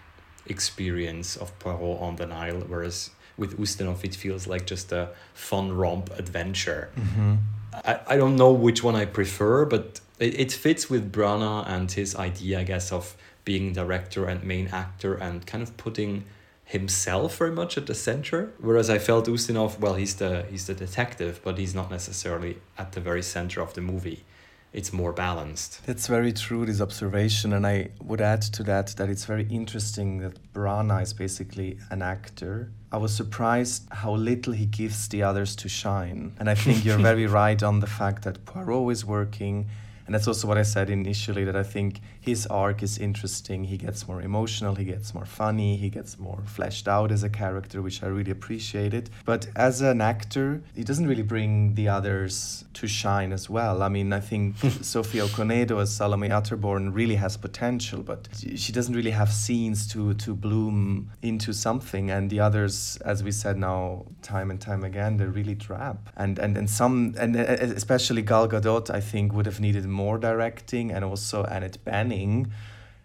experience 0.46 1.36
of 1.36 1.56
Poirot 1.58 2.00
on 2.00 2.16
the 2.16 2.26
Nile 2.26 2.60
whereas 2.68 3.10
with 3.36 3.58
Ustinov 3.58 4.04
it 4.04 4.14
feels 4.14 4.46
like 4.46 4.66
just 4.66 4.92
a 4.92 5.10
fun 5.32 5.72
romp 5.72 6.10
adventure 6.18 6.90
mm-hmm. 6.96 7.36
I, 7.72 8.00
I 8.06 8.16
don't 8.16 8.36
know 8.36 8.52
which 8.52 8.82
one 8.82 8.96
I 8.96 9.06
prefer 9.06 9.64
but 9.64 10.00
it, 10.18 10.38
it 10.38 10.52
fits 10.52 10.90
with 10.90 11.10
Branagh 11.10 11.66
and 11.68 11.90
his 11.90 12.14
idea 12.16 12.60
I 12.60 12.64
guess 12.64 12.92
of 12.92 13.16
being 13.44 13.72
director 13.72 14.26
and 14.26 14.44
main 14.44 14.68
actor 14.68 15.14
and 15.14 15.46
kind 15.46 15.62
of 15.62 15.76
putting 15.76 16.24
himself 16.70 17.38
very 17.38 17.50
much 17.50 17.76
at 17.76 17.86
the 17.86 17.94
center. 17.94 18.52
Whereas 18.60 18.88
I 18.88 18.98
felt 18.98 19.26
Ustinov, 19.26 19.80
well, 19.80 19.94
he's 19.94 20.14
the 20.16 20.44
he's 20.50 20.66
the 20.66 20.74
detective, 20.74 21.40
but 21.42 21.58
he's 21.58 21.74
not 21.74 21.90
necessarily 21.90 22.58
at 22.78 22.92
the 22.92 23.00
very 23.00 23.22
center 23.22 23.60
of 23.60 23.74
the 23.74 23.80
movie. 23.80 24.24
It's 24.72 24.92
more 24.92 25.12
balanced. 25.12 25.84
That's 25.84 26.06
very 26.06 26.32
true, 26.32 26.64
this 26.64 26.80
observation. 26.80 27.52
And 27.52 27.66
I 27.66 27.90
would 28.00 28.20
add 28.20 28.42
to 28.56 28.62
that 28.62 28.86
that 28.98 29.08
it's 29.10 29.24
very 29.24 29.48
interesting 29.50 30.18
that 30.18 30.34
Branagh 30.52 31.02
is 31.02 31.12
basically 31.12 31.78
an 31.90 32.02
actor. 32.02 32.70
I 32.92 32.98
was 32.98 33.12
surprised 33.12 33.88
how 33.90 34.14
little 34.14 34.52
he 34.52 34.66
gives 34.66 35.08
the 35.08 35.24
others 35.24 35.56
to 35.56 35.68
shine. 35.68 36.34
And 36.38 36.48
I 36.48 36.54
think 36.54 36.84
you're 36.84 37.04
very 37.10 37.26
right 37.26 37.60
on 37.60 37.80
the 37.80 37.88
fact 37.88 38.22
that 38.22 38.44
Poirot 38.44 38.92
is 38.92 39.04
working 39.04 39.68
and 40.10 40.14
that's 40.16 40.26
also 40.26 40.48
what 40.48 40.58
I 40.58 40.64
said 40.64 40.90
initially 40.90 41.44
that 41.44 41.54
I 41.54 41.62
think 41.62 42.00
his 42.20 42.44
arc 42.48 42.82
is 42.82 42.98
interesting. 42.98 43.62
He 43.62 43.76
gets 43.76 44.08
more 44.08 44.20
emotional, 44.20 44.74
he 44.74 44.84
gets 44.84 45.14
more 45.14 45.24
funny, 45.24 45.76
he 45.76 45.88
gets 45.88 46.18
more 46.18 46.42
fleshed 46.46 46.88
out 46.88 47.12
as 47.12 47.22
a 47.22 47.28
character, 47.28 47.80
which 47.80 48.02
I 48.02 48.08
really 48.08 48.32
appreciated. 48.32 49.08
But 49.24 49.46
as 49.54 49.82
an 49.82 50.00
actor, 50.00 50.62
he 50.74 50.82
doesn't 50.82 51.06
really 51.06 51.22
bring 51.22 51.76
the 51.76 51.86
others 51.86 52.64
to 52.74 52.88
shine 52.88 53.32
as 53.32 53.48
well. 53.48 53.84
I 53.84 53.88
mean, 53.88 54.12
I 54.12 54.18
think 54.18 54.56
Sophia 54.82 55.26
Okonedo 55.26 55.80
as 55.80 55.94
Salome 55.94 56.30
Otterbourne 56.30 56.92
really 56.92 57.14
has 57.14 57.36
potential, 57.36 58.02
but 58.02 58.28
she 58.56 58.72
doesn't 58.72 58.96
really 58.96 59.12
have 59.12 59.32
scenes 59.32 59.86
to 59.92 60.14
to 60.14 60.34
bloom 60.34 61.12
into 61.22 61.52
something. 61.52 62.10
And 62.10 62.30
the 62.30 62.40
others, 62.40 62.98
as 63.04 63.22
we 63.22 63.30
said 63.30 63.58
now 63.58 64.06
time 64.22 64.50
and 64.50 64.60
time 64.60 64.82
again, 64.82 65.18
they're 65.18 65.36
really 65.40 65.54
drab. 65.54 66.10
And 66.16 66.36
and 66.40 66.56
and 66.56 66.68
some 66.68 67.14
and 67.16 67.36
especially 67.36 68.22
Gal 68.22 68.48
Gadot, 68.48 68.90
I 68.90 69.00
think 69.00 69.32
would 69.32 69.46
have 69.46 69.60
needed 69.60 69.84
more 69.86 69.99
more 70.04 70.18
directing 70.18 70.86
and 70.94 71.02
also 71.04 71.38
Annette 71.44 71.78
Bening. 71.84 72.38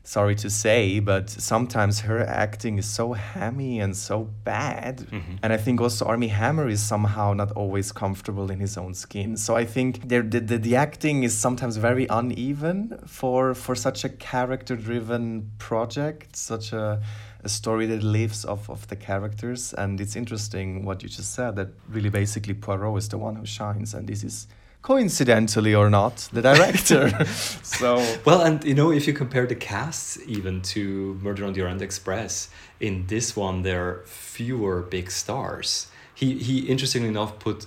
Sorry 0.08 0.36
to 0.36 0.50
say, 0.52 1.00
but 1.00 1.26
sometimes 1.52 1.93
her 2.02 2.20
acting 2.46 2.78
is 2.78 2.88
so 3.00 3.14
hammy 3.14 3.80
and 3.84 3.98
so 3.98 4.18
bad. 4.43 4.96
Mm-hmm. 5.00 5.36
And 5.41 5.50
I 5.52 5.58
think 5.58 5.82
also 5.82 6.06
Armie 6.06 6.34
Hammer 6.41 6.68
is 6.70 6.82
somehow 6.93 7.34
not 7.34 7.52
always 7.62 7.91
comfortable 7.91 8.52
in 8.52 8.60
his 8.60 8.78
own 8.78 8.93
skin. 8.93 9.36
So 9.36 9.56
I 9.56 9.66
think 9.66 10.08
the, 10.12 10.22
the, 10.22 10.60
the 10.68 10.76
acting 10.76 11.24
is 11.24 11.34
sometimes 11.36 11.78
very 11.78 12.06
uneven 12.08 12.78
for, 13.08 13.56
for 13.56 13.74
such 13.74 14.06
a 14.06 14.10
character 14.10 14.76
driven 14.76 15.52
project, 15.58 16.36
such 16.36 16.72
a, 16.72 17.02
a 17.43 17.50
story 17.50 17.88
that 17.88 18.04
lives 18.04 18.46
off 18.46 18.70
of 18.70 18.88
the 18.91 18.96
characters. 18.96 19.74
And 19.74 20.00
it's 20.00 20.16
interesting 20.16 20.86
what 20.86 21.02
you 21.02 21.10
just 21.10 21.34
said 21.34 21.56
that 21.56 21.70
really 21.89 22.12
basically 22.12 22.54
Poirot 22.54 22.98
is 23.00 23.10
the 23.10 23.18
one 23.18 23.36
who 23.39 23.46
shines. 23.46 23.96
And 23.96 24.08
this 24.08 24.24
is 24.24 24.48
coincidentally 24.86 25.73
or 25.73 25.89
not, 25.89 26.29
the 26.31 26.43
director. 26.43 27.25
so 27.63 27.95
well, 28.23 28.41
and 28.41 28.63
you 28.63 28.75
know, 28.75 28.91
if 28.91 29.07
you 29.07 29.13
compare 29.13 29.47
the 29.47 29.55
casts 29.55 30.19
even 30.27 30.61
to 30.61 31.19
Murder 31.23 31.43
on 31.45 31.53
the 31.53 31.61
Orient 31.61 31.81
Express, 31.81 32.49
in 32.79 33.07
this 33.07 33.36
one 33.36 33.63
there 33.63 33.83
are 33.88 34.03
fewer 34.05 34.83
big 34.83 35.09
stars. 35.09 35.88
He 36.13 36.38
he 36.38 36.59
interestingly 36.73 37.09
enough 37.09 37.39
put 37.39 37.65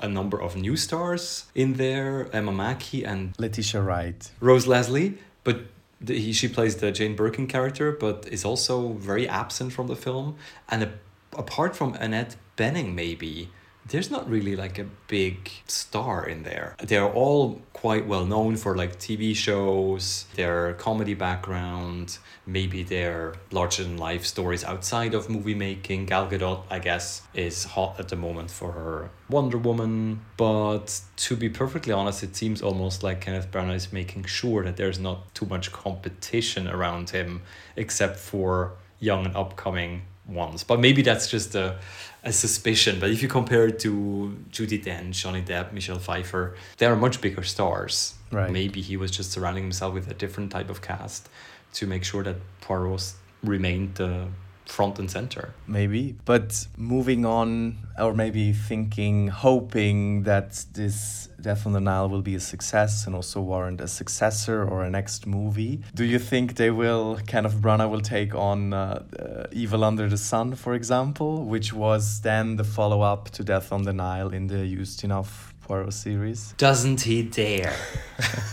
a 0.00 0.08
number 0.08 0.40
of 0.40 0.56
new 0.56 0.76
stars 0.76 1.46
in 1.54 1.74
there, 1.74 2.28
Emma 2.32 2.52
Mackey 2.52 3.04
and 3.04 3.34
Letitia 3.38 3.82
Wright, 3.82 4.30
Rose 4.40 4.66
Leslie, 4.66 5.18
but. 5.44 5.56
The, 6.02 6.18
he, 6.18 6.32
she 6.32 6.48
plays 6.48 6.76
the 6.76 6.90
Jane 6.92 7.14
Birkin 7.14 7.46
character, 7.46 7.92
but 7.92 8.26
is 8.32 8.42
also 8.42 8.94
very 8.94 9.28
absent 9.28 9.74
from 9.74 9.86
the 9.86 9.94
film. 9.94 10.36
And 10.70 10.82
a, 10.82 10.90
apart 11.36 11.76
from 11.76 11.92
Annette 11.92 12.36
Bening, 12.56 12.94
maybe 12.94 13.50
there's 13.88 14.10
not 14.10 14.28
really 14.28 14.54
like 14.54 14.78
a 14.78 14.86
big 15.08 15.50
star 15.66 16.26
in 16.26 16.42
there. 16.42 16.76
They're 16.78 17.10
all 17.10 17.60
quite 17.72 18.06
well 18.06 18.24
known 18.24 18.56
for 18.56 18.76
like 18.76 18.98
TV 18.98 19.34
shows, 19.34 20.26
their 20.34 20.74
comedy 20.74 21.14
background, 21.14 22.18
maybe 22.46 22.82
their 22.82 23.34
larger 23.50 23.82
than 23.82 23.96
life 23.96 24.24
stories 24.24 24.64
outside 24.64 25.14
of 25.14 25.28
movie 25.28 25.54
making. 25.54 26.06
Gal 26.06 26.28
Gadot, 26.28 26.62
I 26.70 26.78
guess, 26.78 27.22
is 27.34 27.64
hot 27.64 27.98
at 27.98 28.08
the 28.08 28.16
moment 28.16 28.50
for 28.50 28.72
her 28.72 29.10
Wonder 29.28 29.58
Woman. 29.58 30.20
But 30.36 31.00
to 31.16 31.36
be 31.36 31.48
perfectly 31.48 31.92
honest, 31.92 32.22
it 32.22 32.36
seems 32.36 32.62
almost 32.62 33.02
like 33.02 33.22
Kenneth 33.22 33.50
Branagh 33.50 33.76
is 33.76 33.92
making 33.92 34.24
sure 34.24 34.62
that 34.64 34.76
there's 34.76 34.98
not 34.98 35.34
too 35.34 35.46
much 35.46 35.72
competition 35.72 36.68
around 36.68 37.10
him, 37.10 37.42
except 37.76 38.18
for 38.18 38.74
young 38.98 39.24
and 39.24 39.36
upcoming 39.36 40.02
ones. 40.26 40.64
But 40.64 40.80
maybe 40.80 41.02
that's 41.02 41.28
just 41.28 41.54
a 41.54 41.78
a 42.22 42.32
suspicion. 42.32 42.98
But 43.00 43.10
if 43.10 43.22
you 43.22 43.28
compare 43.28 43.66
it 43.66 43.78
to 43.80 44.36
Judi 44.50 44.82
Dench, 44.82 45.12
Johnny 45.12 45.42
Depp, 45.42 45.72
Michelle 45.72 45.98
Pfeiffer, 45.98 46.54
they 46.78 46.86
are 46.86 46.96
much 46.96 47.20
bigger 47.20 47.42
stars. 47.42 48.14
Right. 48.30 48.50
Maybe 48.50 48.80
he 48.80 48.96
was 48.96 49.10
just 49.10 49.32
surrounding 49.32 49.64
himself 49.64 49.94
with 49.94 50.08
a 50.10 50.14
different 50.14 50.52
type 50.52 50.70
of 50.70 50.82
cast 50.82 51.28
to 51.74 51.86
make 51.86 52.04
sure 52.04 52.22
that 52.22 52.36
Poirot 52.60 53.12
remained 53.42 53.94
the 53.96 54.28
front 54.70 54.98
and 54.98 55.10
center. 55.10 55.52
Maybe. 55.66 56.16
But 56.24 56.66
moving 56.76 57.26
on, 57.26 57.76
or 57.98 58.14
maybe 58.14 58.52
thinking, 58.52 59.28
hoping 59.28 60.22
that 60.24 60.64
this 60.72 61.28
Death 61.40 61.66
on 61.66 61.72
the 61.72 61.80
Nile 61.80 62.08
will 62.08 62.22
be 62.22 62.34
a 62.34 62.40
success 62.40 63.06
and 63.06 63.14
also 63.16 63.40
warrant 63.40 63.80
a 63.80 63.88
successor 63.88 64.62
or 64.62 64.84
a 64.84 64.90
next 64.90 65.26
movie. 65.26 65.80
Do 65.94 66.04
you 66.04 66.18
think 66.18 66.56
they 66.56 66.70
will, 66.70 67.18
Kenneth 67.26 67.54
Branagh 67.54 67.90
will 67.90 68.02
take 68.02 68.34
on 68.34 68.72
uh, 68.72 69.02
uh, 69.18 69.46
Evil 69.50 69.82
Under 69.84 70.08
the 70.08 70.18
Sun, 70.18 70.56
for 70.56 70.74
example, 70.74 71.44
which 71.44 71.72
was 71.72 72.20
then 72.20 72.56
the 72.56 72.64
follow 72.64 73.00
up 73.00 73.30
to 73.30 73.42
Death 73.42 73.72
on 73.72 73.82
the 73.82 73.92
Nile 73.92 74.28
in 74.28 74.48
the 74.48 74.76
Ustinov 74.76 75.49
Poirot 75.70 75.92
series? 75.92 76.52
Doesn't 76.56 77.02
he 77.02 77.22
dare? 77.22 77.76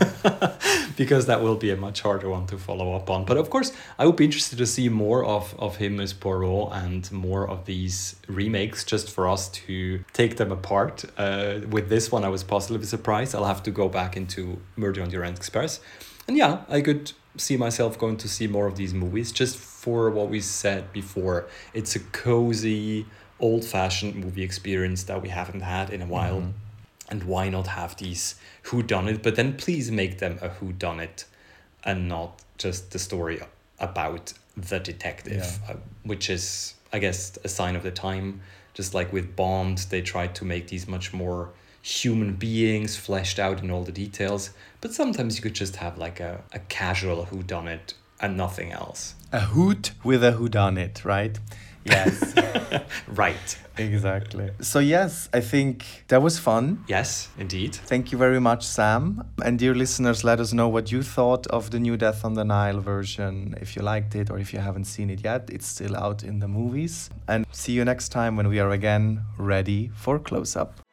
because 0.98 1.26
that 1.26 1.42
will 1.42 1.56
be 1.56 1.72
a 1.72 1.76
much 1.76 2.02
harder 2.02 2.30
one 2.30 2.46
to 2.46 2.60
follow 2.60 2.94
up 2.94 3.10
on. 3.10 3.26
But 3.26 3.38
of 3.38 3.50
course, 3.50 3.72
I 3.98 4.06
would 4.06 4.18
be 4.18 4.26
interested 4.26 4.60
to 4.60 4.68
see 4.68 4.88
more 4.88 5.26
of, 5.26 5.56
of 5.58 5.78
him 5.78 6.00
as 6.00 6.14
Poirot 6.14 6.70
and 6.74 7.12
more 7.12 7.50
of 7.50 7.66
these 7.66 8.18
remakes 8.28 8.84
just 8.84 9.10
for 9.10 9.28
us 9.28 9.50
to 9.66 10.06
take 10.14 10.38
them 10.38 10.52
apart. 10.52 11.06
Uh, 11.18 11.62
with 11.68 11.90
this 11.90 12.12
one, 12.12 12.24
I 12.24 12.30
was 12.30 12.44
positively 12.44 12.86
surprised. 12.86 13.34
I'll 13.34 13.46
have 13.46 13.64
to 13.64 13.72
go 13.72 13.90
back 13.90 14.16
into 14.16 14.62
Murder 14.76 15.02
on 15.02 15.10
the 15.10 15.18
Orient 15.18 15.38
Express. 15.38 15.80
And 16.28 16.38
yeah, 16.38 16.66
I 16.70 16.82
could 16.82 17.14
see 17.36 17.58
myself 17.58 17.98
going 17.98 18.18
to 18.18 18.30
see 18.30 18.46
more 18.46 18.68
of 18.68 18.76
these 18.76 18.94
movies 18.94 19.32
just 19.32 19.58
for 19.58 20.12
what 20.12 20.30
we 20.30 20.40
said 20.40 20.94
before. 20.94 21.48
It's 21.74 21.96
a 21.96 22.00
cozy, 22.00 23.08
old 23.40 23.66
fashioned 23.66 24.14
movie 24.14 24.44
experience 24.44 25.02
that 25.06 25.20
we 25.20 25.30
haven't 25.30 25.62
had 25.62 25.90
in 25.90 26.04
a 26.04 26.06
while. 26.06 26.42
Mm-hmm 26.42 26.67
and 27.10 27.24
why 27.24 27.50
not 27.50 27.68
have 27.68 27.96
these 27.98 28.36
who 28.64 28.84
done 28.84 29.08
it 29.08 29.24
but 29.24 29.36
then 29.36 29.56
please 29.56 29.92
make 29.92 30.20
them 30.20 30.38
a 30.42 30.50
who 30.50 30.72
done 30.74 31.00
it 31.00 31.26
and 31.84 32.08
not 32.08 32.42
just 32.58 32.92
the 32.92 33.00
story 33.00 33.40
about 33.80 34.34
the 34.56 34.80
detective 34.80 35.60
yeah. 35.64 35.74
uh, 35.74 35.78
which 36.04 36.30
is 36.30 36.74
i 36.92 37.00
guess 37.00 37.38
a 37.44 37.50
sign 37.50 37.76
of 37.76 37.84
the 37.84 37.92
time 37.92 38.42
just 38.74 38.94
like 38.94 39.12
with 39.14 39.36
bond 39.36 39.80
they 39.90 40.02
tried 40.02 40.36
to 40.36 40.46
make 40.46 40.68
these 40.68 40.88
much 40.88 41.14
more 41.14 41.50
human 41.88 42.34
beings 42.34 42.98
fleshed 42.98 43.40
out 43.40 43.64
in 43.64 43.72
all 43.72 43.84
the 43.84 43.92
details. 43.92 44.50
But 44.82 44.94
sometimes 44.94 45.38
you 45.38 45.42
could 45.42 45.54
just 45.54 45.78
have 45.78 45.98
like 45.98 46.20
a, 46.20 46.44
a 46.52 46.60
casual 46.60 47.26
who 47.26 47.44
done 47.44 47.68
it 47.68 47.94
and 48.20 48.36
nothing 48.36 48.72
else. 48.72 49.16
A 49.32 49.40
hoot 49.40 49.92
with 50.04 50.24
a 50.24 50.34
who 50.34 50.50
done 50.50 50.78
it 50.78 51.06
right? 51.06 51.38
Yes. 51.88 52.34
right. 53.08 53.58
Exactly. 53.78 54.50
So, 54.60 54.80
yes, 54.80 55.30
I 55.34 55.42
think 55.42 55.86
that 56.08 56.22
was 56.22 56.40
fun. 56.40 56.84
Yes, 56.88 57.30
indeed. 57.38 57.76
Thank 57.76 58.12
you 58.12 58.18
very 58.18 58.40
much, 58.40 58.66
Sam. 58.66 59.24
And 59.44 59.60
dear 59.60 59.76
listeners, 59.76 60.24
let 60.24 60.40
us 60.40 60.52
know 60.54 60.68
what 60.68 60.92
you 60.92 61.04
thought 61.04 61.46
of 61.48 61.70
the 61.70 61.80
new 61.80 61.96
Death 61.98 62.26
on 62.26 62.34
the 62.34 62.44
Nile 62.44 62.80
version. 62.80 63.56
If 63.62 63.76
you 63.76 63.84
liked 63.84 64.16
it 64.16 64.30
or 64.32 64.40
if 64.40 64.54
you 64.54 64.60
haven't 64.60 64.86
seen 64.86 65.10
it 65.10 65.24
yet, 65.24 65.50
it's 65.52 65.68
still 65.68 65.96
out 65.96 66.24
in 66.24 66.40
the 66.40 66.48
movies. 66.48 67.10
And 67.28 67.46
see 67.52 67.74
you 67.74 67.86
next 67.86 68.10
time 68.10 68.36
when 68.36 68.48
we 68.48 68.60
are 68.60 68.72
again 68.72 69.24
ready 69.38 69.92
for 69.94 70.18
close 70.18 70.56
up. 70.56 70.87